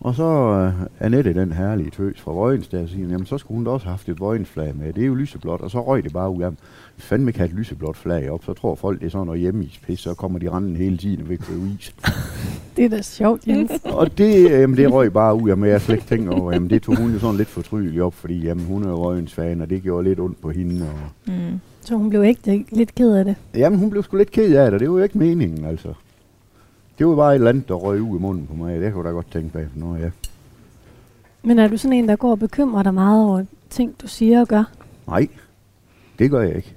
Og 0.05 0.14
så 0.14 0.25
uh, 0.25 0.87
Annette, 1.01 1.35
den 1.35 1.53
herlige 1.53 1.90
tøs 1.90 2.21
fra 2.21 2.33
Vojens, 2.33 2.69
der 2.69 2.87
siger, 2.87 3.09
jamen 3.09 3.27
så 3.27 3.38
skulle 3.38 3.57
hun 3.57 3.64
da 3.64 3.71
også 3.71 3.87
have 3.87 3.93
haft 3.93 4.09
et 4.09 4.21
Vojens-flag 4.21 4.77
med. 4.77 4.93
Det 4.93 5.03
er 5.03 5.07
jo 5.07 5.14
lyseblåt, 5.14 5.61
og 5.61 5.71
så 5.71 5.87
røg 5.87 6.05
det 6.05 6.12
bare 6.12 6.31
ud 6.31 6.43
af. 6.43 6.51
Hvis 6.95 7.07
fandme 7.07 7.33
have 7.37 7.49
et 7.49 7.55
lyseblåt 7.55 7.97
flag 7.97 8.31
op, 8.31 8.45
så 8.45 8.53
tror 8.53 8.75
folk, 8.75 9.01
det 9.01 9.07
er 9.07 9.11
sådan 9.11 9.27
noget 9.27 9.40
hjemmeispis, 9.40 10.01
så 10.01 10.14
kommer 10.14 10.38
de 10.38 10.51
renden 10.51 10.77
hele 10.77 10.97
tiden 10.97 11.23
og 11.23 11.29
vil 11.29 11.38
købe 11.38 11.61
is. 11.79 11.95
Det 12.77 12.85
er 12.85 12.88
da 12.88 13.03
sjovt, 13.03 13.47
Jens. 13.47 13.71
og 14.01 14.19
det, 14.19 14.51
jamen, 14.51 14.77
det 14.77 14.93
røg 14.93 15.12
bare 15.12 15.35
ud 15.35 15.51
af 15.51 15.57
mig. 15.57 15.69
Jeg 15.69 15.81
slet 15.81 15.95
ikke 15.95 16.07
tænkt 16.07 16.29
over, 16.29 16.53
jamen, 16.53 16.71
det 16.71 16.83
tog 16.83 16.97
hun 16.97 17.12
jo 17.12 17.19
sådan 17.19 17.37
lidt 17.37 17.49
fortrydeligt 17.49 18.03
op, 18.03 18.14
fordi 18.14 18.38
jamen, 18.38 18.67
hun 18.67 18.85
er 18.85 18.88
Vojens 18.88 19.35
fan, 19.35 19.61
og 19.61 19.71
det 19.71 19.83
gjorde 19.83 20.09
lidt 20.09 20.21
ondt 20.21 20.40
på 20.40 20.51
hende. 20.51 20.87
Og... 20.87 21.33
Mm. 21.33 21.61
Så 21.81 21.97
hun 21.97 22.11
blev 22.11 22.25
ikke 22.25 22.64
lidt 22.73 22.95
ked 22.95 23.12
af 23.12 23.25
det? 23.25 23.37
Jamen, 23.55 23.79
hun 23.79 23.90
blev 23.90 24.03
sgu 24.03 24.17
lidt 24.17 24.31
ked 24.31 24.57
af 24.57 24.71
det, 24.71 24.81
det 24.81 24.90
var 24.90 24.97
jo 24.97 25.03
ikke 25.03 25.19
meningen, 25.19 25.64
altså. 25.64 25.88
Det 26.98 27.07
var 27.07 27.16
bare 27.16 27.30
et 27.30 27.35
eller 27.35 27.48
andet, 27.48 27.68
der 27.68 27.74
røg 27.74 28.02
ud 28.02 28.18
i 28.18 28.22
munden 28.22 28.46
på 28.46 28.54
mig. 28.54 28.80
Det 28.80 28.92
kunne 28.92 29.04
jeg 29.04 29.11
da 29.11 29.14
godt 29.14 29.30
tænke 29.30 29.52
bag 29.52 29.66
for 29.72 29.78
noget, 29.78 30.00
ja. 30.00 30.11
Men 31.42 31.59
er 31.59 31.68
du 31.68 31.76
sådan 31.76 31.98
en, 31.98 32.09
der 32.09 32.16
går 32.16 32.30
og 32.30 32.38
bekymrer 32.38 32.83
dig 32.83 32.94
meget 32.94 33.24
over 33.24 33.44
ting, 33.70 33.94
du 34.02 34.07
siger 34.09 34.40
og 34.40 34.48
gør? 34.48 34.64
Nej, 35.07 35.28
det 36.18 36.30
gør 36.30 36.40
jeg 36.40 36.57
ikke. 36.57 36.74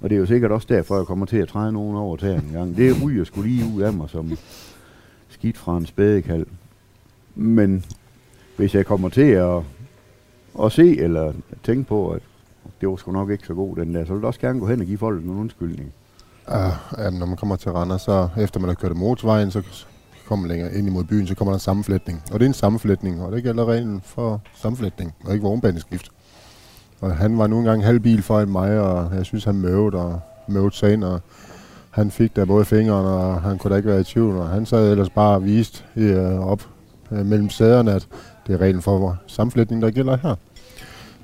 Og 0.00 0.10
det 0.10 0.16
er 0.16 0.20
jo 0.20 0.26
sikkert 0.26 0.52
også 0.52 0.66
derfor, 0.70 0.96
jeg 0.96 1.06
kommer 1.06 1.26
til 1.26 1.36
at 1.36 1.48
træde 1.48 1.72
nogen 1.72 1.96
over 1.96 2.16
til 2.16 2.28
en 2.28 2.50
gang. 2.52 2.76
Det 2.76 3.02
ryger 3.04 3.24
skulle 3.24 3.50
lige 3.50 3.76
ud 3.76 3.82
af 3.82 3.92
mig 3.92 4.10
som 4.10 4.38
skidt 5.28 5.58
fra 5.58 5.76
en 5.76 5.86
spædekald. 5.86 6.46
Men 7.34 7.84
hvis 8.56 8.74
jeg 8.74 8.86
kommer 8.86 9.08
til 9.08 9.30
at, 9.30 9.62
at 10.62 10.72
se 10.72 10.98
eller 10.98 11.32
tænke 11.62 11.84
på, 11.84 12.10
at 12.10 12.22
det 12.80 12.88
var 12.88 12.96
sgu 12.96 13.12
nok 13.12 13.30
ikke 13.30 13.46
så 13.46 13.54
god 13.54 13.76
den 13.76 13.94
der, 13.94 14.04
så 14.04 14.12
vil 14.12 14.20
jeg 14.20 14.26
også 14.26 14.40
gerne 14.40 14.60
gå 14.60 14.66
hen 14.66 14.80
og 14.80 14.86
give 14.86 14.98
folk 14.98 15.24
en 15.24 15.30
undskyldning. 15.30 15.92
Uh, 16.50 17.12
når 17.12 17.26
man 17.26 17.36
kommer 17.36 17.56
til 17.56 17.72
Randers, 17.72 18.02
så 18.02 18.28
efter 18.36 18.60
man 18.60 18.68
har 18.68 18.74
kørt 18.74 18.96
motorvejen, 18.96 19.50
så 19.50 19.62
kommer 20.26 20.48
længere 20.48 20.74
ind 20.74 20.86
imod 20.86 21.04
byen, 21.04 21.26
så 21.26 21.34
kommer 21.34 21.52
der 21.52 21.56
en 21.56 21.60
sammenflætning. 21.60 22.22
Og 22.32 22.40
det 22.40 22.46
er 22.46 22.48
en 22.48 22.54
sammenflætning, 22.54 23.22
og 23.22 23.32
det 23.32 23.42
gælder 23.42 23.64
reglen 23.64 24.00
for 24.04 24.40
sammenflætning, 24.54 25.14
og 25.24 25.32
ikke 25.32 25.42
vognbaneskift. 25.42 26.10
Og 27.00 27.16
han 27.16 27.38
var 27.38 27.46
nu 27.46 27.58
engang 27.58 27.84
halv 27.84 28.00
bil 28.00 28.22
foran 28.22 28.48
mig, 28.48 28.80
og 28.80 29.16
jeg 29.16 29.26
synes, 29.26 29.44
han 29.44 29.54
møvede 29.54 29.96
og 29.96 30.20
møvede 30.48 30.76
sagen, 30.76 31.02
og 31.02 31.20
han 31.90 32.10
fik 32.10 32.36
der 32.36 32.44
både 32.44 32.64
fingeren, 32.64 33.06
og 33.06 33.42
han 33.42 33.58
kunne 33.58 33.70
da 33.70 33.76
ikke 33.76 33.88
være 33.88 34.00
i 34.00 34.04
tvivl. 34.04 34.36
Og 34.36 34.48
han 34.48 34.66
sad 34.66 34.90
ellers 34.90 35.10
bare 35.10 35.42
vist 35.42 35.84
øh, 35.96 36.40
op 36.40 36.68
øh, 37.10 37.26
mellem 37.26 37.50
sæderne, 37.50 37.92
at 37.92 38.08
det 38.46 38.54
er 38.54 38.58
reglen 38.58 38.82
for 38.82 39.18
sammenflætning, 39.26 39.82
der 39.82 39.90
gælder 39.90 40.16
her. 40.16 40.34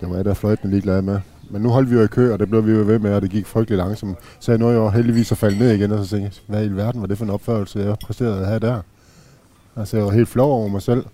Det 0.00 0.10
var 0.10 0.16
jeg 0.16 0.24
da 0.24 0.32
fløjtende 0.32 0.70
ligeglad 0.70 1.02
med. 1.02 1.20
Men 1.50 1.62
nu 1.62 1.68
holdt 1.68 1.90
vi 1.90 1.94
jo 1.94 2.02
i 2.02 2.06
kø, 2.06 2.32
og 2.32 2.38
det 2.38 2.48
blev 2.48 2.66
vi 2.66 2.72
jo 2.72 2.78
ved 2.78 2.98
med, 2.98 3.14
og 3.14 3.22
det 3.22 3.30
gik 3.30 3.46
frygtelig 3.46 3.78
langsomt. 3.78 4.18
Så 4.40 4.52
jeg 4.52 4.58
nåede 4.58 4.76
jo 4.76 4.88
heldigvis 4.88 5.32
at 5.32 5.38
falde 5.38 5.58
ned 5.58 5.72
igen, 5.72 5.92
og 5.92 6.04
så 6.04 6.10
tænkte 6.10 6.40
jeg, 6.48 6.54
hvad 6.54 6.66
i 6.66 6.76
verden 6.76 7.00
var 7.00 7.06
det 7.06 7.18
for 7.18 7.24
en 7.24 7.30
opførelse, 7.30 7.78
jeg 7.78 7.96
præsterede 8.04 8.40
at 8.40 8.46
have 8.46 8.58
der? 8.58 8.80
Altså, 9.76 9.96
jeg 9.96 10.06
var 10.06 10.12
helt 10.12 10.28
flov 10.28 10.52
over 10.52 10.68
mig 10.68 10.82
selv. 10.82 11.04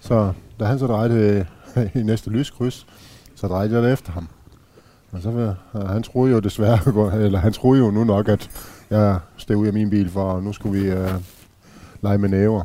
Så 0.00 0.32
da 0.60 0.64
han 0.64 0.78
så 0.78 0.86
drejede 0.86 1.46
øh, 1.76 1.86
i 2.00 2.02
næste 2.02 2.30
lyskryds, 2.30 2.86
så 3.34 3.46
drejede 3.46 3.74
jeg 3.74 3.82
det 3.82 3.92
efter 3.92 4.12
ham. 4.12 4.28
Og 5.12 5.22
så 5.22 5.54
øh, 5.74 5.88
han 5.88 6.02
troede 6.02 6.32
jo 6.32 6.38
desværre, 6.38 6.78
eller 7.24 7.38
han 7.38 7.52
troede 7.52 7.80
jo 7.80 7.90
nu 7.90 8.04
nok, 8.04 8.28
at 8.28 8.50
jeg 8.90 9.18
steg 9.36 9.56
ud 9.56 9.66
af 9.66 9.72
min 9.72 9.90
bil, 9.90 10.10
for 10.10 10.40
nu 10.40 10.52
skulle 10.52 10.80
vi 10.80 10.88
øh, 10.88 11.10
lege 12.02 12.18
med 12.18 12.28
næver. 12.28 12.62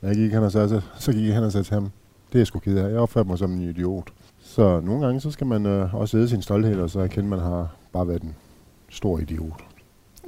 Men 0.00 0.08
jeg 0.08 0.16
gik 0.16 0.32
han 0.32 0.42
og 0.42 0.52
sagde, 0.52 0.68
så, 0.68 0.80
så 0.98 1.12
gik 1.12 1.32
han 1.32 1.44
og 1.44 1.52
sagde 1.52 1.64
til 1.64 1.74
ham, 1.74 1.90
det 2.28 2.34
er 2.34 2.38
jeg 2.38 2.46
sgu 2.46 2.58
ked 2.58 2.78
af. 2.78 2.90
Jeg 2.90 2.98
opførte 2.98 3.28
mig 3.28 3.38
som 3.38 3.52
en 3.52 3.60
idiot. 3.60 4.08
Så 4.50 4.80
nogle 4.80 5.06
gange, 5.06 5.20
så 5.20 5.30
skal 5.30 5.46
man 5.46 5.66
uh, 5.66 5.94
også 5.94 6.18
æde 6.18 6.28
sin 6.28 6.42
stolthed, 6.42 6.80
og 6.80 6.90
så 6.90 7.00
erkende, 7.00 7.24
at 7.24 7.30
man 7.30 7.38
har 7.38 7.68
bare 7.92 8.08
været 8.08 8.22
en 8.22 8.34
stor 8.88 9.18
idiot. 9.18 9.64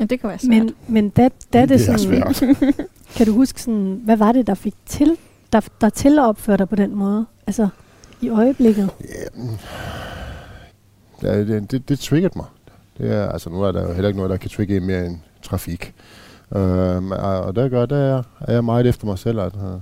Ja, 0.00 0.04
det 0.04 0.20
kan 0.20 0.28
være 0.28 0.38
svært. 0.38 0.64
Men, 0.64 0.74
men 0.88 1.08
da, 1.08 1.28
da 1.52 1.60
det, 1.60 1.68
det 1.68 1.80
sådan, 1.80 1.98
svært. 1.98 2.42
kan 3.16 3.26
du 3.26 3.32
huske, 3.32 3.62
sådan, 3.62 4.00
hvad 4.04 4.16
var 4.16 4.32
det, 4.32 4.46
der 4.46 4.54
fik 4.54 4.74
til, 4.86 5.16
der, 5.52 5.60
der 5.80 5.88
til 5.88 6.18
at 6.18 6.24
opføre 6.24 6.56
dig 6.56 6.68
på 6.68 6.76
den 6.76 6.94
måde? 6.94 7.26
Altså, 7.46 7.68
i 8.20 8.28
øjeblikket? 8.28 8.90
Ja, 11.22 11.44
det, 11.44 11.70
det, 11.70 11.88
det 11.88 11.98
triggede 11.98 12.32
mig. 12.36 12.46
Det 12.98 13.12
er, 13.12 13.28
altså, 13.28 13.50
nu 13.50 13.62
er 13.62 13.72
der 13.72 13.82
jo 13.82 13.92
heller 13.92 14.08
ikke 14.08 14.18
noget, 14.18 14.30
der 14.30 14.36
kan 14.36 14.50
trigge 14.50 14.80
mere 14.80 15.06
end 15.06 15.18
trafik. 15.42 15.94
Uh, 16.50 16.58
og 17.10 17.56
der 17.56 17.68
gør, 17.68 17.86
der 17.86 18.22
er 18.40 18.52
jeg 18.52 18.64
meget 18.64 18.86
efter 18.86 19.06
mig 19.06 19.18
selv, 19.18 19.40
at 19.40 19.54
uh, 19.54 19.80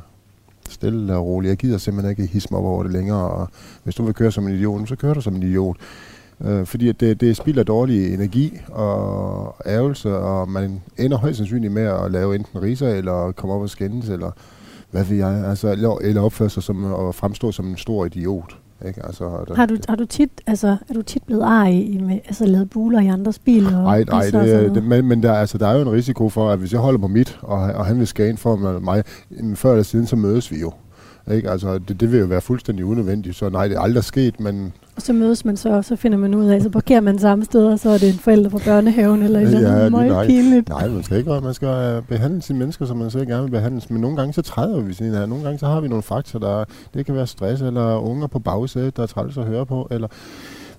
stille 0.71 1.17
og 1.17 1.27
roligt. 1.27 1.49
Jeg 1.49 1.57
gider 1.57 1.79
simpelthen 1.79 2.11
ikke 2.11 2.33
hisse 2.33 2.49
mig 2.51 2.61
over 2.61 2.83
det 2.83 2.93
længere, 2.93 3.31
og 3.31 3.49
hvis 3.85 3.95
du 3.95 4.03
vil 4.03 4.15
køre 4.15 4.33
som 4.33 4.49
en 4.49 4.55
idiot, 4.55 4.89
så 4.89 4.97
kører 4.97 5.15
du 5.15 5.21
som 5.21 5.35
en 5.35 5.43
idiot. 5.43 5.77
Øh, 6.45 6.67
fordi 6.67 6.93
det, 6.93 7.21
det 7.21 7.37
spilder 7.37 7.63
dårlig 7.63 8.15
energi 8.15 8.61
og 8.69 9.57
ærgelse, 9.67 10.17
og 10.17 10.49
man 10.49 10.81
ender 10.99 11.17
højst 11.17 11.37
sandsynligt 11.37 11.73
med 11.73 11.83
at 11.83 12.11
lave 12.11 12.35
enten 12.35 12.63
riser, 12.63 12.89
eller 12.89 13.33
komme 13.33 13.55
op 13.55 13.63
og 13.63 13.71
skændes, 13.71 14.09
eller 14.09 14.31
hvad 14.91 15.05
ved 15.05 15.17
jeg, 15.17 15.45
altså, 15.45 15.73
eller, 15.73 15.99
eller 15.99 16.23
opføre 16.23 16.51
sig 16.51 16.63
som 16.63 16.85
og 16.85 17.15
fremstå 17.15 17.53
som 17.53 17.67
en 17.67 17.77
stor 17.77 18.05
idiot. 18.07 18.57
Ikke? 18.87 19.07
Altså, 19.07 19.45
der, 19.49 19.55
har, 19.55 19.67
du, 19.67 19.77
har 19.89 19.97
du 19.97 20.07
tit, 20.07 20.31
altså, 20.47 20.77
er 20.89 20.95
du 20.95 21.03
tit 21.03 21.23
blevet 21.23 21.43
ej 21.43 21.69
i, 21.69 21.99
med, 21.99 22.15
altså 22.25 22.47
lavet 22.47 22.71
buler 22.71 23.01
i 23.01 23.07
andres 23.07 23.39
biler? 23.39 23.83
Nej, 23.83 24.05
nej, 24.05 24.25
det, 24.31 24.75
det, 24.75 24.83
men, 24.85 25.07
men 25.07 25.23
der, 25.23 25.33
altså, 25.33 25.59
der 25.59 25.69
er 25.69 25.75
jo 25.75 25.83
en 25.83 25.93
risiko 25.93 26.29
for, 26.29 26.51
at 26.51 26.59
hvis 26.59 26.73
jeg 26.73 26.81
holder 26.81 27.01
på 27.01 27.09
mit, 27.09 27.39
og, 27.43 27.59
og 27.59 27.87
han 27.87 27.99
vil 27.99 28.07
skæne 28.07 28.37
for 28.37 28.57
mig, 28.81 29.05
før 29.55 29.71
eller 29.71 29.83
siden, 29.83 30.07
så 30.07 30.17
mødes 30.17 30.51
vi 30.51 30.61
jo. 30.61 30.73
Ikke? 31.31 31.51
Altså, 31.51 31.79
det, 31.79 32.01
det 32.01 32.13
vil 32.13 32.21
jo 32.21 32.27
være 32.27 32.41
fuldstændig 32.41 32.85
unødvendigt, 32.85 33.37
så 33.37 33.49
nej, 33.49 33.69
det 33.69 33.77
er 33.77 33.81
aldrig 33.81 34.05
sket, 34.05 34.41
men... 34.41 34.73
Og 34.97 35.03
så 35.03 35.13
mødes 35.13 35.45
man 35.45 35.57
så, 35.57 35.69
og 35.69 35.85
så 35.85 35.97
finder 35.97 36.19
man 36.19 36.35
ud 36.35 36.47
af, 36.47 36.63
så 36.63 36.71
parkerer 36.71 37.01
man 37.01 37.19
samme 37.19 37.45
sted, 37.45 37.67
og 37.67 37.79
så 37.79 37.91
er 37.91 37.99
det 37.99 38.09
en 38.09 38.19
forælder 38.19 38.51
fra 38.51 38.61
børnehaven, 38.65 39.23
eller 39.23 39.41
et 39.41 39.53
ja, 39.53 39.57
eller 39.59 39.77
andet 39.77 40.07
nej, 40.07 40.27
pinligt. 40.27 40.69
Nej, 40.69 40.89
man 40.89 41.03
skal 41.03 41.17
ikke 41.17 41.31
man 41.31 41.55
skal 41.55 41.97
uh, 41.99 42.07
behandle 42.07 42.43
sine 42.43 42.59
mennesker, 42.59 42.87
som 42.87 42.97
man 42.97 43.11
selv 43.11 43.27
gerne 43.27 43.43
vil 43.43 43.51
behandles, 43.51 43.91
men 43.91 44.01
nogle 44.01 44.17
gange 44.17 44.33
så 44.33 44.43
træder 44.43 44.81
vi 44.81 44.95
sådan 44.95 45.13
her. 45.13 45.27
Nogle 45.27 45.45
gange 45.45 45.59
så 45.59 45.67
har 45.67 45.81
vi 45.81 45.89
nogle 45.89 46.03
faktorer, 46.03 46.41
der 46.41 46.65
det 46.95 47.07
kan 47.07 47.15
være 47.15 47.27
stress, 47.27 47.63
eller 47.63 47.97
unger 47.97 48.27
på 48.27 48.39
bagsædet, 48.39 48.97
der 48.97 49.03
er 49.03 49.07
træls 49.07 49.39
at 49.39 49.45
høre 49.45 49.67
på, 49.67 49.89
eller 49.91 50.09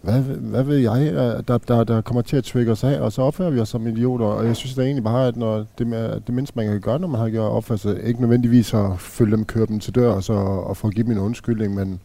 hvad, 0.02 0.22
hvad 0.22 0.64
ved 0.64 0.78
jeg, 0.78 1.14
der, 1.48 1.58
der, 1.58 1.84
der 1.84 2.02
kommer 2.02 2.22
til 2.22 2.38
at 2.38 2.44
trigge 2.44 2.72
os 2.72 2.84
af, 2.84 3.02
og 3.02 3.12
så 3.12 3.22
opfører 3.22 3.50
vi 3.50 3.60
os 3.60 3.70
som 3.70 3.88
idioter. 3.88 4.26
Og 4.26 4.46
jeg 4.46 4.56
synes 4.56 4.76
da 4.76 4.82
egentlig 4.82 5.04
bare, 5.04 5.28
at 5.28 5.38
når 5.38 5.66
det, 5.78 6.22
det 6.28 6.36
mindste, 6.36 6.56
man 6.56 6.68
kan 6.68 6.82
gøre, 6.82 7.00
når 7.00 7.08
man 7.08 7.22
har 7.22 7.30
gjort 7.30 7.52
opførsel, 7.52 8.00
ikke 8.04 8.22
nødvendigvis 8.22 8.74
at 8.74 9.00
følge 9.00 9.38
dem, 9.38 9.46
køre 9.46 9.66
dem 9.66 9.80
til 9.80 9.96
dør, 9.96 10.12
og, 10.12 10.24
så, 10.24 10.34
og 10.34 10.78
få 10.78 10.90
give 10.90 11.04
dem 11.04 11.12
en 11.12 11.20
undskyldning, 11.20 11.76
men 11.76 12.00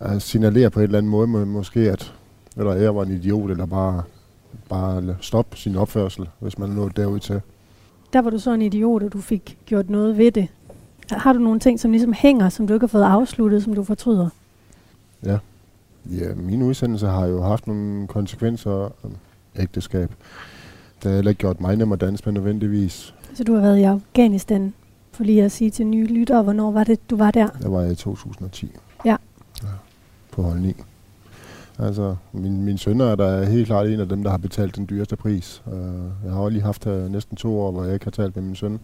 at 0.00 0.22
signalere 0.22 0.70
på 0.70 0.80
en 0.80 0.84
eller 0.84 0.98
anden 0.98 1.10
måde, 1.10 1.26
må, 1.26 1.44
måske 1.44 1.80
at 1.90 2.12
eller 2.56 2.74
jeg 2.74 2.96
var 2.96 3.02
en 3.02 3.10
idiot, 3.10 3.50
eller 3.50 3.66
bare, 3.66 4.02
bare 4.68 5.16
stoppe 5.20 5.56
sin 5.56 5.76
opførsel, 5.76 6.28
hvis 6.38 6.58
man 6.58 6.68
nåede 6.68 6.90
derud 6.96 7.18
til. 7.18 7.40
Der 8.12 8.22
var 8.22 8.30
du 8.30 8.38
så 8.38 8.52
en 8.52 8.62
idiot, 8.62 9.02
og 9.02 9.12
du 9.12 9.20
fik 9.20 9.58
gjort 9.66 9.90
noget 9.90 10.18
ved 10.18 10.32
det. 10.32 10.48
Har 11.10 11.32
du 11.32 11.38
nogle 11.38 11.60
ting, 11.60 11.80
som 11.80 11.90
ligesom 11.90 12.12
hænger, 12.12 12.48
som 12.48 12.66
du 12.66 12.74
ikke 12.74 12.84
har 12.84 12.88
fået 12.88 13.02
afsluttet, 13.02 13.62
som 13.62 13.74
du 13.74 13.84
fortryder? 13.84 14.28
Ja. 15.24 15.38
Ja, 16.06 16.34
min 16.34 16.62
udsendelse 16.62 17.06
har 17.06 17.26
jo 17.26 17.42
haft 17.42 17.66
nogle 17.66 18.06
konsekvenser 18.06 18.84
af 19.04 19.08
ægteskab. 19.56 20.10
Det 21.02 21.10
har 21.10 21.14
heller 21.14 21.30
ikke 21.30 21.38
gjort 21.38 21.60
mig 21.60 21.76
nem 21.76 21.92
at 21.92 22.00
danse 22.00 22.22
med 22.26 22.32
nødvendigvis. 22.32 23.14
Så 23.34 23.44
du 23.44 23.54
har 23.54 23.60
været 23.60 23.78
i 23.78 23.82
Afghanistan, 23.82 24.74
for 25.12 25.24
lige 25.24 25.44
at 25.44 25.52
sige 25.52 25.70
til 25.70 25.86
nye 25.86 26.06
lyttere, 26.06 26.42
hvornår 26.42 26.70
var 26.70 26.84
det, 26.84 27.10
du 27.10 27.16
var 27.16 27.30
der? 27.30 27.48
Jeg 27.62 27.72
var 27.72 27.84
i 27.84 27.94
2010. 27.94 28.72
Ja. 29.04 29.16
ja 29.62 29.68
på 30.30 30.42
hold 30.42 30.60
9. 30.60 30.74
Altså, 31.78 32.16
min, 32.32 32.64
min 32.64 32.78
søn 32.78 33.00
er 33.00 33.14
der 33.14 33.44
helt 33.44 33.66
klart 33.66 33.86
en 33.86 34.00
af 34.00 34.08
dem, 34.08 34.22
der 34.22 34.30
har 34.30 34.38
betalt 34.38 34.76
den 34.76 34.86
dyreste 34.90 35.16
pris. 35.16 35.62
Uh, 35.66 35.72
jeg 36.24 36.32
har 36.32 36.40
også 36.40 36.52
lige 36.52 36.62
haft 36.62 36.86
uh, 36.86 37.12
næsten 37.12 37.36
to 37.36 37.60
år, 37.60 37.70
hvor 37.70 37.84
jeg 37.84 37.94
ikke 37.94 38.06
har 38.06 38.10
talt 38.10 38.36
med 38.36 38.44
min 38.44 38.56
søn. 38.56 38.80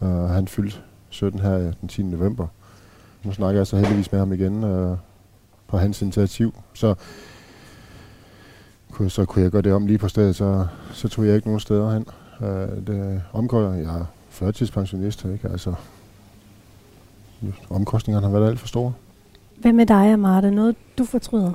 Uh, 0.00 0.08
han 0.08 0.48
fyldte 0.48 0.78
17 1.08 1.40
her 1.40 1.72
den 1.80 1.88
10. 1.88 2.02
november. 2.02 2.46
Nu 3.24 3.32
snakker 3.32 3.60
jeg 3.60 3.66
så 3.66 3.76
heldigvis 3.76 4.12
med 4.12 4.18
ham 4.18 4.32
igen. 4.32 4.64
Uh, 4.64 4.96
på 5.68 5.78
hans 5.78 6.02
initiativ. 6.02 6.54
Så, 6.74 6.94
så 9.08 9.24
kunne 9.24 9.42
jeg 9.42 9.50
gøre 9.50 9.62
det 9.62 9.72
om 9.72 9.86
lige 9.86 9.98
på 9.98 10.08
stedet, 10.08 10.36
så, 10.36 10.66
så 10.92 11.08
tog 11.08 11.26
jeg 11.26 11.34
ikke 11.34 11.46
nogen 11.46 11.60
steder 11.60 11.92
hen. 11.92 12.06
Uh, 12.40 12.86
det 12.86 13.22
omgår 13.32 13.72
jeg. 13.72 13.84
Jeg 13.84 13.94
er 13.94 14.04
førtidspensionist, 14.30 15.24
ikke? 15.24 15.48
Altså, 15.48 15.74
omkostningerne 17.70 18.26
har 18.26 18.32
været 18.32 18.50
alt 18.50 18.60
for 18.60 18.66
store. 18.66 18.92
Hvad 19.56 19.72
med 19.72 19.86
dig, 19.86 20.12
Amarte? 20.12 20.50
Noget, 20.50 20.76
du 20.98 21.04
fortryder? 21.04 21.52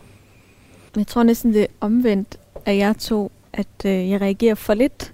Jeg 0.95 1.07
tror 1.07 1.23
næsten, 1.23 1.53
det 1.53 1.61
er 1.61 1.67
omvendt 1.81 2.37
af 2.65 2.75
jer 2.75 2.93
to, 2.93 3.31
at 3.53 3.85
øh, 3.85 4.09
jeg 4.09 4.21
reagerer 4.21 4.55
for 4.55 4.73
lidt. 4.73 5.13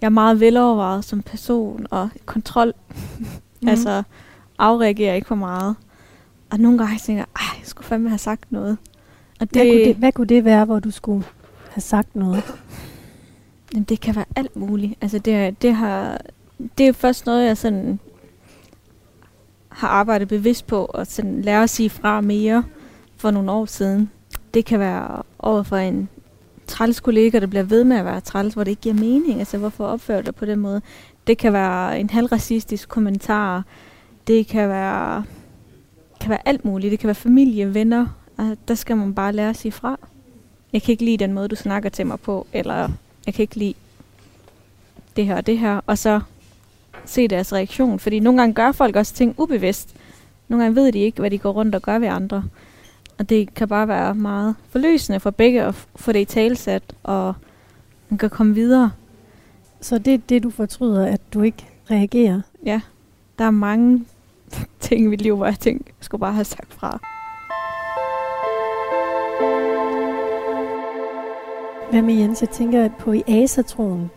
Jeg 0.00 0.06
er 0.06 0.10
meget 0.10 0.40
velovervejet 0.40 1.04
som 1.04 1.22
person 1.22 1.86
og 1.90 2.08
kontrol. 2.26 2.72
Mm. 3.62 3.68
altså 3.72 4.02
afreagerer 4.58 5.14
ikke 5.14 5.28
for 5.28 5.34
meget. 5.34 5.76
Og 6.52 6.60
nogle 6.60 6.78
gange 6.78 6.98
tænker 6.98 7.24
jeg, 7.38 7.58
jeg 7.58 7.66
skulle 7.66 7.86
fandme 7.86 8.08
have 8.08 8.18
sagt 8.18 8.52
noget. 8.52 8.78
Og 9.40 9.54
det, 9.54 9.62
hvad, 9.62 9.64
kunne 9.64 9.84
det, 9.84 9.96
hvad 9.96 10.12
kunne 10.12 10.26
det 10.26 10.44
være, 10.44 10.64
hvor 10.64 10.78
du 10.80 10.90
skulle 10.90 11.24
have 11.70 11.80
sagt 11.80 12.16
noget? 12.16 12.42
Jamen, 13.72 13.84
det 13.84 14.00
kan 14.00 14.16
være 14.16 14.24
alt 14.36 14.56
muligt. 14.56 14.94
Altså, 15.00 15.18
det, 15.18 15.62
det, 15.62 15.74
har, 15.74 16.20
det 16.78 16.88
er 16.88 16.92
først 16.92 17.26
noget, 17.26 17.46
jeg 17.46 17.56
sådan 17.56 17.98
har 19.68 19.88
arbejdet 19.88 20.28
bevidst 20.28 20.66
på, 20.66 20.84
og 20.84 21.06
sådan 21.06 21.42
lære 21.42 21.62
at 21.62 21.70
sige 21.70 21.90
fra 21.90 22.20
mere 22.20 22.64
for 23.16 23.30
nogle 23.30 23.50
år 23.50 23.64
siden. 23.66 24.10
Det 24.54 24.64
kan 24.64 24.80
være 24.80 25.22
over 25.38 25.62
for 25.62 25.76
en 25.76 26.08
træls 26.66 27.00
kollega, 27.00 27.38
der 27.38 27.46
bliver 27.46 27.62
ved 27.62 27.84
med 27.84 27.96
at 27.96 28.04
være 28.04 28.20
træls, 28.20 28.54
hvor 28.54 28.64
det 28.64 28.70
ikke 28.70 28.82
giver 28.82 28.94
mening. 28.94 29.38
Altså, 29.38 29.58
hvorfor 29.58 29.86
opfører 29.86 30.22
du 30.22 30.32
på 30.32 30.46
den 30.46 30.58
måde? 30.58 30.82
Det 31.26 31.38
kan 31.38 31.52
være 31.52 32.00
en 32.00 32.10
halvracistisk 32.10 32.88
kommentar, 32.88 33.64
det 34.26 34.46
kan 34.46 34.68
være, 34.68 35.24
kan 36.22 36.30
være 36.30 36.48
alt 36.48 36.64
muligt. 36.64 36.90
Det 36.90 36.98
kan 36.98 37.06
være 37.06 37.14
familie, 37.14 37.74
venner. 37.74 38.06
Altså, 38.38 38.56
der 38.68 38.74
skal 38.74 38.96
man 38.96 39.14
bare 39.14 39.32
lære 39.32 39.50
at 39.50 39.56
sige 39.56 39.72
fra. 39.72 39.98
Jeg 40.72 40.82
kan 40.82 40.92
ikke 40.92 41.04
lide 41.04 41.16
den 41.16 41.32
måde, 41.32 41.48
du 41.48 41.56
snakker 41.56 41.88
til 41.88 42.06
mig 42.06 42.20
på, 42.20 42.46
eller 42.52 42.88
jeg 43.26 43.34
kan 43.34 43.42
ikke 43.42 43.56
lide 43.56 43.74
det 45.16 45.26
her 45.26 45.36
og 45.36 45.46
det 45.46 45.58
her, 45.58 45.80
og 45.86 45.98
så 45.98 46.20
se 47.04 47.28
deres 47.28 47.52
reaktion. 47.52 47.98
Fordi 47.98 48.20
nogle 48.20 48.40
gange 48.40 48.54
gør 48.54 48.72
folk 48.72 48.96
også 48.96 49.14
ting 49.14 49.34
ubevidst. 49.38 49.94
Nogle 50.48 50.64
gange 50.64 50.76
ved 50.76 50.92
de 50.92 50.98
ikke, 50.98 51.20
hvad 51.20 51.30
de 51.30 51.38
går 51.38 51.50
rundt 51.52 51.74
og 51.74 51.82
gør 51.82 51.98
ved 51.98 52.08
andre. 52.08 52.44
Og 53.18 53.28
det 53.28 53.54
kan 53.54 53.68
bare 53.68 53.88
være 53.88 54.14
meget 54.14 54.54
forløsende 54.68 55.20
for 55.20 55.30
begge 55.30 55.62
at 55.62 55.74
få 55.96 56.12
det 56.12 56.20
i 56.20 56.24
talsat, 56.24 56.82
og 57.02 57.34
man 58.08 58.18
kan 58.18 58.30
komme 58.30 58.54
videre. 58.54 58.90
Så 59.80 59.98
det 59.98 60.14
er 60.14 60.18
det, 60.18 60.42
du 60.42 60.50
fortryder, 60.50 61.06
at 61.06 61.20
du 61.34 61.42
ikke 61.42 61.66
reagerer? 61.90 62.40
Ja, 62.64 62.80
der 63.38 63.44
er 63.44 63.50
mange 63.50 64.04
ting 64.80 65.04
i 65.04 65.06
mit 65.06 65.20
liv, 65.20 65.36
hvor 65.36 65.46
jeg 65.46 65.58
tænkte, 65.58 65.92
jeg 65.98 66.04
skulle 66.04 66.20
bare 66.20 66.32
have 66.32 66.44
sagt 66.44 66.74
fra. 66.74 67.00
Hvad 71.90 72.02
med 72.02 72.14
Jens? 72.14 72.40
Jeg 72.40 72.50
tænker, 72.50 72.84
at 72.84 72.92
på 72.98 73.12
i 73.12 73.22
asatroen 73.28 74.10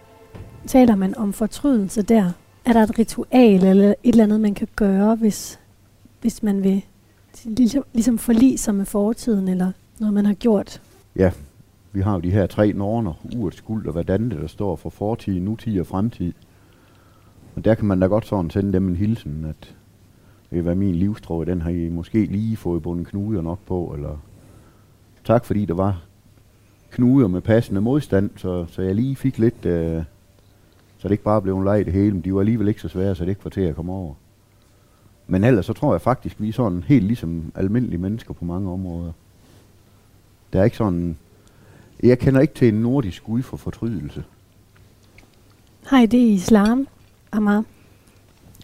taler 0.67 0.95
man 0.95 1.17
om 1.17 1.33
fortrydelse 1.33 2.01
der. 2.01 2.31
Er 2.65 2.73
der 2.73 2.83
et 2.83 2.99
ritual 2.99 3.63
eller 3.63 3.87
et 3.89 3.95
eller 4.03 4.23
andet, 4.23 4.41
man 4.41 4.53
kan 4.53 4.67
gøre, 4.75 5.15
hvis, 5.15 5.59
hvis 6.21 6.43
man 6.43 6.63
vil 6.63 6.85
ligesom, 7.43 7.83
ligesom 7.93 8.17
forlige 8.17 8.57
sig 8.57 8.75
med 8.75 8.85
fortiden, 8.85 9.47
eller 9.47 9.71
noget, 9.99 10.13
man 10.13 10.25
har 10.25 10.33
gjort? 10.33 10.81
Ja, 11.15 11.31
vi 11.91 12.01
har 12.01 12.13
jo 12.13 12.19
de 12.19 12.31
her 12.31 12.47
tre 12.47 12.73
norner, 12.73 13.13
urets 13.35 13.57
skuld 13.57 13.87
og 13.87 14.07
det, 14.07 14.31
der 14.31 14.47
står 14.47 14.75
for 14.75 14.89
fortid, 14.89 15.39
nutid 15.39 15.79
og 15.79 15.87
fremtid. 15.87 16.33
Og 17.55 17.65
der 17.65 17.75
kan 17.75 17.85
man 17.85 17.99
da 17.99 18.05
godt 18.05 18.25
sådan 18.25 18.49
sende 18.49 18.73
dem 18.73 18.87
en 18.87 18.95
hilsen, 18.95 19.45
at 19.45 19.75
det 20.51 20.63
hvad 20.63 20.75
min 20.75 20.95
livstråd, 20.95 21.45
den 21.45 21.61
har 21.61 21.69
I 21.69 21.89
måske 21.89 22.25
lige 22.25 22.57
fået 22.57 22.83
bundet 22.83 23.07
knuder 23.07 23.41
nok 23.41 23.59
på, 23.65 23.91
eller 23.95 24.17
tak 25.23 25.45
fordi 25.45 25.65
der 25.65 25.73
var 25.73 26.01
knuder 26.91 27.27
med 27.27 27.41
passende 27.41 27.81
modstand, 27.81 28.29
så, 28.35 28.65
så 28.69 28.81
jeg 28.81 28.95
lige 28.95 29.15
fik 29.15 29.37
lidt, 29.37 29.65
øh, 29.65 30.03
så 30.97 31.07
det 31.07 31.11
ikke 31.11 31.23
bare 31.23 31.41
blev 31.41 31.57
en 31.57 31.63
leg 31.63 31.85
det 31.85 31.93
hele, 31.93 32.11
men 32.11 32.21
de 32.21 32.33
var 32.33 32.39
alligevel 32.39 32.67
ikke 32.67 32.81
så 32.81 32.87
svære, 32.87 33.15
så 33.15 33.23
det 33.23 33.29
ikke 33.29 33.43
var 33.43 33.49
til 33.49 33.61
at 33.61 33.75
komme 33.75 33.93
over. 33.93 34.13
Men 35.27 35.43
ellers 35.43 35.65
så 35.65 35.73
tror 35.73 35.93
jeg 35.93 36.01
faktisk, 36.01 36.41
vi 36.41 36.49
er 36.49 36.53
sådan 36.53 36.83
helt 36.83 37.05
ligesom 37.05 37.51
almindelige 37.55 37.97
mennesker 37.97 38.33
på 38.33 38.45
mange 38.45 38.71
områder. 38.71 39.11
Der 40.53 40.59
er 40.59 40.63
ikke 40.63 40.77
sådan... 40.77 41.17
Jeg 42.03 42.19
kender 42.19 42.41
ikke 42.41 42.53
til 42.53 42.67
en 42.67 42.81
nordisk 42.81 43.23
gud 43.23 43.41
for 43.41 43.57
fortrydelse. 43.57 44.23
Har 45.85 45.99
I 45.99 46.05
det 46.05 46.17
i 46.17 46.33
islam, 46.33 46.87
Amar? 47.31 47.63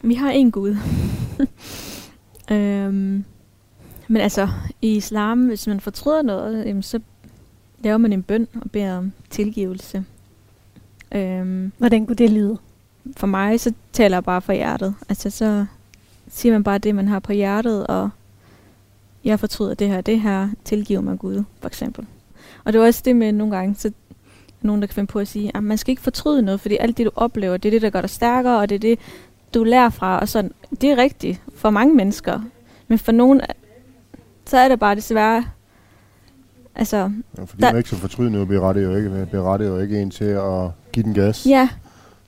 Vi 0.04 0.14
har 0.14 0.32
en 0.32 0.52
gud. 0.52 0.78
øhm, 2.52 3.24
men 4.08 4.22
altså, 4.22 4.50
i 4.82 4.96
islam, 4.96 5.48
hvis 5.48 5.68
man 5.68 5.80
fortryder 5.80 6.22
noget, 6.22 6.66
jamen, 6.66 6.84
så 6.84 7.00
laver 7.80 7.98
man 7.98 8.14
en 8.14 8.24
bøn 8.24 8.48
og 8.62 8.72
beder 8.72 8.98
om 8.98 9.12
tilgivelse. 9.30 10.06
Øhm, 11.12 11.72
Hvordan 11.78 12.06
kunne 12.06 12.16
det 12.16 12.30
lyde? 12.30 12.58
For 13.18 13.28
mig, 13.28 13.60
så 13.60 13.74
taler 13.94 14.18
jeg 14.18 14.24
bare 14.24 14.42
fra 14.42 14.54
hjertet. 14.54 14.96
Altså, 15.10 15.30
så 15.30 15.66
siger 16.30 16.54
man 16.54 16.64
bare 16.64 16.78
det, 16.78 16.96
man 16.96 17.08
har 17.08 17.20
på 17.20 17.34
hjertet, 17.34 17.88
og 17.88 18.10
jeg 19.24 19.40
fortryder 19.40 19.74
det 19.74 19.88
her, 19.88 20.02
det 20.02 20.22
her, 20.22 20.50
tilgiver 20.64 21.02
mig 21.02 21.20
Gud, 21.20 21.44
for 21.60 21.68
eksempel. 21.68 22.06
Og 22.64 22.74
det 22.74 22.82
var 22.82 22.88
også 22.88 23.02
det 23.06 23.16
med 23.16 23.32
nogle 23.32 23.56
gange, 23.56 23.76
så 23.76 23.92
nogen, 24.62 24.82
der 24.82 24.88
kan 24.88 24.96
finde 24.96 25.08
på 25.08 25.20
at 25.20 25.28
sige, 25.28 25.52
at 25.54 25.64
man 25.64 25.78
skal 25.78 25.92
ikke 25.92 26.02
fortryde 26.02 26.42
noget, 26.42 26.62
fordi 26.62 26.78
alt 26.80 26.98
det, 26.98 27.06
du 27.06 27.12
oplever, 27.16 27.58
det 27.58 27.70
er 27.70 27.72
det, 27.72 27.82
der 27.82 27.90
gør 27.90 28.02
dig 28.02 28.10
stærkere, 28.10 28.60
og 28.60 28.70
det 28.70 28.76
er 28.76 28.80
det, 28.80 29.00
du 29.54 29.64
lærer 29.64 29.90
fra. 29.90 30.20
Og 30.20 30.30
sådan, 30.30 30.52
det 30.82 30.92
er 30.92 30.98
rigtigt 30.98 31.42
for 31.56 31.70
mange 31.70 31.96
mennesker. 31.96 32.40
Men 32.88 33.00
for 33.00 33.12
nogen, 33.12 33.42
så 34.46 34.58
er 34.58 34.68
det 34.68 34.80
bare 34.80 34.96
desværre 34.96 35.44
Altså, 36.76 37.12
ja, 37.38 37.44
fordi 37.44 37.62
der, 37.62 37.72
man 37.72 37.78
ikke 37.78 37.90
så 37.90 37.96
fortrydende 37.96 38.46
berettiger 38.46 38.90
jo 38.90 38.96
ikke, 38.96 39.28
berettiger 39.32 39.72
jo 39.72 39.78
ikke 39.78 40.02
en 40.02 40.12
til 40.12 40.26
at 40.26 40.70
give 40.92 41.04
den 41.04 41.14
gas. 41.14 41.46
Ja. 41.46 41.70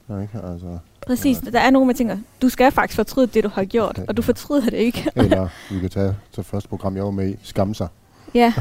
ja 0.09 0.19
ikke? 0.19 0.39
Altså, 0.43 0.77
Præcis. 1.07 1.41
Ja. 1.45 1.51
Der 1.51 1.59
er 1.59 1.69
nogen, 1.69 1.87
man 1.87 1.95
tænker, 1.95 2.17
du 2.41 2.49
skal 2.49 2.71
faktisk 2.71 2.95
fortryde 2.95 3.27
det, 3.27 3.43
du 3.43 3.49
har 3.49 3.65
gjort, 3.65 3.89
okay. 3.89 4.07
og 4.07 4.17
du 4.17 4.21
fortryder 4.21 4.69
det 4.69 4.77
ikke. 4.77 5.11
Eller 5.15 5.47
vi 5.71 5.79
kan 5.79 5.89
tage 5.89 6.15
til 6.31 6.43
første 6.43 6.69
program, 6.69 6.95
jeg 6.95 7.03
var 7.03 7.11
med 7.11 7.29
i, 7.29 7.35
Skam 7.43 7.73
sig. 7.73 7.87
Ja. 8.33 8.53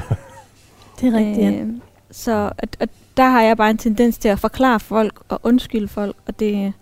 det 1.01 1.09
er 1.09 1.19
rigtigt, 1.19 1.39
ja. 1.39 1.51
Øh, 1.51 1.69
så 2.11 2.51
at, 2.59 2.77
at 2.81 2.91
der 3.17 3.29
har 3.29 3.43
jeg 3.43 3.57
bare 3.57 3.71
en 3.71 3.79
tendens 3.79 4.19
til 4.19 4.29
at 4.29 4.39
forklare 4.39 4.81
folk 4.81 5.23
og 5.29 5.41
undskylde 5.43 5.89
folk, 5.89 6.17
og 6.27 6.41
det, 6.41 6.73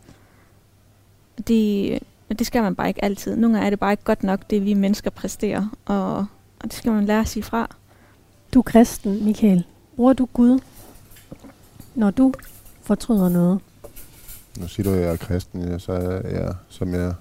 det, 1.49 1.99
det 2.39 2.47
skal 2.47 2.63
man 2.63 2.75
bare 2.75 2.89
ikke 2.89 3.05
altid. 3.05 3.37
Nogle 3.37 3.57
gange 3.57 3.67
er 3.67 3.71
det 3.71 3.81
bare 3.81 3.93
ikke 3.93 4.05
godt 4.05 4.23
nok, 4.23 4.51
det 4.51 4.65
vi 4.65 4.75
mennesker 4.75 5.11
præsterer, 5.11 5.77
og, 5.85 6.17
og 6.59 6.65
det 6.65 6.73
skal 6.73 6.93
man 6.93 7.05
lære 7.05 7.21
at 7.21 7.29
sige 7.29 7.43
fra. 7.43 7.71
Du 8.55 8.59
er 8.59 8.63
kristen, 8.63 9.25
Michael. 9.25 9.65
Bruger 9.97 10.13
du 10.13 10.29
Gud, 10.33 10.59
når 11.95 12.11
du 12.11 12.33
fortryder 12.83 13.29
noget? 13.29 13.61
Nu 14.59 14.69
siger 14.69 14.91
du, 14.91 14.97
at 14.97 15.01
jeg 15.01 15.13
er 15.13 15.17
kristen, 15.17 15.63
ja, 15.63 15.79
så 15.79 15.93
er 15.93 16.29
jeg, 16.29 16.55
som 16.69 16.95
jeg 16.95 17.15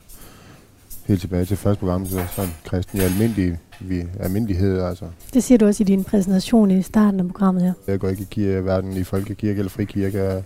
helt 1.06 1.22
tilbage 1.22 1.46
til 1.46 1.58
første 1.58 1.80
program, 1.80 2.06
så 2.06 2.20
er 2.20 2.26
sådan 2.36 2.52
kristen 2.64 3.00
i 3.00 3.02
almindelig, 3.02 3.60
vi, 3.80 4.04
almindelighed. 4.20 4.82
Altså. 4.82 5.06
Det 5.34 5.44
siger 5.44 5.58
du 5.58 5.66
også 5.66 5.84
i 5.84 5.86
din 5.86 6.04
præsentation 6.04 6.72
i 6.72 6.82
starten 6.82 7.20
af 7.20 7.28
programmet 7.28 7.64
her. 7.64 7.74
Jeg 7.88 8.00
går 8.00 8.10
ikke 8.10 8.58
i 8.58 8.62
hverken 8.62 8.98
i 8.98 9.04
folkekirke 9.04 9.60
eller 9.60 9.70
frikirke 9.70 10.44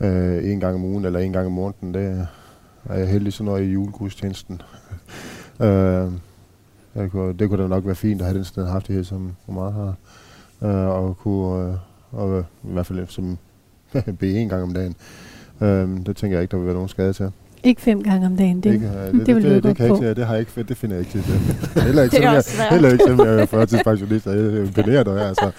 øh, 0.00 0.50
en 0.50 0.60
gang 0.60 0.74
om 0.74 0.84
ugen 0.84 1.04
eller 1.04 1.20
en 1.20 1.32
gang 1.32 1.46
om 1.46 1.52
måneden. 1.52 1.94
Det 1.94 2.26
er 2.88 2.98
jeg 2.98 3.08
heldig 3.08 3.32
sådan 3.32 3.44
noget 3.44 3.64
i 3.64 3.72
julegudstjenesten. 3.72 4.62
øh, 5.60 6.06
det 6.94 7.10
kunne, 7.10 7.34
det 7.38 7.48
kunne 7.48 7.62
da 7.62 7.68
nok 7.68 7.86
være 7.86 7.94
fint 7.94 8.20
at 8.20 8.26
have 8.26 8.36
den 8.36 8.44
standhaftighed, 8.44 9.04
som 9.04 9.36
Omar 9.48 9.70
har. 9.70 9.94
Øh, 10.68 10.88
og 10.88 11.16
kunne, 11.16 11.68
øh, 11.68 11.74
og 12.12 12.40
i 12.40 12.72
hvert 12.72 12.86
fald 12.86 13.08
som 13.08 13.38
bede 14.20 14.38
en 14.38 14.48
gang 14.48 14.62
om 14.62 14.74
dagen. 14.74 14.94
Øh, 15.60 16.06
det 16.06 16.16
tænker 16.16 16.36
jeg 16.36 16.42
ikke, 16.42 16.50
der 16.50 16.56
vil 16.56 16.66
være 16.66 16.74
nogen 16.74 16.88
skade 16.88 17.12
til. 17.12 17.30
Ikke 17.64 17.82
fem 17.82 18.02
gange 18.02 18.26
om 18.26 18.36
dagen, 18.36 18.60
det, 18.60 18.72
ikke, 18.72 18.86
uh, 18.86 19.18
det, 19.18 19.26
det, 19.26 19.36
vil 19.36 19.44
det, 19.44 19.52
det, 19.52 19.62
det, 19.62 19.76
kan 19.76 19.86
ikke, 19.86 20.14
det, 20.14 20.26
har 20.26 20.34
jeg 20.34 20.40
ikke, 20.40 20.62
det 20.62 20.76
finder 20.76 20.96
jeg 20.96 21.06
ikke 21.06 21.10
til. 21.10 21.32
Det. 21.74 21.82
heller 21.82 22.02
ikke, 22.02 22.16
selvom 22.16 22.34
jeg, 22.34 22.44
heller 22.70 22.92
ikke, 22.92 23.04
selvom 23.04 23.26
jeg 23.26 23.40
er 23.40 23.46
førtidspensionist, 23.46 24.26
og 24.26 24.36
jeg 24.36 24.64
imponerer 24.66 25.02
dig. 25.02 25.28
Altså. 25.28 25.50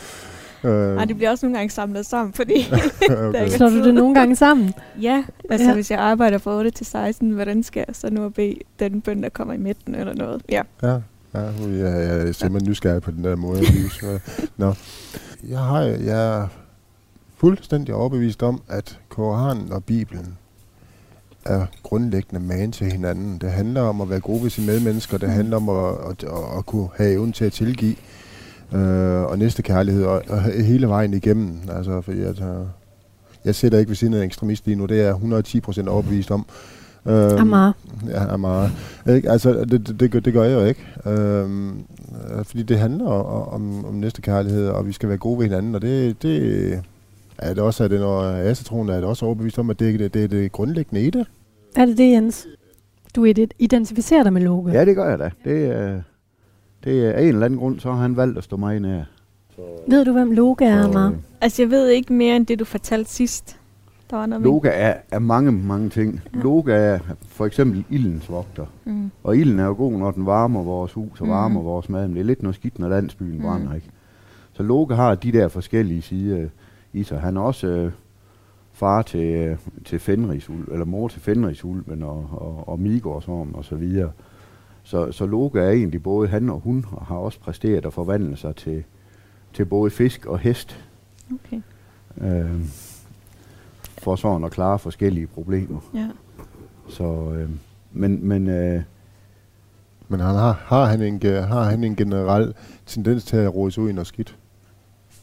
Øh. 0.63 0.97
Ej, 0.97 1.05
det 1.05 1.15
bliver 1.15 1.29
også 1.29 1.45
nogle 1.45 1.57
gange 1.57 1.69
samlet 1.69 2.05
sammen, 2.05 2.33
fordi... 2.33 2.53
okay. 3.09 3.47
Slår 3.47 3.69
du 3.69 3.83
det 3.83 3.93
nogle 3.93 4.15
gange 4.15 4.35
sammen? 4.35 4.73
Ja, 5.01 5.23
altså 5.49 5.67
ja. 5.67 5.73
hvis 5.73 5.91
jeg 5.91 5.99
arbejder 5.99 6.37
fra 6.37 6.57
8 6.57 6.71
til 6.71 6.85
16, 6.85 7.31
hvordan 7.31 7.63
skal 7.63 7.85
jeg 7.87 7.95
så 7.95 8.09
nu 8.09 8.25
at 8.25 8.33
bede 8.33 8.55
den 8.79 9.01
bøn, 9.01 9.23
der 9.23 9.29
kommer 9.29 9.53
i 9.53 9.57
midten 9.57 9.95
eller 9.95 10.13
noget? 10.13 10.41
Ja. 10.49 10.61
ja. 10.83 10.99
Ja, 11.35 11.39
jeg, 11.39 11.79
jeg 11.79 12.27
er 12.27 12.31
simpelthen 12.31 12.69
nysgerrig 12.69 13.01
på 13.01 13.11
den 13.11 13.23
der 13.23 13.35
måde. 13.35 13.61
Nå. 14.57 14.73
Jeg, 15.49 15.59
har, 15.59 15.81
jeg 15.81 16.41
er 16.41 16.47
fuldstændig 17.37 17.95
overbevist 17.95 18.43
om, 18.43 18.61
at 18.69 18.99
Koranen 19.09 19.71
og 19.71 19.83
Bibelen 19.83 20.37
er 21.45 21.65
grundlæggende 21.83 22.45
man 22.45 22.71
til 22.71 22.91
hinanden. 22.91 23.37
Det 23.37 23.51
handler 23.51 23.81
om 23.81 24.01
at 24.01 24.09
være 24.09 24.19
god 24.19 24.41
ved 24.41 24.49
sine 24.49 24.67
medmennesker. 24.67 25.17
Det 25.17 25.29
handler 25.29 25.57
om 25.57 25.69
at, 25.69 25.95
at, 26.09 26.23
at, 26.23 26.57
at 26.57 26.65
kunne 26.65 26.89
have 26.97 27.11
evnen 27.11 27.33
til 27.33 27.45
at 27.45 27.53
tilgive. 27.53 27.95
Øh, 28.73 29.21
og 29.23 29.39
næste 29.39 29.61
kærlighed 29.61 30.03
og, 30.03 30.23
og 30.29 30.41
hele 30.41 30.87
vejen 30.87 31.13
igennem. 31.13 31.57
Altså, 31.71 32.01
fordi 32.01 32.21
jeg, 32.21 32.35
jeg 33.45 33.55
sætter 33.55 33.79
ikke 33.79 33.89
ved 33.89 33.95
siden 33.95 34.13
af 34.13 34.17
en 34.17 34.23
ekstremist 34.23 34.65
lige 34.65 34.75
nu. 34.75 34.85
Det 34.85 35.01
er 35.01 35.05
jeg 35.05 35.15
110% 35.85 35.89
overbevist 35.89 36.31
om. 36.31 36.45
Øhm, 37.05 37.37
Amar. 37.37 37.75
Ja, 38.09 38.33
Amar. 38.33 38.71
Ikke? 39.09 39.31
Altså, 39.31 39.53
det, 39.53 39.87
det, 39.87 39.99
det, 39.99 40.11
gør, 40.11 40.19
det 40.19 40.33
gør 40.33 40.43
jeg 40.43 40.53
jo 40.61 40.65
ikke. 40.65 40.85
Øhm, 41.05 41.69
øh, 41.69 42.45
fordi 42.45 42.63
det 42.63 42.79
handler 42.79 43.09
om, 43.09 43.85
om 43.85 43.93
næste 43.93 44.21
kærlighed, 44.21 44.67
og 44.67 44.87
vi 44.87 44.91
skal 44.91 45.09
være 45.09 45.17
gode 45.17 45.39
ved 45.39 45.45
hinanden, 45.45 45.75
og 45.75 45.81
det, 45.81 46.21
det 46.21 46.81
er 47.37 47.53
det 47.53 47.63
også, 47.63 47.83
at 47.83 47.91
det, 47.91 47.99
når 47.99 48.21
asatroen 48.23 48.89
er 48.89 48.95
det 48.95 49.03
også 49.03 49.25
overbevist 49.25 49.59
om, 49.59 49.69
at 49.69 49.79
det, 49.79 49.99
det, 49.99 50.13
det 50.13 50.23
er 50.23 50.27
det 50.27 50.51
grundlæggende 50.51 51.01
i 51.01 51.09
det. 51.09 51.27
Er 51.75 51.85
det 51.85 51.97
det, 51.97 52.11
Jens? 52.11 52.47
Du 53.15 53.25
identificerer 53.59 54.23
dig 54.23 54.33
med 54.33 54.41
Loke? 54.41 54.71
Ja, 54.71 54.85
det 54.85 54.95
gør 54.95 55.09
jeg 55.09 55.19
da. 55.19 55.31
Det 55.43 55.65
er, 55.65 56.01
det 56.83 57.05
er 57.05 57.19
en 57.19 57.27
eller 57.27 57.45
anden 57.45 57.59
grund, 57.59 57.79
så 57.79 57.91
har 57.91 58.01
han 58.01 58.17
valgt 58.17 58.37
at 58.37 58.43
stå 58.43 58.57
mig 58.57 58.79
nær. 58.79 59.03
Så, 59.55 59.61
Ved 59.87 60.05
du, 60.05 60.13
hvem 60.13 60.31
Loke 60.31 60.65
er, 60.65 60.83
Amar? 60.83 61.07
Øh, 61.07 61.15
altså, 61.41 61.61
jeg 61.61 61.69
ved 61.69 61.87
ikke 61.89 62.13
mere 62.13 62.35
end 62.35 62.45
det, 62.45 62.59
du 62.59 62.65
fortalte 62.65 63.11
sidst. 63.11 63.59
Der 64.09 64.17
var 64.17 64.25
noget 64.25 64.43
Loga 64.43 64.69
er, 64.69 64.95
er 65.11 65.19
mange, 65.19 65.51
mange 65.51 65.89
ting. 65.89 66.21
Ja. 66.35 66.39
Loga 66.39 66.73
er 66.73 66.99
for 67.27 67.45
eksempel 67.45 67.85
ildens 67.89 68.29
vogter. 68.29 68.65
Mm. 68.85 69.11
Og 69.23 69.37
ilden 69.37 69.59
er 69.59 69.65
jo 69.65 69.73
god, 69.73 69.91
når 69.91 70.11
den 70.11 70.25
varmer 70.25 70.63
vores 70.63 70.93
hus 70.93 71.21
og 71.21 71.27
varmer 71.27 71.59
mm. 71.59 71.65
vores 71.65 71.89
mad. 71.89 72.07
Men 72.07 72.15
det 72.15 72.19
er 72.19 72.25
lidt 72.25 72.43
noget 72.43 72.55
skidt, 72.55 72.79
når 72.79 72.89
landsbyen 72.89 73.35
mm. 73.35 73.41
brænder, 73.41 73.73
ikke? 73.75 73.89
Så 74.53 74.63
Loga 74.63 74.95
har 74.95 75.15
de 75.15 75.31
der 75.31 75.47
forskellige 75.47 76.01
sider 76.01 76.47
i 76.93 77.03
sig. 77.03 77.19
Han 77.19 77.37
er 77.37 77.41
også 77.41 77.67
øh, 77.67 77.91
far 78.73 79.01
til, 79.01 79.35
øh, 79.35 79.57
til 79.85 79.99
Fenrisulv, 79.99 80.71
eller 80.71 80.85
mor 80.85 81.07
til 81.07 81.21
Fenrisulven 81.21 82.03
og, 82.03 82.29
og, 82.31 82.63
og 82.67 82.79
Migårdsorm 82.79 83.53
og 83.53 83.65
så 83.65 83.75
videre. 83.75 84.11
Så, 84.83 85.11
så 85.11 85.25
Loga 85.25 85.59
er 85.59 85.71
egentlig 85.71 86.03
både 86.03 86.27
han 86.27 86.49
og 86.49 86.59
hun, 86.59 86.85
og 86.91 87.05
har 87.05 87.15
også 87.15 87.39
præsteret 87.39 87.85
at 87.85 87.93
forvandle 87.93 88.37
sig 88.37 88.55
til, 88.55 88.83
til 89.53 89.65
både 89.65 89.91
fisk 89.91 90.25
og 90.25 90.39
hest. 90.39 90.85
Okay. 91.33 91.61
Øh, 92.21 92.61
for 93.97 94.15
sådan 94.15 94.43
at 94.43 94.51
klare 94.51 94.79
forskellige 94.79 95.27
problemer. 95.27 95.79
Ja. 95.93 96.09
Så, 96.89 97.33
øh, 97.35 97.49
men 97.91 98.27
men 98.27 98.49
øh, 98.49 98.81
Men 100.07 100.19
han 100.19 100.35
har, 100.35 100.63
har, 100.65 100.85
han 100.85 101.01
en, 101.01 101.21
har 101.23 101.63
han 101.63 101.83
en 101.83 101.95
generel 101.95 102.53
tendens 102.85 103.23
til 103.23 103.37
at 103.37 103.55
rode 103.55 103.71
sig 103.71 103.83
ud 103.83 103.89
i 103.89 103.93
noget 103.93 104.07
skidt? 104.07 104.35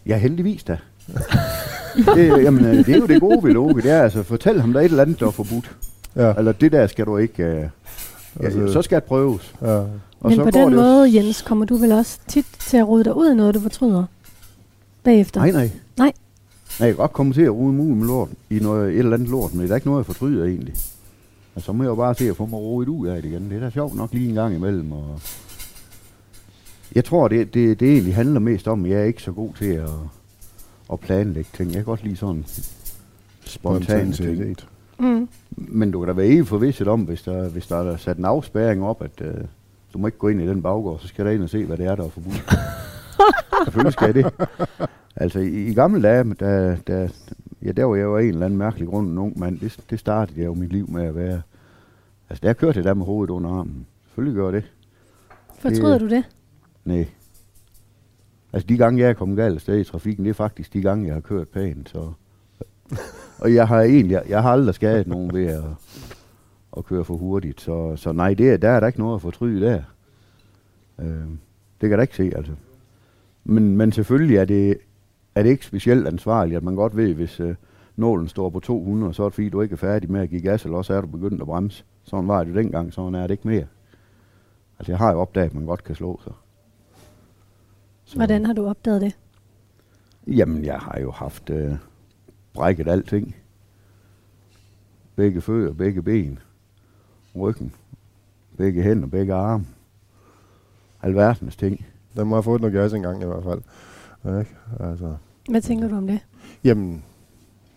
Ja, 0.07 0.19
heldigvis 0.19 0.65
da. 0.65 0.79
det, 2.17 2.43
jamen, 2.45 2.65
øh, 2.65 2.77
det 2.77 2.89
er 2.89 2.99
jo 2.99 3.07
det 3.07 3.21
gode 3.21 3.45
ved 3.45 3.53
Loke, 3.53 3.83
det 3.83 3.91
er 3.91 4.03
altså, 4.03 4.23
fortæl 4.23 4.61
ham, 4.61 4.73
der 4.73 4.81
er 4.81 4.85
et 4.85 4.91
eller 4.91 5.03
andet, 5.03 5.21
der 5.21 5.27
er 5.27 5.31
forbudt. 5.31 5.77
Ja. 6.17 6.35
Eller 6.35 6.53
det 6.53 6.73
der 6.73 6.87
skal 6.87 7.07
du 7.07 7.17
ikke... 7.17 7.43
Øh, 7.43 7.69
ja, 8.41 8.45
Altså- 8.45 8.73
så 8.73 8.83
skal 8.83 8.97
det 8.97 9.05
prøves. 9.05 9.55
ja. 9.63 9.67
Og 10.21 10.29
Men 10.31 10.37
så 10.37 10.45
på 10.45 10.51
går 10.51 10.61
den 10.61 10.75
måde, 10.75 11.15
Jens, 11.17 11.43
kommer 11.43 11.65
du 11.65 11.77
vel 11.77 11.93
også 11.93 12.19
tit 12.29 12.47
til 12.59 12.77
at 12.77 12.89
rode 12.89 13.05
dig 13.05 13.17
ud 13.17 13.33
i 13.33 13.35
noget, 13.35 13.55
du 13.55 13.61
fortryder 13.61 14.05
bagefter? 15.03 15.41
Nej, 15.41 15.51
nej. 15.51 15.71
Nej. 15.97 16.13
Nej, 16.81 16.87
jeg 16.87 16.89
kan 16.89 16.97
godt 16.97 17.13
komme 17.13 17.33
til 17.33 17.43
at 17.43 17.51
rode 17.53 17.73
muligt 17.73 17.97
med 17.99 18.07
lort 18.07 18.29
i 18.51 18.59
noget, 18.59 18.93
et 18.93 18.99
eller 18.99 19.15
andet 19.15 19.29
lort, 19.29 19.55
men 19.55 19.63
det 19.63 19.71
er 19.71 19.75
ikke 19.75 19.87
noget, 19.87 19.99
jeg 19.99 20.07
fortryder 20.07 20.45
egentlig. 20.45 20.75
Og 21.55 21.63
så 21.63 21.73
må 21.73 21.83
jeg 21.83 21.89
jo 21.91 21.95
bare 21.95 22.15
se 22.15 22.29
at 22.29 22.37
få 22.37 22.47
mig 22.47 22.59
roet 22.61 22.89
ud 22.89 23.07
af 23.07 23.23
det 23.23 23.29
igen. 23.31 23.51
Det 23.51 23.57
er 23.57 23.61
da 23.61 23.71
sjovt 23.71 23.95
nok 23.97 24.13
lige 24.13 24.29
en 24.29 24.35
gang 24.35 24.55
imellem. 24.55 24.93
Og 24.93 25.21
jeg 26.95 27.05
tror, 27.05 27.29
det, 27.29 27.55
det, 27.55 27.81
det 27.81 27.93
egentlig 27.93 28.15
handler 28.15 28.41
mest 28.41 28.69
om, 28.69 28.85
at 28.85 28.91
jeg 28.91 29.01
er 29.01 29.05
ikke 29.05 29.23
så 29.23 29.33
god 29.33 29.51
til 29.59 29.65
at, 29.73 29.89
at 30.93 31.01
planlægge 31.01 31.51
ting. 31.57 31.69
Jeg 31.69 31.77
kan 31.77 31.85
godt 31.85 32.05
lide 32.05 32.17
sådan 32.17 32.45
spontane 33.45 34.05
ting. 34.05 34.15
Spontanitet. 34.15 34.67
Mm. 34.99 35.29
Men 35.57 35.91
du 35.91 35.99
kan 36.01 36.07
da 36.09 36.13
være 36.13 36.27
evigt 36.27 36.49
forvisset 36.49 36.89
om, 36.89 37.03
hvis 37.03 37.23
der, 37.23 37.49
hvis 37.49 37.67
der 37.67 37.77
er 37.93 37.97
sat 37.97 38.17
en 38.19 38.25
afspærring 38.25 38.83
op, 38.85 39.03
at 39.03 39.21
øh, 39.21 39.35
du 39.95 39.99
må 39.99 40.07
ikke 40.07 40.19
gå 40.19 40.29
ind 40.29 40.41
i 40.43 40.47
den 40.47 40.63
baggård, 40.63 40.99
så 41.01 41.09
skal 41.09 41.25
der 41.25 41.31
ind 41.31 41.43
og 41.43 41.49
se, 41.51 41.65
hvad 41.65 41.77
det 41.77 41.87
er, 41.87 41.95
der 41.95 42.05
er 42.05 42.09
forbudt. 42.09 42.45
Selvfølgelig 43.65 43.93
skal 43.93 44.15
det. 44.15 44.35
Altså, 45.17 45.39
i, 45.39 45.67
i 45.67 45.75
gamle 45.75 46.03
dage, 46.03 46.35
der, 46.41 46.77
der, 46.87 47.09
ja, 47.63 47.73
der 47.73 47.85
var 47.85 47.97
jeg 47.97 48.03
jo 48.05 48.17
en 48.19 48.29
eller 48.29 48.45
anden 48.47 48.59
mærkelig 48.59 48.89
grund 48.89 49.09
en 49.11 49.19
ung 49.19 49.39
mand. 49.39 49.59
Det, 49.61 49.77
det 49.91 49.99
startede 49.99 50.39
jeg 50.41 50.47
jo 50.47 50.55
mit 50.55 50.73
liv 50.73 50.91
med 50.91 51.05
at 51.05 51.15
være. 51.15 51.43
Altså, 52.31 52.41
der 52.47 52.53
kørte 52.53 52.77
jeg 52.79 52.85
der 52.85 52.95
med 52.95 53.07
hovedet 53.07 53.31
under 53.33 53.51
armen. 53.51 53.87
Selvfølgelig 54.07 54.37
gør 54.37 54.51
det. 54.51 54.65
Fortryder 55.59 55.93
Det- 55.99 56.01
du 56.01 56.09
det? 56.15 56.25
Nej. 56.85 57.07
Altså, 58.53 58.67
de 58.67 58.77
gange, 58.77 59.01
jeg 59.03 59.09
er 59.09 59.15
kommet 59.15 59.37
galt 59.37 59.55
af 59.55 59.61
sted 59.61 59.81
i 59.81 59.85
trafikken, 59.85 60.25
det 60.25 60.31
er 60.31 60.35
faktisk 60.35 60.73
de 60.73 60.83
gange, 60.83 61.07
jeg 61.07 61.15
har 61.15 61.21
kørt 61.21 61.49
pænt. 61.49 61.91
Så. 61.91 62.13
Og 63.41 63.55
jeg 63.55 63.69
har 63.69 63.81
egentlig, 63.83 64.23
jeg 64.29 64.43
har 64.43 64.51
aldrig 64.53 64.75
skadet 64.75 65.07
nogen 65.07 65.35
ved 65.35 65.47
at, 65.47 65.65
at 66.77 66.85
køre 66.85 67.05
for 67.05 67.17
hurtigt. 67.17 67.61
Så, 67.61 67.97
så 67.97 68.13
nej, 68.13 68.35
det 68.35 68.51
er, 68.51 68.57
der 68.57 68.69
er 68.69 68.81
der 68.81 68.87
ikke 68.87 68.99
noget 68.99 69.15
at 69.15 69.23
fortryde 69.23 69.61
der. 69.67 69.83
Øh, 70.99 71.07
det 71.07 71.81
kan 71.81 71.91
jeg 71.91 71.99
da 71.99 72.03
ikke 72.03 72.17
se, 72.17 72.33
altså. 72.37 72.53
Men, 73.45 73.77
men 73.77 73.93
selvfølgelig 73.93 74.37
er 74.37 74.45
det, 74.45 74.77
er 75.35 75.43
det 75.43 75.51
ikke 75.51 75.67
specielt 75.67 76.07
ansvarligt, 76.07 76.57
at 76.57 76.63
man 76.63 76.75
godt 76.75 76.97
ved, 76.97 77.15
hvis 77.15 77.41
øh, 77.41 77.55
nålen 77.97 78.29
står 78.29 78.51
på 78.51 78.61
200, 78.61 79.15
så 79.15 79.23
er 79.23 79.27
det 79.29 79.35
fordi, 79.35 79.49
du 79.49 79.61
ikke 79.61 79.73
er 79.73 79.77
færdig 79.77 80.11
med 80.11 80.21
at 80.21 80.31
give 80.31 80.41
gas, 80.41 80.65
eller 80.65 80.79
også 80.79 80.95
er 80.95 81.01
du 81.01 81.07
begyndt 81.07 81.41
at 81.41 81.47
bremse. 81.47 81.85
Sådan 82.05 82.29
var 82.29 82.45
det 82.45 82.55
dengang, 82.55 82.93
sådan 82.93 83.15
er 83.15 83.23
det 83.23 83.31
ikke 83.31 83.49
mere. 83.49 83.67
Altså, 84.79 84.93
jeg 84.93 84.99
har 84.99 85.13
jo 85.13 85.21
opdaget, 85.21 85.47
at 85.47 85.55
man 85.55 85.65
godt 85.67 85.85
kan 85.85 85.95
slå 85.95 86.21
sig. 86.25 86.33
Så- 88.05 88.17
Hvordan 88.17 88.47
har 88.47 88.53
du 88.53 88.67
opdaget 88.67 89.01
det? 89.01 89.17
Jamen, 90.27 90.65
jeg 90.65 90.79
har 90.79 90.99
jo 91.01 91.11
haft 91.11 91.51
øh, 91.51 91.73
brækket 92.55 92.89
alting. 92.89 93.37
Begge 95.17 95.41
fødder, 95.41 95.73
begge 95.73 96.03
ben, 96.03 96.39
ryggen, 97.37 97.75
begge 98.57 98.83
hænder, 98.83 99.07
begge 99.09 99.35
arme. 99.35 99.67
Alverdens 101.03 101.57
ting. 101.57 101.87
Der 102.17 102.25
må 102.25 102.35
have 102.37 102.43
fået 102.43 102.61
noget 102.61 102.75
gas 102.75 102.93
engang 102.93 103.23
i 103.23 103.27
hvert 103.27 103.45
fald. 103.45 103.61
Ikke? 104.41 104.57
Altså, 104.81 105.15
Hvad 105.51 105.61
tænker 105.63 105.89
du 105.89 105.97
om 105.97 106.07
det? 106.07 106.21
jamen, 106.65 107.05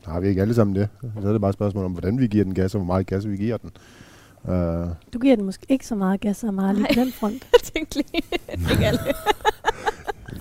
har 0.05 0.19
vi 0.19 0.27
ikke 0.27 0.41
alle 0.41 0.53
sammen 0.53 0.75
det? 0.75 0.89
Så 1.21 1.27
er 1.27 1.31
det 1.31 1.41
bare 1.41 1.49
et 1.49 1.53
spørgsmål 1.55 1.85
om, 1.85 1.91
hvordan 1.91 2.19
vi 2.19 2.27
giver 2.27 2.43
den 2.43 2.53
gas, 2.53 2.75
og 2.75 2.79
hvor 2.81 2.85
meget 2.93 3.07
gas 3.07 3.27
vi 3.27 3.37
giver 3.37 3.57
den. 3.57 3.71
Uh, 4.43 4.89
Du 5.13 5.19
giver 5.19 5.35
den 5.35 5.45
måske 5.45 5.65
ikke 5.69 5.87
så 5.87 5.95
meget 5.95 6.21
gas 6.21 6.43
og 6.43 6.53
meget 6.53 6.75
lige 6.75 7.01
den 7.05 7.11
front. 7.11 7.47
Jeg 7.53 7.59
tænkte 7.73 7.95
lige, 7.95 8.23
ikke 8.71 8.85
alle. 8.85 8.99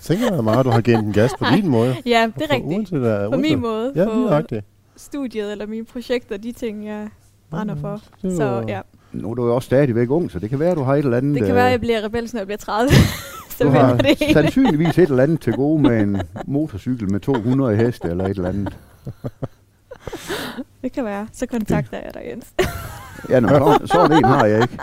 tænker 0.02 0.34
jeg 0.34 0.44
meget, 0.44 0.64
du 0.66 0.70
har 0.70 0.80
givet 0.80 1.04
den 1.04 1.12
gas 1.12 1.30
på 1.38 1.44
din 1.56 1.68
måde. 1.68 1.96
Ja, 2.06 2.30
det 2.38 2.42
er 2.50 2.54
rigtigt. 2.54 2.74
Uanset, 2.92 3.24
uh, 3.26 3.32
På 3.32 3.38
min 3.38 3.60
måde. 3.60 3.92
Ja, 3.96 4.04
på 4.04 4.10
lige 4.14 4.24
nøjagtigt. 4.26 4.64
studiet 4.96 5.52
eller 5.52 5.66
mine 5.66 5.84
projekter, 5.84 6.36
de 6.36 6.52
ting, 6.52 6.86
jeg 6.86 7.08
brænder 7.50 7.74
for. 7.76 8.00
det 8.22 8.36
Så 8.36 8.64
ja, 8.68 8.80
Nu 9.12 9.30
er 9.30 9.34
du 9.34 9.46
jo 9.46 9.54
også 9.54 9.66
stadigvæk 9.66 10.10
ung, 10.10 10.30
så 10.30 10.38
det 10.38 10.50
kan 10.50 10.58
være, 10.58 10.70
at 10.70 10.76
du 10.76 10.82
har 10.82 10.94
et 10.94 10.98
eller 11.04 11.16
andet... 11.16 11.34
det 11.34 11.42
kan 11.42 11.50
øh, 11.50 11.56
være, 11.56 11.66
at 11.66 11.72
jeg 11.72 11.80
bliver 11.80 12.04
rebels, 12.04 12.34
når 12.34 12.40
jeg 12.40 12.46
bliver 12.46 12.58
30. 12.58 12.90
så 13.56 13.64
du 13.64 13.70
har 13.70 13.96
det 13.96 14.18
hele. 14.18 14.32
sandsynligvis 14.32 14.98
et 14.98 15.08
eller 15.08 15.22
andet 15.22 15.40
til 15.40 15.52
gode 15.52 15.82
med 15.82 16.00
en 16.00 16.22
motorcykel 16.46 17.10
med 17.12 17.20
200 17.20 17.76
heste 17.76 18.08
eller 18.08 18.24
et 18.24 18.30
eller 18.36 18.48
andet. 18.48 18.76
Det 20.82 20.92
kan 20.92 21.04
være. 21.04 21.26
Så 21.32 21.46
kontakter 21.46 21.96
jeg 21.96 22.10
dig, 22.14 22.22
Jens. 22.30 22.46
Ja, 23.28 23.40
nå, 23.40 23.48
så, 23.48 23.86
sådan 23.86 24.16
en 24.16 24.24
har 24.24 24.46
jeg 24.46 24.62
ikke. 24.62 24.78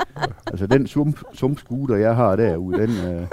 Altså 0.48 0.68
den 0.68 0.88
sump, 0.88 1.20
sumpscooter, 1.34 1.96
jeg 1.96 2.16
har 2.16 2.36
derude, 2.36 2.78
den, 2.78 2.90
øh, 2.90 3.28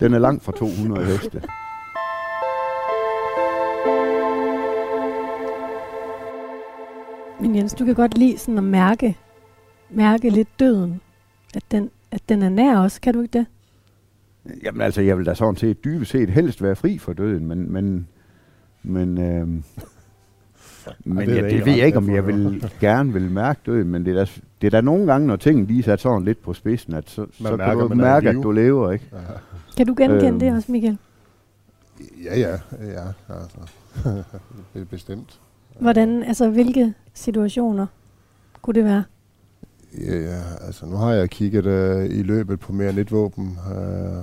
den 0.00 0.14
er 0.14 0.18
langt 0.18 0.44
fra 0.44 0.52
200 0.52 1.06
heste. 1.06 1.42
Men 7.40 7.56
Jens, 7.56 7.74
du 7.74 7.84
kan 7.84 7.94
godt 7.94 8.18
lide 8.18 8.38
sådan 8.38 8.58
at 8.58 8.64
mærke, 8.64 9.18
mærke 9.90 10.30
lidt 10.30 10.48
døden. 10.60 11.00
At 11.54 11.64
den, 11.70 11.90
at 12.10 12.22
den 12.28 12.42
er 12.42 12.48
nær 12.48 12.78
os, 12.78 12.98
kan 12.98 13.14
du 13.14 13.22
ikke 13.22 13.38
det? 13.38 13.46
Jamen 14.62 14.80
altså, 14.80 15.00
jeg 15.02 15.18
vil 15.18 15.26
da 15.26 15.34
sådan 15.34 15.56
set 15.56 15.84
dybest 15.84 16.10
set 16.10 16.30
helst 16.30 16.62
være 16.62 16.76
fri 16.76 16.98
for 16.98 17.12
døden, 17.12 17.46
men... 17.46 17.72
men 17.72 18.08
men, 18.88 19.18
øhm, 19.18 19.64
men 21.04 21.16
det 21.16 21.26
det, 21.26 21.36
ja, 21.36 21.48
det 21.48 21.66
ved 21.66 21.72
jeg 21.72 21.86
ikke, 21.86 21.98
om 21.98 22.10
jeg 22.10 22.26
vil 22.26 22.70
gerne 22.80 23.12
vil 23.12 23.30
mærke 23.30 23.60
døden, 23.66 23.88
men 23.88 24.06
det 24.06 24.16
er, 24.16 24.24
da, 24.24 24.30
det 24.60 24.66
er 24.66 24.70
da 24.70 24.80
nogle 24.80 25.06
gange, 25.12 25.26
når 25.26 25.36
tingene 25.36 25.66
lige 25.66 25.82
sat 25.82 26.00
sådan 26.00 26.24
lidt 26.24 26.42
på 26.42 26.52
spidsen, 26.54 26.94
at 26.94 27.10
så, 27.10 27.26
så 27.32 27.42
mærker, 27.42 27.66
kan 27.66 27.78
du 27.78 27.88
man 27.88 27.96
mærke, 27.98 28.28
at 28.28 28.34
du 28.34 28.50
lever, 28.50 28.92
ikke? 28.92 29.04
Ja. 29.12 29.18
Kan 29.76 29.86
du 29.86 29.94
genkende 29.98 30.26
Øhm. 30.26 30.38
det 30.38 30.52
også, 30.52 30.72
Michael? 30.72 30.98
Ja, 32.24 32.38
ja, 32.38 32.58
ja, 32.80 33.04
altså. 33.28 33.58
det 34.74 34.80
er 34.80 34.84
bestemt. 34.84 35.40
Hvordan, 35.80 36.22
altså 36.22 36.50
hvilke 36.50 36.94
situationer 37.14 37.86
kunne 38.62 38.74
det 38.74 38.84
være? 38.84 39.04
Ja, 40.06 40.16
ja, 40.20 40.40
altså 40.66 40.86
nu 40.86 40.96
har 40.96 41.12
jeg 41.12 41.30
kigget 41.30 41.66
øh, 41.66 42.04
i 42.04 42.22
løbet 42.22 42.60
på 42.60 42.72
mere 42.72 42.90
end 42.90 42.98
et 42.98 43.12
våben 43.12 43.58
øh, 43.76 44.18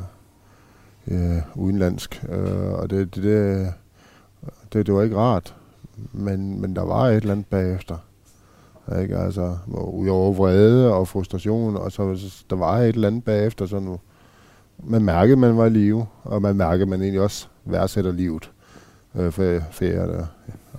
øh, 1.07 1.41
udenlandsk, 1.55 2.23
øh, 2.29 2.73
og 2.73 2.89
det, 2.89 3.15
det, 3.15 3.23
det, 3.23 3.73
det, 4.73 4.86
det 4.86 4.93
var 4.93 5.01
ikke 5.03 5.17
rart, 5.17 5.55
men, 6.11 6.61
men 6.61 6.75
der 6.75 6.81
var 6.81 7.03
et 7.07 7.15
eller 7.15 7.31
andet 7.31 7.45
bagefter. 7.45 7.97
Ikke? 9.01 9.17
Altså, 9.17 9.57
hvor- 9.67 9.91
udover 9.91 10.34
vrede 10.34 10.93
og 10.93 11.07
frustration, 11.07 11.77
og 11.77 11.91
så, 11.91 12.15
så 12.15 12.43
der 12.49 12.55
var 12.55 12.77
et 12.77 12.88
eller 12.95 13.07
andet 13.07 13.23
bagefter, 13.23 13.65
så 13.65 13.79
nu, 13.79 13.99
man 14.84 15.03
mærkede, 15.03 15.38
man 15.38 15.57
var 15.57 15.65
i 15.65 15.69
live, 15.69 16.05
og 16.23 16.41
man 16.41 16.55
mærkede, 16.55 16.89
man 16.89 17.01
egentlig 17.01 17.21
også 17.21 17.47
værdsætter 17.65 18.11
livet. 18.11 18.51
Øh, 19.15 19.31
for, 19.31 19.59
for 19.71 19.86
jeg, 19.86 20.07
der, 20.07 20.25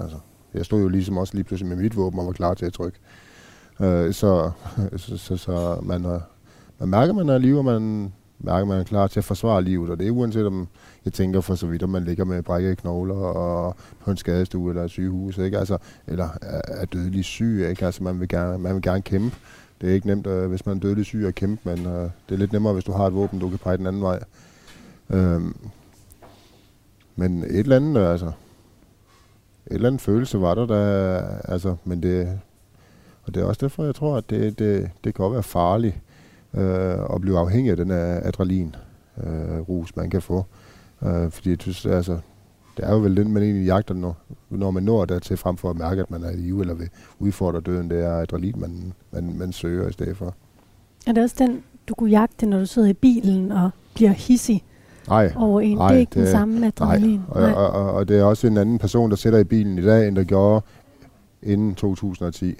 altså, 0.00 0.16
jeg 0.54 0.64
stod 0.64 0.80
jo 0.82 0.88
ligesom 0.88 1.18
også 1.18 1.34
lige 1.34 1.44
pludselig 1.44 1.68
med 1.74 1.82
mit 1.82 1.96
våben 1.96 2.20
og 2.20 2.26
var 2.26 2.32
klar 2.32 2.54
til 2.54 2.66
at 2.66 2.72
trykke. 2.72 2.98
Øh, 3.80 4.12
så, 4.12 4.50
så, 4.96 5.16
så, 5.18 5.36
så 5.36 5.78
man, 5.82 6.04
har, 6.04 6.22
man 6.78 6.88
mærker, 6.88 7.12
man 7.12 7.28
er 7.28 7.36
i 7.36 7.38
live, 7.38 7.58
og 7.58 7.64
man 7.64 8.12
mærker, 8.38 8.64
man 8.66 8.78
er 8.80 8.84
klar 8.84 9.06
til 9.06 9.20
at 9.20 9.24
forsvare 9.24 9.62
livet. 9.62 9.90
Og 9.90 9.98
det 9.98 10.06
er 10.06 10.10
uanset 10.10 10.46
om, 10.46 10.68
jeg 11.04 11.12
tænker 11.12 11.40
for 11.40 11.54
så 11.54 11.66
vidt, 11.66 11.82
om 11.82 11.90
man 11.90 12.04
ligger 12.04 12.24
med 12.24 12.42
brækkede 12.42 12.76
knogler 12.76 13.14
og 13.14 13.76
på 14.00 14.10
en 14.10 14.16
skadestue 14.16 14.70
eller 14.70 14.84
et 14.84 14.90
sygehus, 14.90 15.38
ikke? 15.38 15.58
Altså, 15.58 15.78
eller 16.06 16.28
er, 16.42 16.84
dødelig 16.84 17.24
syg. 17.24 17.66
Ikke? 17.70 17.86
Altså, 17.86 18.02
man, 18.02 18.20
vil 18.20 18.28
gerne, 18.28 18.58
man 18.58 18.74
vil 18.74 18.82
gerne 18.82 19.02
kæmpe. 19.02 19.36
Det 19.80 19.90
er 19.90 19.94
ikke 19.94 20.06
nemt, 20.06 20.26
øh, 20.26 20.48
hvis 20.48 20.66
man 20.66 20.76
er 20.76 20.80
dødelig 20.80 21.04
syg 21.04 21.24
at 21.26 21.34
kæmpe, 21.34 21.60
men 21.64 21.86
øh, 21.86 22.02
det 22.02 22.34
er 22.34 22.36
lidt 22.36 22.52
nemmere, 22.52 22.72
hvis 22.72 22.84
du 22.84 22.92
har 22.92 23.06
et 23.06 23.14
våben, 23.14 23.38
du 23.38 23.48
kan 23.48 23.58
pege 23.58 23.76
den 23.76 23.86
anden 23.86 24.02
vej. 24.02 24.20
Øhm, 25.10 25.56
men 27.16 27.42
et 27.42 27.58
eller 27.58 27.76
andet, 27.76 28.00
øh, 28.00 28.10
altså, 28.10 28.26
et 28.26 29.74
eller 29.74 29.88
andet 29.88 30.00
følelse 30.00 30.40
var 30.40 30.54
der, 30.54 30.66
der 30.66 31.22
altså, 31.44 31.76
men 31.84 32.02
det, 32.02 32.40
og 33.24 33.34
det 33.34 33.42
er 33.42 33.46
også 33.46 33.58
derfor, 33.60 33.84
jeg 33.84 33.94
tror, 33.94 34.16
at 34.16 34.30
det, 34.30 34.58
det, 34.58 34.90
det 35.04 35.14
kan 35.14 35.22
godt 35.24 35.32
være 35.32 35.42
farligt 35.42 35.94
øh, 36.54 37.14
at 37.14 37.20
blive 37.20 37.38
afhængig 37.38 37.70
af 37.70 37.76
den 37.76 37.90
her 37.90 38.20
adrenalin 38.22 38.76
øh, 39.24 39.60
rus, 39.60 39.96
man 39.96 40.10
kan 40.10 40.22
få. 40.22 40.46
Øh, 41.04 41.30
fordi 41.30 41.50
jeg 41.50 41.56
synes, 41.60 41.86
altså, 41.86 42.18
det 42.76 42.84
er 42.84 42.92
jo 42.92 42.98
vel 42.98 43.16
den, 43.16 43.32
man 43.32 43.42
egentlig 43.42 43.66
jagter, 43.66 43.94
når, 43.94 44.16
når 44.50 44.70
man 44.70 44.82
når 44.82 45.04
dertil, 45.04 45.36
frem 45.36 45.56
for 45.56 45.70
at 45.70 45.76
mærke, 45.76 46.00
at 46.02 46.10
man 46.10 46.22
er 46.24 46.30
i 46.30 46.48
eller 46.60 46.74
vil 46.74 46.88
udfordre 47.18 47.60
døden. 47.60 47.90
Det 47.90 48.04
er 48.04 48.12
adrenalin, 48.12 48.54
man, 48.60 48.92
man, 49.12 49.38
man 49.38 49.52
søger 49.52 49.88
i 49.88 49.92
stedet 49.92 50.16
for. 50.16 50.34
Er 51.06 51.12
det 51.12 51.22
også 51.22 51.36
den, 51.38 51.62
du 51.88 51.94
kunne 51.94 52.10
jagte, 52.10 52.46
når 52.46 52.58
du 52.58 52.66
sidder 52.66 52.88
i 52.88 52.92
bilen 52.92 53.52
og 53.52 53.70
bliver 53.94 54.10
hissig 54.10 54.64
Nej, 55.08 55.32
over 55.36 55.60
en? 55.60 55.76
Nej, 55.78 55.88
det 55.88 55.96
er 55.96 56.00
ikke 56.00 56.14
den 56.14 56.22
det- 56.22 56.30
samme 56.30 56.66
adrenalin. 56.66 57.20
og, 57.28 57.42
og, 57.54 57.70
og, 57.70 57.92
og 57.92 58.08
det 58.08 58.18
er 58.18 58.24
også 58.24 58.46
en 58.46 58.56
anden 58.58 58.78
person, 58.78 59.10
der 59.10 59.16
sætter 59.16 59.38
i 59.38 59.44
bilen 59.44 59.78
i 59.78 59.82
dag, 59.82 60.08
end 60.08 60.16
der 60.16 60.24
gjorde 60.24 60.64
inden 61.42 61.74
2010. 61.74 62.54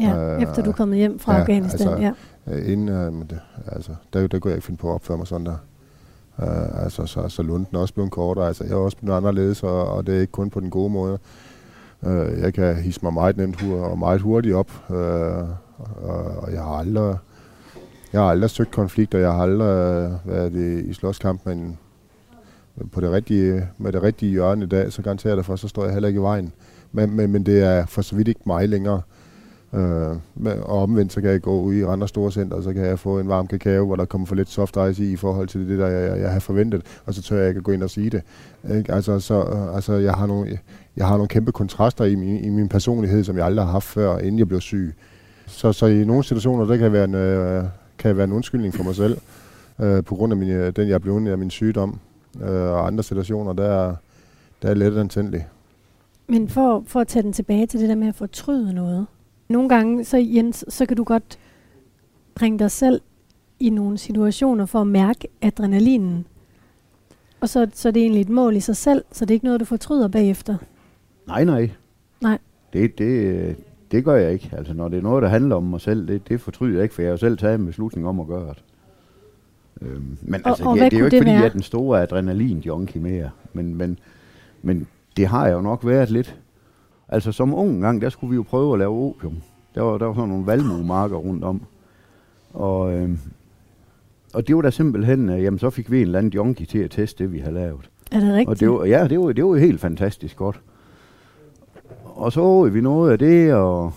Ja, 0.00 0.34
øh, 0.36 0.42
efter 0.42 0.62
du 0.62 0.70
er 0.70 0.74
kommet 0.74 0.98
hjem 0.98 1.18
fra 1.18 1.34
ja, 1.34 1.40
Afghanistan. 1.40 1.88
altså, 1.88 2.12
ja. 2.46 2.56
Øh, 2.58 2.72
inden, 2.72 2.88
øh, 2.88 3.12
det, 3.30 3.40
altså, 3.66 3.94
der, 4.12 4.26
der 4.26 4.38
kunne 4.38 4.50
jeg 4.50 4.56
ikke 4.56 4.66
finde 4.66 4.78
på 4.78 4.90
at 4.90 4.94
opføre 4.94 5.18
mig 5.18 5.26
sådan 5.26 5.46
der. 5.46 5.56
Uh, 6.38 6.82
altså, 6.84 7.06
så, 7.06 7.28
så 7.28 7.42
Lunden 7.42 7.76
også 7.76 7.94
blevet 7.94 8.10
kortere. 8.10 8.46
Altså, 8.46 8.64
jeg 8.64 8.72
er 8.72 8.76
også 8.76 8.96
blevet 8.96 9.16
anderledes, 9.16 9.62
og, 9.62 9.88
og 9.88 10.06
det 10.06 10.16
er 10.16 10.20
ikke 10.20 10.32
kun 10.32 10.50
på 10.50 10.60
den 10.60 10.70
gode 10.70 10.90
måde. 10.90 11.18
Uh, 12.00 12.40
jeg 12.40 12.54
kan 12.54 12.76
hisse 12.76 13.00
mig 13.02 13.12
meget 13.12 13.36
nemt 13.36 13.60
hu- 13.60 13.84
og 13.84 13.98
meget 13.98 14.20
hurtigt 14.20 14.54
op, 14.54 14.70
uh, 14.88 14.96
og, 14.96 16.24
og 16.38 16.52
jeg 16.52 16.62
har 16.62 16.78
aldrig 16.78 17.16
Jeg 18.12 18.20
har 18.20 18.30
aldrig 18.30 18.50
søgt 18.50 18.70
konflikter, 18.70 19.18
jeg 19.18 19.32
har 19.32 19.42
aldrig 19.42 19.66
øh, 19.66 20.10
været 20.24 20.54
i 20.88 20.92
slåskamp, 20.92 21.40
men 21.44 21.78
på 22.92 23.00
det 23.00 23.10
rigtige, 23.10 23.68
med 23.78 23.92
det 23.92 24.02
rigtige 24.02 24.30
hjørne 24.30 24.64
i 24.64 24.68
dag, 24.68 24.92
så 24.92 25.02
garanterer 25.02 25.30
jeg 25.30 25.36
derfor, 25.36 25.56
så 25.56 25.68
står 25.68 25.84
jeg 25.84 25.92
heller 25.92 26.08
ikke 26.08 26.18
i 26.18 26.22
vejen. 26.22 26.52
Men, 26.92 27.16
men, 27.16 27.32
men 27.32 27.46
det 27.46 27.62
er 27.62 27.86
for 27.86 28.02
så 28.02 28.16
vidt 28.16 28.28
ikke 28.28 28.40
mig 28.46 28.68
længere. 28.68 29.02
Øh, 29.76 30.16
og 30.62 30.82
omvendt, 30.82 31.12
så 31.12 31.20
kan 31.20 31.30
jeg 31.30 31.42
gå 31.42 31.60
ud 31.60 31.74
i 31.74 31.82
andre 31.82 32.08
store 32.08 32.32
center, 32.32 32.56
og 32.56 32.62
så 32.62 32.72
kan 32.72 32.84
jeg 32.84 32.98
få 32.98 33.18
en 33.20 33.28
varm 33.28 33.46
kakao, 33.46 33.86
hvor 33.86 33.96
der 33.96 34.04
kommer 34.04 34.26
for 34.26 34.34
lidt 34.34 34.48
soft 34.48 34.76
ice 34.90 35.04
i, 35.04 35.12
i 35.12 35.16
forhold 35.16 35.48
til 35.48 35.68
det, 35.68 35.78
der 35.78 35.86
jeg, 35.86 36.20
jeg 36.20 36.32
har 36.32 36.40
forventet, 36.40 36.82
og 37.06 37.14
så 37.14 37.22
tør 37.22 37.38
jeg 37.38 37.48
ikke 37.48 37.58
at 37.58 37.64
gå 37.64 37.72
ind 37.72 37.82
og 37.82 37.90
sige 37.90 38.10
det. 38.10 38.22
Ikke? 38.76 38.92
Altså, 38.92 39.20
så, 39.20 39.34
øh, 39.34 39.74
altså, 39.74 39.92
jeg, 39.92 40.14
har 40.14 40.26
nogle, 40.26 40.58
jeg 40.96 41.06
har 41.06 41.14
nogle 41.16 41.28
kæmpe 41.28 41.52
kontraster 41.52 42.04
i 42.04 42.14
min, 42.14 42.44
i 42.44 42.48
min 42.48 42.68
personlighed, 42.68 43.24
som 43.24 43.36
jeg 43.36 43.46
aldrig 43.46 43.64
har 43.64 43.72
haft 43.72 43.84
før, 43.86 44.18
inden 44.18 44.38
jeg 44.38 44.48
blev 44.48 44.60
syg. 44.60 44.94
Så, 45.46 45.72
så 45.72 45.86
i 45.86 46.04
nogle 46.04 46.24
situationer, 46.24 46.64
der 46.64 46.76
kan 46.76 46.92
være 46.92 47.04
en, 47.04 47.14
øh, 47.14 47.64
kan 47.98 48.16
være 48.16 48.24
en 48.24 48.32
undskyldning 48.32 48.74
for 48.74 48.84
mig 48.84 48.94
selv, 48.94 49.18
øh, 49.80 50.04
på 50.04 50.14
grund 50.14 50.32
af 50.32 50.36
min, 50.36 50.48
øh, 50.48 50.72
den, 50.76 50.88
jeg 50.88 50.94
er 50.94 50.98
blevet 50.98 51.28
af 51.28 51.38
min 51.38 51.50
sygdom. 51.50 51.98
Øh, 52.42 52.50
og 52.50 52.86
andre 52.86 53.04
situationer, 53.04 53.52
der, 53.52 53.94
der 54.62 54.68
er 54.68 54.74
let 54.74 54.98
antændelig. 54.98 55.46
Men 56.28 56.48
for, 56.48 56.82
for 56.86 57.00
at 57.00 57.08
tage 57.08 57.22
den 57.22 57.32
tilbage 57.32 57.66
til 57.66 57.80
det 57.80 57.88
der 57.88 57.94
med 57.94 58.08
at 58.08 58.14
fortryde 58.14 58.72
noget. 58.72 59.06
Nogle 59.48 59.68
gange, 59.68 60.04
så 60.04 60.16
Jens, 60.16 60.64
så 60.68 60.86
kan 60.86 60.96
du 60.96 61.04
godt 61.04 61.38
bringe 62.34 62.58
dig 62.58 62.70
selv 62.70 63.00
i 63.60 63.70
nogle 63.70 63.98
situationer 63.98 64.66
for 64.66 64.80
at 64.80 64.86
mærke 64.86 65.28
adrenalinen. 65.42 66.26
Og 67.40 67.48
så, 67.48 67.66
så 67.74 67.88
er 67.88 67.92
det 67.92 68.02
egentlig 68.02 68.20
et 68.20 68.28
mål 68.28 68.56
i 68.56 68.60
sig 68.60 68.76
selv, 68.76 69.04
så 69.12 69.24
det 69.24 69.30
er 69.30 69.34
ikke 69.34 69.44
noget, 69.44 69.60
du 69.60 69.64
fortryder 69.64 70.08
bagefter. 70.08 70.56
Nej, 71.26 71.44
nej. 71.44 71.70
Nej. 72.20 72.38
Det, 72.72 72.98
det, 72.98 73.56
det 73.90 74.04
gør 74.04 74.16
jeg 74.16 74.32
ikke. 74.32 74.50
Altså, 74.52 74.74
når 74.74 74.88
det 74.88 74.98
er 74.98 75.02
noget, 75.02 75.22
der 75.22 75.28
handler 75.28 75.56
om 75.56 75.62
mig 75.62 75.80
selv, 75.80 76.08
det, 76.08 76.28
det 76.28 76.40
fortryder 76.40 76.74
jeg 76.74 76.82
ikke, 76.82 76.94
for 76.94 77.02
jeg 77.02 77.08
har 77.08 77.12
jo 77.12 77.16
selv 77.16 77.38
taget 77.38 77.60
en 77.60 77.66
beslutning 77.66 78.08
om 78.08 78.20
at 78.20 78.26
gøre 78.26 78.48
det. 78.48 78.62
Øhm, 79.82 80.18
men 80.22 80.44
og, 80.44 80.50
altså, 80.50 80.64
og 80.64 80.78
det, 80.78 80.90
det 80.90 80.96
er 80.96 81.00
jo 81.00 81.04
ikke, 81.04 81.16
fordi 81.16 81.30
være? 81.30 81.38
jeg 81.38 81.46
er 81.46 81.52
den 81.52 81.62
store 81.62 82.02
adrenalin-junkie 82.02 83.00
mere. 83.00 83.30
Men, 83.52 83.74
men, 83.74 83.98
men 84.62 84.86
det 85.16 85.26
har 85.26 85.46
jeg 85.46 85.54
jo 85.54 85.60
nok 85.60 85.86
været 85.86 86.10
lidt. 86.10 86.36
Altså 87.08 87.32
som 87.32 87.54
ung 87.54 87.80
gang, 87.80 88.02
der 88.02 88.08
skulle 88.08 88.30
vi 88.30 88.36
jo 88.36 88.42
prøve 88.42 88.72
at 88.72 88.78
lave 88.78 89.08
opium. 89.08 89.36
Der 89.74 89.82
var, 89.82 89.98
der 89.98 90.06
var 90.06 90.14
sådan 90.14 90.28
nogle 90.28 90.46
valmuemarker 90.46 91.16
rundt 91.16 91.44
om. 91.44 91.62
Og, 92.52 92.94
øhm, 92.94 93.18
og 94.34 94.48
det 94.48 94.56
var 94.56 94.62
da 94.62 94.70
simpelthen, 94.70 95.28
øh, 95.28 95.42
jamen 95.42 95.58
så 95.58 95.70
fik 95.70 95.90
vi 95.90 95.96
en 95.96 96.02
eller 96.02 96.18
anden 96.18 96.32
junkie 96.32 96.66
til 96.66 96.78
at 96.78 96.90
teste 96.90 97.24
det, 97.24 97.32
vi 97.32 97.38
havde 97.38 97.54
lavet. 97.54 97.90
Er 98.12 98.20
det 98.20 98.32
rigtigt? 98.32 98.48
Og 98.48 98.60
det 98.60 98.70
var, 98.70 98.84
ja, 98.84 99.08
det 99.08 99.20
var, 99.20 99.32
det 99.32 99.44
var 99.44 99.56
helt 99.56 99.80
fantastisk 99.80 100.36
godt. 100.36 100.60
Og 102.04 102.32
så 102.32 102.62
vi 102.62 102.80
noget 102.80 103.12
af 103.12 103.18
det, 103.18 103.54
og 103.54 103.92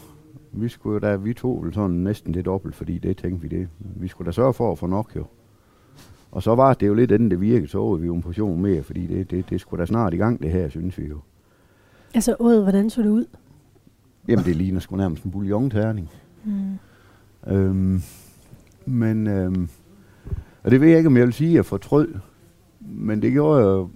vi 0.51 0.67
skulle 0.67 1.07
da, 1.07 1.15
vi 1.15 1.33
tog 1.33 1.65
sådan 1.73 1.95
næsten 1.95 2.33
det 2.33 2.45
dobbelt, 2.45 2.75
fordi 2.75 2.97
det 2.97 3.17
tænkte 3.17 3.49
vi 3.49 3.57
det. 3.57 3.67
Vi 3.79 4.07
skulle 4.07 4.25
da 4.25 4.31
sørge 4.31 4.53
for 4.53 4.71
at 4.71 4.77
få 4.77 4.87
nok 4.87 5.15
jo. 5.15 5.25
Og 6.31 6.43
så 6.43 6.55
var 6.55 6.73
det 6.73 6.87
jo 6.87 6.93
lidt 6.93 7.11
inden 7.11 7.31
det 7.31 7.41
virkede, 7.41 7.67
så 7.67 7.95
vi 7.95 8.05
jo 8.05 8.15
en 8.15 8.21
portion 8.21 8.61
mere, 8.61 8.83
fordi 8.83 9.07
det, 9.07 9.31
det, 9.31 9.49
det 9.49 9.61
skulle 9.61 9.81
da 9.81 9.85
snart 9.85 10.13
i 10.13 10.17
gang 10.17 10.41
det 10.43 10.51
her, 10.51 10.69
synes 10.69 10.97
vi 10.97 11.05
jo. 11.05 11.19
Altså 12.13 12.35
året, 12.39 12.61
hvordan 12.63 12.89
så 12.89 13.01
det 13.01 13.09
ud? 13.09 13.25
Jamen 14.27 14.45
det 14.45 14.55
ligner 14.55 14.79
sgu 14.79 14.95
nærmest 14.95 15.23
en 15.23 15.31
bouillon-terning. 15.31 16.09
Mm. 16.43 16.77
Øhm, 17.47 18.01
men, 18.85 19.27
øhm, 19.27 19.69
og 20.63 20.71
det 20.71 20.81
ved 20.81 20.87
jeg 20.87 20.97
ikke, 20.97 21.07
om 21.07 21.17
jeg 21.17 21.25
vil 21.25 21.33
sige, 21.33 21.49
at 21.49 21.55
jeg 21.55 21.65
fortrød. 21.65 22.07
Men 22.79 23.21
det 23.21 23.31
gjorde 23.31 23.67
jeg 23.67 23.87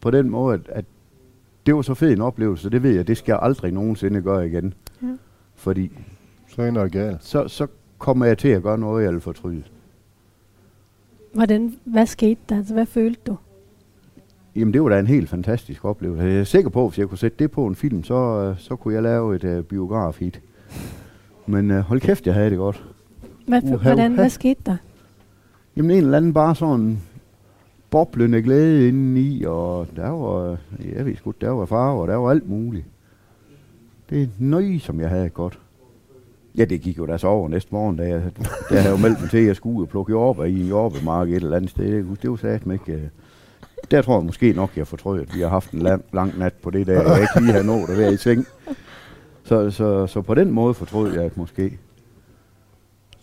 på 0.00 0.10
den 0.10 0.30
måde, 0.30 0.54
at, 0.54 0.68
at 0.68 0.84
det 1.66 1.74
var 1.74 1.82
så 1.82 1.94
fed 1.94 2.12
en 2.12 2.20
oplevelse, 2.20 2.70
det 2.70 2.82
ved 2.82 2.94
jeg, 2.94 3.08
det 3.08 3.16
skal 3.16 3.32
jeg 3.32 3.38
aldrig 3.42 3.72
nogensinde 3.72 4.22
gøre 4.22 4.46
igen. 4.46 4.74
Ja. 5.02 5.16
Fordi 5.54 5.92
så 6.48 6.62
er 6.62 6.70
noget 6.70 6.92
galt. 6.92 7.24
Så, 7.24 7.48
så 7.48 7.66
kommer 7.98 8.26
jeg 8.26 8.38
til 8.38 8.48
at 8.48 8.62
gøre 8.62 8.78
noget, 8.78 9.04
jeg 9.04 9.12
vil 9.12 9.20
fortryde. 9.20 9.62
Hvordan, 11.32 11.78
hvad 11.84 12.06
skete 12.06 12.40
der? 12.48 12.56
Altså, 12.56 12.74
hvad 12.74 12.86
følte 12.86 13.20
du? 13.26 13.36
Jamen, 14.56 14.74
det 14.74 14.82
var 14.82 14.88
da 14.88 14.98
en 14.98 15.06
helt 15.06 15.28
fantastisk 15.28 15.84
oplevelse. 15.84 16.24
Jeg 16.24 16.40
er 16.40 16.44
sikker 16.44 16.70
på, 16.70 16.84
at 16.84 16.90
hvis 16.90 16.98
jeg 16.98 17.08
kunne 17.08 17.18
sætte 17.18 17.36
det 17.38 17.50
på 17.50 17.66
en 17.66 17.74
film, 17.74 18.04
så, 18.04 18.14
øh, 18.14 18.58
så 18.58 18.76
kunne 18.76 18.94
jeg 18.94 19.02
lave 19.02 19.36
et 19.36 19.44
uh, 19.44 19.64
biograf-hit. 19.64 20.40
Men 21.46 21.70
uh, 21.70 21.76
hold 21.76 22.00
kæft, 22.00 22.26
jeg 22.26 22.34
havde 22.34 22.50
det 22.50 22.58
godt. 22.58 22.84
Hvad, 23.46 23.62
uh, 23.62 23.82
hvordan, 23.82 24.14
hvad 24.14 24.30
skete 24.30 24.60
der? 24.66 24.76
Jamen, 25.76 25.90
en 25.90 25.96
eller 25.96 26.16
anden 26.16 26.32
bare 26.32 26.54
sådan 26.54 26.98
boblende 27.90 28.42
glæde 28.42 28.88
indeni, 28.88 29.44
og 29.44 29.86
der 29.96 30.08
var, 30.08 30.56
jeg 30.96 31.06
ved 31.06 31.16
sgu, 31.16 31.34
der 31.40 31.50
var 31.50 31.66
farver, 31.66 32.06
der 32.06 32.16
var 32.16 32.30
alt 32.30 32.48
muligt. 32.48 32.84
Det 34.10 34.22
er 34.22 34.26
nøje, 34.38 34.78
som 34.78 35.00
jeg 35.00 35.08
havde 35.08 35.28
godt. 35.28 35.58
Ja, 36.56 36.64
det 36.64 36.80
gik 36.80 36.98
jo 36.98 37.06
da 37.06 37.18
så 37.18 37.26
over 37.26 37.48
næste 37.48 37.68
morgen, 37.72 37.96
da 37.96 38.08
jeg, 38.08 38.22
da 38.70 38.74
jeg 38.74 38.82
havde 38.82 39.02
meldt 39.02 39.20
mig 39.20 39.30
til, 39.30 39.38
at 39.38 39.46
jeg 39.46 39.56
skulle 39.56 39.76
ud 39.76 39.82
og 39.82 39.88
plukke 39.88 40.10
jordbær 40.10 40.44
i 40.44 40.60
en 40.60 40.68
jordbærmark 40.68 41.28
et 41.28 41.34
eller 41.34 41.56
andet 41.56 41.70
sted. 41.70 42.04
Det 42.22 42.30
var 42.30 42.36
sat 42.36 42.62
ikke. 42.72 43.10
Der 43.90 44.02
tror 44.02 44.16
jeg 44.18 44.24
måske 44.24 44.52
nok, 44.52 44.76
jeg 44.76 44.86
fortrød, 44.86 45.20
at 45.20 45.34
vi 45.34 45.40
har 45.40 45.48
haft 45.48 45.70
en 45.70 45.78
lang, 45.78 46.04
lang 46.12 46.38
nat 46.38 46.52
på 46.62 46.70
det 46.70 46.86
der, 46.86 47.00
og 47.00 47.10
jeg 47.10 47.20
ikke 47.20 47.40
lige 47.40 47.52
har 47.52 47.62
nået 47.62 47.90
at 47.90 47.98
være 47.98 48.12
i 48.12 48.16
seng. 48.16 48.46
Så, 49.44 49.70
så, 49.70 50.06
så 50.06 50.22
på 50.22 50.34
den 50.34 50.50
måde 50.50 50.74
fortrød 50.74 51.12
jeg 51.12 51.24
at 51.24 51.36
måske. 51.36 51.78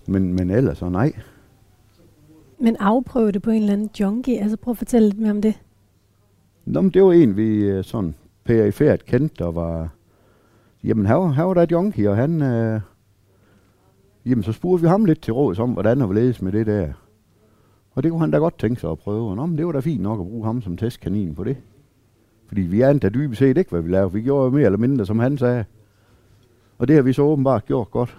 Men, 0.07 0.34
men 0.34 0.49
ellers 0.49 0.78
så 0.78 0.89
nej. 0.89 1.14
Men 2.59 2.76
afprøve 2.80 3.32
det 3.32 3.41
på 3.41 3.49
en 3.49 3.61
eller 3.61 3.74
anden 3.74 3.89
junkie? 3.99 4.41
Altså 4.41 4.57
prøv 4.57 4.72
at 4.72 4.78
fortælle 4.78 5.09
lidt 5.09 5.20
mere 5.20 5.32
om 5.32 5.41
det. 5.41 5.53
Nå, 6.66 6.82
men 6.82 6.91
det 6.91 7.03
var 7.03 7.11
en, 7.11 7.38
vi 7.38 7.64
øh, 7.64 7.84
sådan 7.84 8.16
perifært 8.43 9.05
kendte, 9.05 9.36
der 9.39 9.51
var... 9.51 9.89
Jamen, 10.84 11.05
her, 11.05 11.32
her 11.34 11.43
var 11.43 11.53
der 11.53 11.61
et 11.61 11.72
junkie, 11.72 12.09
og 12.09 12.16
han... 12.16 12.41
Øh, 12.41 12.82
Jamen, 14.26 14.43
så 14.43 14.51
spurgte 14.51 14.82
vi 14.82 14.88
ham 14.88 15.05
lidt 15.05 15.22
til 15.22 15.34
råds 15.34 15.59
om, 15.59 15.70
hvordan 15.70 16.01
han 16.01 16.14
ledes 16.14 16.41
med 16.41 16.51
det 16.51 16.66
der. 16.66 16.93
Og 17.96 18.04
det 18.04 18.12
kunne 18.12 18.22
han 18.22 18.32
da 18.32 18.38
godt 18.38 18.60
tænke 18.60 18.82
sig 18.82 18.91
at 18.91 19.00
prøve. 19.00 19.36
Nå, 19.36 19.46
men 19.46 19.58
det 19.58 19.66
var 19.66 19.72
da 19.72 19.80
fint 19.80 20.02
nok 20.02 20.20
at 20.20 20.26
bruge 20.26 20.46
ham 20.46 20.62
som 20.62 20.78
testkanin 20.78 21.36
på 21.36 21.44
det. 21.44 21.58
Fordi 22.48 22.62
vi 22.62 22.82
er 22.82 22.89
endda 22.89 23.10
dybest 23.10 23.39
set 23.39 23.58
ikke, 23.58 23.70
hvad 23.70 23.82
vi 23.82 23.91
lavede. 23.91 24.14
Vi 24.14 24.22
gjorde 24.22 24.46
jo 24.46 24.52
mere 24.52 24.66
eller 24.66 24.78
mindre, 24.78 25.06
som 25.06 25.20
han 25.20 25.38
sagde. 25.38 25.66
Og 26.78 26.88
det 26.88 26.96
har 26.96 27.04
vi 27.04 27.14
så 27.14 27.22
åbenbart 27.22 27.66
gjort 27.66 27.91
godt. 27.91 28.18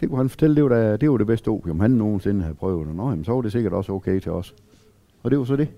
Det 0.00 0.08
kunne 0.08 0.18
han 0.18 0.28
fortælle, 0.28 0.56
det 0.56 0.62
var, 0.64 0.68
da, 0.68 0.96
det, 0.96 1.10
var 1.10 1.16
det 1.16 1.26
bedste 1.26 1.48
opium, 1.48 1.80
han 1.80 1.90
nogensinde 1.90 2.42
havde 2.42 2.54
prøvet. 2.54 2.96
Nå, 2.96 3.10
jamen, 3.10 3.24
så 3.24 3.32
var 3.32 3.42
det 3.42 3.52
sikkert 3.52 3.72
også 3.72 3.92
okay 3.92 4.20
til 4.20 4.32
os. 4.32 4.54
Og 5.22 5.30
det 5.30 5.38
var 5.38 5.44
så 5.44 5.56
det. 5.56 5.68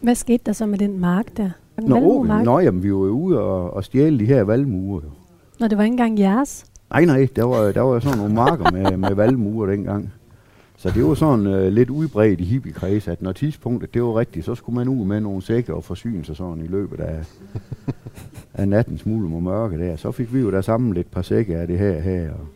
Hvad 0.00 0.14
skete 0.14 0.42
der 0.46 0.52
så 0.52 0.66
med 0.66 0.78
den 0.78 1.00
mark 1.00 1.36
der? 1.36 1.50
Den 1.76 1.88
nå, 1.88 2.24
nå, 2.44 2.58
jamen, 2.58 2.82
vi 2.82 2.92
var 2.92 2.98
jo 2.98 3.10
ude 3.10 3.40
og, 3.40 3.74
og 3.74 3.84
stjæle 3.84 4.18
de 4.18 4.26
her 4.26 4.42
valmuer. 4.42 5.00
Nå, 5.60 5.68
det 5.68 5.78
var 5.78 5.84
ikke 5.84 5.92
engang 5.92 6.18
jeres? 6.18 6.66
Nej, 6.90 7.04
nej, 7.04 7.28
der 7.36 7.44
var, 7.44 7.72
der 7.72 7.80
var 7.80 8.00
sådan 8.00 8.18
nogle 8.18 8.34
marker 8.34 8.70
med, 8.70 8.96
med 8.96 9.14
valmuer 9.14 9.66
dengang. 9.66 10.12
Så 10.82 10.90
det 10.90 11.04
var 11.04 11.14
sådan 11.14 11.46
uh, 11.46 11.72
lidt 11.72 11.90
udbredt 11.90 12.40
i 12.40 12.44
hippiekreds, 12.44 13.08
at 13.08 13.22
når 13.22 13.32
tidspunktet 13.32 13.94
det 13.94 14.02
var 14.02 14.18
rigtigt, 14.18 14.44
så 14.44 14.54
skulle 14.54 14.76
man 14.76 14.88
ud 14.88 15.06
med 15.06 15.20
nogle 15.20 15.42
sække 15.42 15.74
og 15.74 15.84
forsyne 15.84 16.24
sig 16.24 16.36
sådan 16.36 16.64
i 16.64 16.66
løbet 16.66 17.00
af, 17.00 17.24
af 18.60 18.68
nattens 18.68 19.06
mulm 19.06 19.34
og 19.34 19.42
mørke 19.42 19.78
der. 19.78 19.96
Så 19.96 20.12
fik 20.12 20.34
vi 20.34 20.40
jo 20.40 20.50
der 20.50 20.60
sammen 20.60 20.94
lidt 20.94 21.10
par 21.10 21.22
sække 21.22 21.56
af 21.56 21.66
det 21.66 21.78
her 21.78 22.00
her, 22.00 22.30
og 22.30 22.46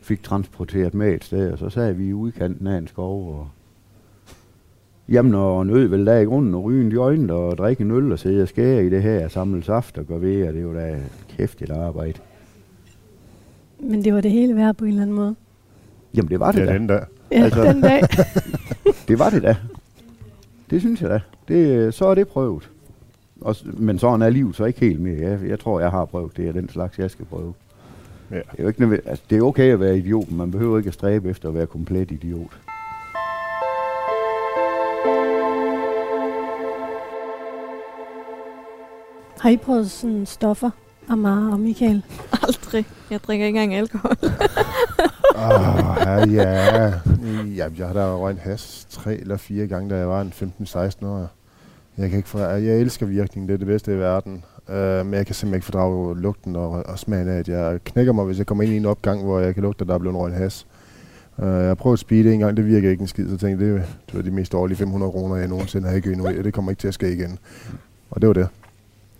fik 0.00 0.22
transporteret 0.22 0.94
med 0.94 1.14
et 1.14 1.24
sted, 1.24 1.52
og 1.52 1.58
så 1.58 1.68
sad 1.68 1.92
vi 1.92 2.08
i 2.08 2.12
udkanten 2.12 2.66
af 2.66 2.78
en 2.78 2.88
skov, 2.88 3.38
og 3.38 3.48
Jamen, 5.08 5.34
og 5.34 5.66
nød 5.66 5.86
vel 5.86 6.06
der 6.06 6.18
i 6.18 6.24
grunden 6.24 6.54
og 6.54 6.64
ryge 6.64 6.84
en 6.84 6.92
joint 6.92 7.30
og 7.30 7.58
drikke 7.58 7.82
en 7.82 7.90
øl 7.90 8.12
og 8.12 8.18
sidde 8.18 8.42
og 8.42 8.48
skære 8.48 8.86
i 8.86 8.90
det 8.90 9.02
her 9.02 9.24
og 9.24 9.30
samle 9.30 9.62
saft 9.62 9.98
og 9.98 10.04
gøre 10.04 10.20
ved, 10.20 10.48
og 10.48 10.54
det 10.54 10.66
var 10.66 10.74
da 10.74 11.00
kæftigt 11.28 11.70
arbejde. 11.70 12.18
Men 13.78 14.04
det 14.04 14.14
var 14.14 14.20
det 14.20 14.30
hele 14.30 14.56
værd 14.56 14.74
på 14.74 14.84
en 14.84 14.90
eller 14.90 15.02
anden 15.02 15.16
måde. 15.16 15.34
Jamen 16.16 16.30
det 16.30 16.40
var 16.40 16.52
det 16.52 16.60
ja, 16.60 16.66
da. 16.66 16.72
den 16.72 16.86
dag. 16.86 17.04
Ja, 17.30 17.44
altså, 17.44 17.62
den 17.62 17.80
dag. 17.80 18.02
det 19.08 19.18
var 19.18 19.30
det 19.30 19.42
da. 19.42 19.56
Det 20.70 20.80
synes 20.80 21.02
jeg 21.02 21.10
da. 21.10 21.20
Det, 21.48 21.94
så 21.94 22.06
er 22.06 22.14
det 22.14 22.28
prøvet. 22.28 22.70
Og, 23.40 23.56
men 23.64 23.98
sådan 23.98 24.22
er 24.22 24.30
livet 24.30 24.56
så 24.56 24.64
ikke 24.64 24.80
helt 24.80 25.00
mere. 25.00 25.18
Jeg, 25.20 25.38
jeg 25.48 25.60
tror, 25.60 25.80
jeg 25.80 25.90
har 25.90 26.04
prøvet 26.04 26.36
det, 26.36 26.48
er 26.48 26.52
den 26.52 26.68
slags, 26.68 26.98
jeg 26.98 27.10
skal 27.10 27.24
prøve. 27.24 27.54
Ja. 28.30 28.36
Det, 28.36 28.44
er 28.58 28.62
jo 28.62 28.68
ikke, 28.68 29.00
altså, 29.06 29.24
det 29.30 29.38
er 29.38 29.42
okay 29.42 29.72
at 29.72 29.80
være 29.80 29.98
idiot, 29.98 30.28
men 30.28 30.38
man 30.38 30.50
behøver 30.50 30.78
ikke 30.78 30.88
at 30.88 30.94
stræbe 30.94 31.30
efter 31.30 31.48
at 31.48 31.54
være 31.54 31.66
komplet 31.66 32.10
idiot. 32.10 32.58
Har 39.40 39.50
I 39.50 39.56
prøvet 39.56 39.90
sådan 39.90 40.26
stoffer? 40.26 40.70
Amara 41.08 41.52
og 41.52 41.60
Michael? 41.60 42.02
Aldrig. 42.42 42.84
Jeg 43.10 43.20
drikker 43.20 43.46
ikke 43.46 43.62
engang 43.62 43.74
alkohol. 43.74 44.16
oh, 45.34 46.32
ja, 46.32 46.42
ja. 46.42 46.92
ja. 47.54 47.68
Jeg 47.78 47.86
har 47.86 47.92
da 47.92 48.16
røget 48.16 48.38
has 48.38 48.86
tre 48.90 49.16
eller 49.16 49.36
fire 49.36 49.66
gange, 49.66 49.90
da 49.90 49.96
jeg 49.96 50.08
var 50.08 50.20
en 50.20 50.32
15-16 50.60 51.06
år. 51.06 51.30
Jeg, 51.98 52.10
kan 52.10 52.16
ikke 52.16 52.28
for, 52.28 52.40
jeg 52.40 52.80
elsker 52.80 53.06
virkningen, 53.06 53.48
det 53.48 53.54
er 53.54 53.58
det 53.58 53.66
bedste 53.66 53.94
i 53.94 53.98
verden. 53.98 54.44
Uh, 54.68 54.74
men 54.74 55.14
jeg 55.14 55.26
kan 55.26 55.34
simpelthen 55.34 55.54
ikke 55.54 55.64
fordrage 55.64 56.20
lugten 56.20 56.56
og, 56.56 56.70
og 56.70 56.98
smagen 56.98 57.28
af, 57.28 57.38
at 57.38 57.48
jeg 57.48 57.78
knækker 57.84 58.12
mig, 58.12 58.24
hvis 58.24 58.38
jeg 58.38 58.46
kommer 58.46 58.64
ind 58.64 58.72
i 58.72 58.76
en 58.76 58.86
opgang, 58.86 59.24
hvor 59.24 59.40
jeg 59.40 59.54
kan 59.54 59.62
lugte, 59.62 59.82
at 59.82 59.88
der 59.88 59.94
er 59.94 59.98
blevet 59.98 60.16
røget 60.16 60.34
has. 60.34 60.66
Uh, 61.36 61.46
jeg 61.46 61.76
prøvede 61.76 61.94
at 61.94 61.98
speed 61.98 62.26
en 62.26 62.38
gang, 62.38 62.56
det 62.56 62.66
virker 62.66 62.90
ikke 62.90 63.02
en 63.02 63.08
skid, 63.08 63.28
så 63.28 63.36
tænkte 63.36 63.66
jeg, 63.66 63.74
det, 63.74 63.82
det 64.06 64.14
var 64.14 64.22
de 64.22 64.30
mest 64.30 64.52
dårlige 64.52 64.76
500 64.76 65.12
kroner, 65.12 65.36
jeg 65.36 65.48
nogensinde 65.48 65.88
har 65.88 66.00
givet 66.00 66.18
nu, 66.18 66.26
det 66.26 66.54
kommer 66.54 66.70
ikke 66.70 66.80
til 66.80 66.88
at 66.88 66.94
ske 66.94 67.12
igen. 67.12 67.38
Og 68.10 68.20
det 68.20 68.28
var 68.28 68.34
det. 68.34 68.48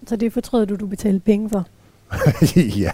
Så 0.06 0.16
det 0.16 0.32
fortrød 0.32 0.66
du, 0.66 0.76
du 0.76 0.86
betalte 0.86 1.20
penge 1.20 1.50
for? 1.50 1.66
ja, 2.84 2.90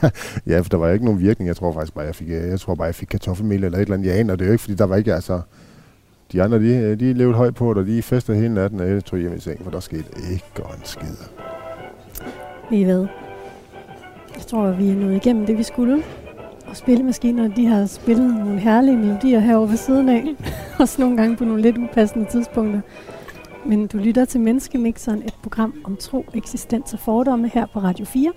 ja, 0.46 0.60
for 0.60 0.68
der 0.68 0.76
var 0.76 0.90
ikke 0.90 1.04
nogen 1.04 1.20
virkning. 1.20 1.48
Jeg 1.48 1.56
tror 1.56 1.72
faktisk 1.72 1.94
bare, 1.94 2.04
jeg 2.04 2.14
fik, 2.14 2.28
øh, 2.28 2.48
jeg 2.48 2.60
tror 2.60 2.74
bare, 2.74 2.86
jeg 2.86 2.94
fik 2.94 3.08
kartoffelmel 3.08 3.64
eller 3.64 3.78
et 3.78 3.82
eller 3.82 3.94
andet. 3.94 4.08
Jeg 4.08 4.18
aner 4.18 4.36
det 4.36 4.44
er 4.44 4.46
jo 4.46 4.52
ikke, 4.52 4.62
fordi 4.62 4.74
der 4.74 4.84
var 4.84 4.96
ikke, 4.96 5.14
altså... 5.14 5.40
De 6.32 6.42
andre, 6.42 6.58
de, 6.58 6.76
øh, 6.76 7.00
de 7.00 7.12
levede 7.12 7.36
højt 7.36 7.54
på 7.54 7.74
det, 7.74 7.80
og 7.80 7.86
de 7.86 8.02
festede 8.02 8.36
hele 8.36 8.54
natten, 8.54 8.80
og 8.80 8.88
jeg 8.88 9.04
tog 9.04 9.18
hjem 9.18 9.36
i 9.36 9.40
seng, 9.40 9.64
for 9.64 9.70
der 9.70 9.80
skete 9.80 10.04
ikke 10.32 10.44
en 10.56 10.84
skid. 10.84 11.16
Ved 12.70 13.08
Jeg 14.34 14.46
tror, 14.46 14.70
vi 14.70 14.90
er 14.90 14.94
nået 14.94 15.16
igennem 15.16 15.46
det, 15.46 15.58
vi 15.58 15.62
skulle. 15.62 16.02
Og 16.66 16.76
spillemaskinerne, 16.76 17.52
de 17.56 17.66
har 17.66 17.86
spillet 17.86 18.34
nogle 18.34 18.60
herlige 18.60 18.96
melodier 18.96 19.40
herovre 19.40 19.70
ved 19.70 19.76
siden 19.76 20.08
af. 20.08 20.24
Også 20.80 21.00
nogle 21.00 21.16
gange 21.16 21.36
på 21.36 21.44
nogle 21.44 21.62
lidt 21.62 21.78
upassende 21.78 22.26
tidspunkter. 22.30 22.80
Men 23.66 23.86
du 23.86 23.98
lytter 23.98 24.24
til 24.24 24.40
Menneskemixeren, 24.40 25.22
et 25.22 25.34
program 25.42 25.74
om 25.84 25.96
tro, 25.96 26.24
eksistens 26.34 26.92
og 26.92 26.98
fordomme 26.98 27.48
her 27.48 27.66
på 27.72 27.78
Radio 27.78 28.04
4. 28.04 28.32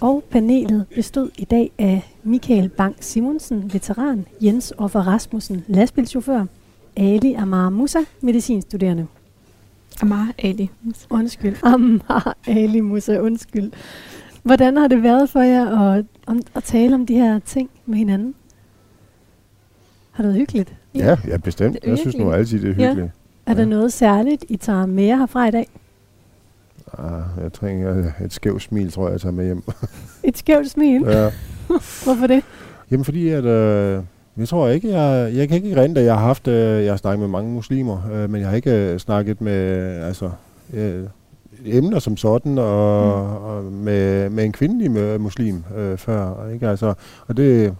Og 0.00 0.24
panelet 0.30 0.86
bestod 0.94 1.30
i 1.38 1.44
dag 1.44 1.70
af 1.78 2.14
Michael 2.22 2.68
Bang 2.68 2.96
Simonsen, 3.00 3.72
veteran, 3.72 4.26
Jens 4.40 4.72
Offer 4.78 5.00
Rasmussen, 5.00 5.64
lastbilchauffør, 5.68 6.46
Ali 6.96 7.32
Amar 7.32 7.70
Musa, 7.70 7.98
medicinstuderende. 8.20 9.06
Amar 10.02 10.32
Ali 10.38 10.70
Musa. 10.82 11.06
Undskyld. 11.10 11.56
Amar 11.62 12.36
Ali 12.46 12.80
Musa, 12.80 13.18
undskyld. 13.18 13.72
Hvordan 14.42 14.76
har 14.76 14.88
det 14.88 15.02
været 15.02 15.30
for 15.30 15.40
jer 15.40 15.78
at, 15.80 16.04
om, 16.26 16.40
at 16.54 16.64
tale 16.64 16.94
om 16.94 17.06
de 17.06 17.14
her 17.14 17.38
ting 17.38 17.70
med 17.86 17.98
hinanden? 17.98 18.34
Har 20.10 20.22
det 20.22 20.28
været 20.28 20.38
hyggeligt? 20.38 20.74
Ja, 20.94 21.16
ja 21.26 21.36
bestemt. 21.36 21.78
Jeg 21.86 21.98
synes 21.98 22.16
nu 22.16 22.32
altid, 22.32 22.60
det 22.60 22.70
er 22.70 22.74
hyggeligt. 22.74 22.98
Ja. 23.46 23.52
Er 23.52 23.54
der 23.54 23.64
noget 23.64 23.92
særligt, 23.92 24.44
I 24.48 24.56
tager 24.56 24.86
med 24.86 25.04
jer 25.04 25.16
herfra 25.16 25.48
i 25.48 25.50
dag? 25.50 25.68
Ah, 26.98 27.42
jeg 27.42 27.52
tror 27.52 27.68
et 28.24 28.32
skævt 28.32 28.62
smil, 28.62 28.92
tror 28.92 29.06
jeg, 29.06 29.12
jeg 29.12 29.20
tager 29.20 29.32
med 29.32 29.44
hjem. 29.44 29.62
et 30.24 30.38
skævt 30.38 30.70
smil? 30.70 31.02
Ja. 31.06 31.30
Hvorfor 32.04 32.26
det? 32.26 32.42
Jamen 32.90 33.04
fordi, 33.04 33.28
at... 33.28 33.44
Øh, 33.44 34.02
jeg 34.36 34.48
tror 34.48 34.68
ikke, 34.68 34.98
jeg, 34.98 35.34
jeg 35.34 35.48
kan 35.48 35.56
ikke 35.56 35.82
rente, 35.82 36.00
at 36.00 36.06
jeg 36.06 36.14
har 36.14 36.26
haft, 36.26 36.48
øh, 36.48 36.84
jeg 36.84 36.92
har 36.92 36.96
snakket 36.96 37.20
med 37.20 37.28
mange 37.28 37.52
muslimer, 37.52 37.98
øh, 38.12 38.30
men 38.30 38.40
jeg 38.40 38.48
har 38.48 38.56
ikke 38.56 38.70
øh, 38.70 38.98
snakket 38.98 39.40
med, 39.40 39.54
altså, 40.02 40.30
øh, 40.72 41.04
emner 41.64 41.98
som 41.98 42.16
sådan, 42.16 42.58
og, 42.58 43.26
mm. 43.26 43.44
og 43.44 43.64
med, 43.64 44.30
med 44.30 44.44
en 44.44 44.52
kvindelig 44.52 45.20
muslim 45.20 45.64
øh, 45.76 45.96
før, 45.98 46.48
ikke? 46.52 46.68
Altså, 46.68 46.94
og 47.26 47.36
det, 47.36 47.74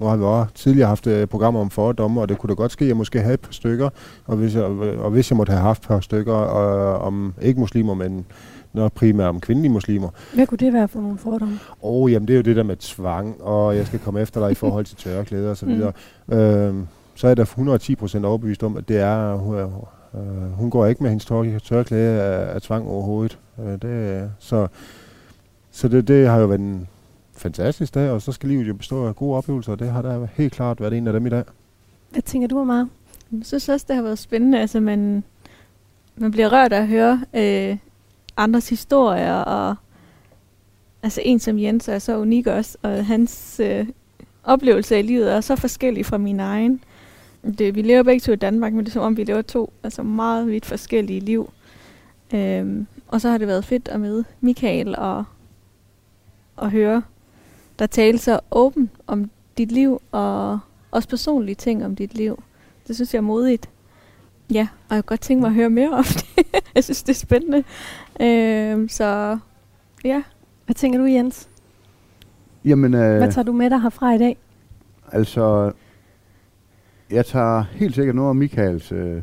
nu 0.00 0.06
har 0.06 0.16
vi 0.16 0.24
også 0.24 0.54
tidligere 0.54 0.88
haft 0.88 1.06
et 1.06 1.28
programmer 1.28 1.60
om 1.60 1.70
fordomme, 1.70 2.20
og 2.20 2.28
det 2.28 2.38
kunne 2.38 2.48
da 2.48 2.54
godt 2.54 2.72
ske, 2.72 2.84
at 2.84 2.88
jeg 2.88 2.96
måske 2.96 3.20
havde 3.20 3.34
et 3.34 3.40
par 3.40 3.52
stykker, 3.52 3.88
og 4.26 4.36
hvis 4.36 4.54
jeg, 4.54 4.64
og 4.98 5.10
hvis 5.10 5.30
jeg 5.30 5.36
måtte 5.36 5.50
have 5.50 5.62
haft 5.62 5.82
et 5.82 5.88
par 5.88 6.00
stykker 6.00 6.32
og, 6.32 6.98
om 6.98 7.34
ikke 7.42 7.60
muslimer, 7.60 7.94
men 7.94 8.26
når 8.74 8.88
primært 8.88 9.28
om 9.28 9.40
kvindelige 9.40 9.72
muslimer. 9.72 10.08
Hvad 10.34 10.46
kunne 10.46 10.58
det 10.58 10.72
være 10.72 10.88
for 10.88 11.00
nogle 11.00 11.18
fordomme? 11.18 11.58
Åh, 11.82 12.02
oh, 12.02 12.12
jamen 12.12 12.28
det 12.28 12.34
er 12.34 12.36
jo 12.38 12.42
det 12.42 12.56
der 12.56 12.62
med 12.62 12.76
tvang, 12.76 13.42
og 13.42 13.76
jeg 13.76 13.86
skal 13.86 13.98
komme 13.98 14.20
efter 14.20 14.40
dig 14.40 14.50
i 14.50 14.54
forhold 14.54 14.84
til 14.84 14.96
tørklæder 14.96 15.50
og 15.50 15.56
så 15.56 15.66
videre. 15.66 15.92
Mm. 16.26 16.34
Øh, 16.34 16.74
så 17.14 17.28
er 17.28 17.34
der 17.34 17.42
110 17.42 17.94
procent 17.94 18.24
overbevist 18.24 18.62
om, 18.62 18.76
at 18.76 18.88
det 18.88 18.96
er, 18.96 19.34
hun, 19.34 19.56
øh, 19.56 20.52
hun 20.52 20.70
går 20.70 20.86
ikke 20.86 21.02
med 21.02 21.10
hendes 21.10 21.24
tør, 21.24 21.58
tørklæde 21.58 22.22
af, 22.22 22.54
af 22.54 22.62
tvang 22.62 22.88
overhovedet. 22.88 23.38
Øh, 23.58 23.82
det, 23.82 24.30
så 24.38 24.66
så 25.74 25.88
det, 25.88 26.08
det 26.08 26.28
har 26.28 26.38
jo 26.38 26.46
været 26.46 26.60
en 26.60 26.88
fantastisk 27.36 27.94
dag, 27.94 28.10
og 28.10 28.22
så 28.22 28.32
skal 28.32 28.48
livet 28.48 28.68
jo 28.68 28.74
bestå 28.74 29.06
af 29.06 29.16
gode 29.16 29.36
oplevelser, 29.36 29.72
og 29.72 29.78
det 29.78 29.90
har 29.90 30.02
der 30.02 30.26
helt 30.34 30.52
klart 30.52 30.80
været 30.80 30.92
en 30.92 31.06
af 31.06 31.12
dem 31.12 31.26
i 31.26 31.30
dag. 31.30 31.44
Hvad 32.10 32.22
tænker 32.22 32.48
du, 32.48 32.60
Amar? 32.60 32.88
Jeg 33.32 33.40
synes 33.42 33.68
også, 33.68 33.86
det 33.88 33.96
har 33.96 34.02
været 34.02 34.18
spændende. 34.18 34.60
Altså, 34.60 34.80
man, 34.80 35.24
man 36.16 36.30
bliver 36.30 36.52
rørt 36.52 36.72
af 36.72 36.80
at 36.80 36.88
høre 36.88 37.24
øh, 37.34 37.76
andres 38.36 38.68
historier, 38.68 39.34
og 39.34 39.76
altså 41.02 41.20
en 41.24 41.38
som 41.38 41.58
Jens 41.58 41.88
er 41.88 41.98
så 41.98 42.18
unik 42.18 42.46
også, 42.46 42.78
og 42.82 43.06
hans 43.06 43.60
øh, 43.64 43.86
oplevelse 44.44 44.98
i 44.98 45.02
livet 45.02 45.32
er 45.32 45.40
så 45.40 45.56
forskellig 45.56 46.06
fra 46.06 46.18
min 46.18 46.40
egen. 46.40 46.84
Det, 47.58 47.74
vi 47.74 47.82
lever 47.82 48.02
begge 48.02 48.20
to 48.20 48.32
i 48.32 48.36
Danmark, 48.36 48.72
men 48.72 48.84
det 48.84 48.90
er 48.90 48.92
som 48.92 49.02
om, 49.02 49.16
vi 49.16 49.24
lever 49.24 49.42
to 49.42 49.72
altså 49.82 50.02
meget 50.02 50.46
vidt 50.46 50.66
forskellige 50.66 51.20
liv. 51.20 51.52
Øhm, 52.34 52.86
og 53.08 53.20
så 53.20 53.28
har 53.28 53.38
det 53.38 53.48
været 53.48 53.64
fedt 53.64 53.88
at 53.88 54.00
møde 54.00 54.24
Michael 54.40 54.96
og, 54.98 55.24
og 56.56 56.70
høre 56.70 57.02
der 57.78 57.86
tale 57.86 58.18
så 58.18 58.40
åbent 58.50 58.90
om 59.06 59.30
dit 59.58 59.72
liv, 59.72 60.02
og 60.12 60.58
også 60.90 61.08
personlige 61.08 61.54
ting 61.54 61.84
om 61.84 61.96
dit 61.96 62.14
liv. 62.14 62.42
Det 62.88 62.96
synes 62.96 63.14
jeg 63.14 63.18
er 63.18 63.22
modigt. 63.22 63.68
Ja, 64.52 64.68
og 64.88 64.94
jeg 64.94 65.04
kan 65.04 65.08
godt 65.08 65.20
tænke 65.20 65.40
mig 65.40 65.48
at 65.48 65.54
høre 65.54 65.70
mere 65.70 65.90
om 65.90 66.04
det. 66.04 66.24
jeg 66.74 66.84
synes, 66.84 67.02
det 67.02 67.12
er 67.12 67.18
spændende. 67.18 67.64
Øh, 68.20 68.90
så 68.90 69.38
ja. 70.04 70.22
Hvad 70.64 70.74
tænker 70.74 70.98
du, 70.98 71.04
Jens? 71.04 71.48
Jamen, 72.64 72.94
øh, 72.94 73.16
Hvad 73.16 73.32
tager 73.32 73.44
du 73.44 73.52
med 73.52 73.70
dig 73.70 73.80
herfra 73.80 74.14
i 74.14 74.18
dag? 74.18 74.36
Altså, 75.12 75.72
jeg 77.10 77.26
tager 77.26 77.62
helt 77.62 77.94
sikkert 77.94 78.16
noget 78.16 78.28
af 78.28 78.34
Michaels... 78.34 78.92
Øh, 78.92 79.22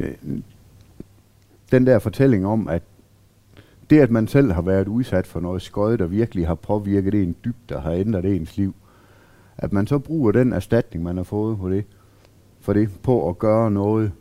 øh, 0.00 0.12
den 1.72 1.86
der 1.86 1.98
fortælling 1.98 2.46
om, 2.46 2.68
at 2.68 2.82
det, 3.90 4.00
at 4.00 4.10
man 4.10 4.28
selv 4.28 4.52
har 4.52 4.62
været 4.62 4.88
udsat 4.88 5.26
for 5.26 5.40
noget 5.40 5.62
skød, 5.62 5.98
der 5.98 6.06
virkelig 6.06 6.46
har 6.46 6.54
påvirket 6.54 7.14
en 7.14 7.36
dybt, 7.44 7.68
der 7.68 7.80
har 7.80 7.92
ændret 7.92 8.24
ens 8.24 8.56
liv, 8.56 8.74
at 9.58 9.72
man 9.72 9.86
så 9.86 9.98
bruger 9.98 10.32
den 10.32 10.52
erstatning, 10.52 11.04
man 11.04 11.16
har 11.16 11.24
fået 11.24 11.58
på 11.58 11.70
det, 11.70 11.84
for 12.66 12.72
det 12.72 12.88
på 13.02 13.28
at 13.28 13.38
gøre 13.38 13.70
noget 13.70 14.12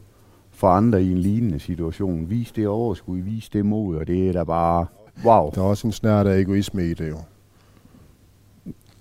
for 0.51 0.67
andre 0.67 1.03
i 1.03 1.11
en 1.11 1.17
lignende 1.17 1.59
situation. 1.59 2.29
Vis 2.29 2.51
det 2.51 2.67
overskud, 2.67 3.17
vis 3.17 3.49
det 3.49 3.65
mod, 3.65 3.95
og 3.95 4.07
det 4.07 4.29
er 4.29 4.33
da 4.33 4.43
bare 4.43 4.85
wow. 5.25 5.51
Der 5.55 5.61
er 5.61 5.65
også 5.65 5.87
en 5.87 5.91
snært 5.91 6.27
af 6.27 6.39
egoisme 6.39 6.85
i 6.85 6.93
det 6.93 7.09
jo. 7.09 7.17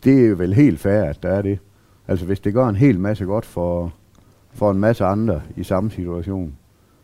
Det 0.05 0.31
er 0.31 0.35
vel 0.35 0.55
helt 0.55 0.81
fair, 0.81 1.03
at 1.03 1.23
der 1.23 1.29
er 1.29 1.43
det. 1.43 1.59
Altså 2.09 2.27
hvis 2.27 2.41
det 2.41 2.55
gør 2.55 2.69
en 2.69 2.77
hel 2.77 3.01
masse 3.01 3.25
godt 3.25 3.47
for, 3.47 3.93
for 4.53 4.71
en 4.71 4.79
masse 4.79 5.05
andre 5.05 5.43
i 5.57 5.63
samme 5.63 5.91
situation, 5.91 6.57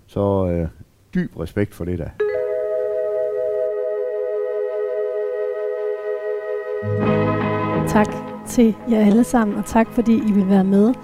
så 0.07 0.47
øh, 0.47 0.69
dyb 1.15 1.37
respekt 1.37 1.75
for 1.75 1.85
det 1.85 1.99
der. 1.99 2.11
Tak 7.89 8.07
til 8.47 8.75
jer 8.91 9.07
alle 9.07 9.25
sammen, 9.25 9.57
og 9.57 9.65
tak 9.67 9.89
fordi 9.93 10.17
I 10.29 10.33
vil 10.33 10.49
være 10.49 10.65
med. 10.65 10.95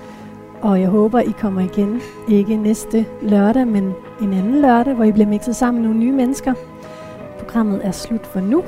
Og 0.62 0.80
jeg 0.80 0.88
håber, 0.88 1.20
I 1.20 1.34
kommer 1.40 1.60
igen. 1.60 2.00
Ikke 2.28 2.56
næste 2.56 3.06
lørdag, 3.22 3.66
men 3.66 3.94
en 4.22 4.32
anden 4.32 4.60
lørdag, 4.60 4.94
hvor 4.94 5.04
I 5.04 5.12
bliver 5.12 5.28
mixet 5.28 5.56
sammen 5.56 5.82
med 5.82 5.88
nogle 5.88 6.04
nye 6.04 6.12
mennesker. 6.12 6.54
Programmet 7.38 7.86
er 7.86 7.90
slut 7.90 8.26
for 8.26 8.40
nu. 8.40 8.64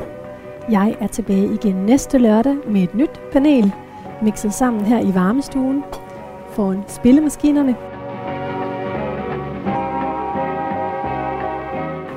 Jeg 0.70 0.96
er 1.00 1.06
tilbage 1.06 1.54
igen 1.54 1.74
næste 1.74 2.18
lørdag 2.18 2.56
med 2.66 2.82
et 2.82 2.94
nyt 2.94 3.20
panel, 3.32 3.74
mixet 4.22 4.54
sammen 4.54 4.84
her 4.84 5.00
i 5.00 5.14
varmestuen 5.14 5.84
foran 6.50 6.82
spillemaskinerne. 6.86 7.76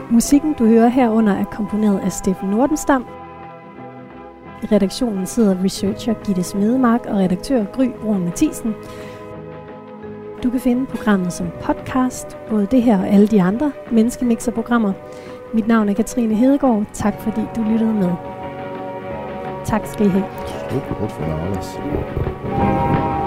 Musikken, 0.10 0.54
du 0.54 0.66
hører 0.66 0.88
herunder, 0.88 1.34
er 1.34 1.44
komponeret 1.44 2.00
af 2.00 2.12
Steffen 2.12 2.50
Nordenstam, 2.50 3.06
i 4.64 4.66
redaktionen 4.66 5.26
sidder 5.26 5.64
researcher 5.64 6.14
Gitte 6.14 6.44
Smedemark 6.44 7.06
og 7.06 7.18
redaktør 7.18 7.66
Gry 7.66 7.90
Brun 8.02 8.26
Mathisen. 8.26 8.76
Du 10.44 10.50
kan 10.50 10.60
finde 10.60 10.86
programmet 10.86 11.34
som 11.34 11.48
podcast, 11.62 12.38
både 12.50 12.68
det 12.72 12.82
her 12.82 13.00
og 13.00 13.08
alle 13.08 13.28
de 13.28 13.42
andre 13.42 13.72
Menneskemixer-programmer. 13.92 14.94
Mit 15.54 15.68
navn 15.68 15.90
er 15.90 15.94
Katrine 15.94 16.36
Hedegaard. 16.36 16.84
Tak 16.94 17.14
fordi 17.20 17.42
du 17.56 17.64
lyttede 17.64 17.94
med. 17.94 18.12
Tak 19.66 19.86
skal 19.86 20.06
I 20.06 20.10
have. 20.10 20.26
Stort 20.70 21.12
for 21.12 23.21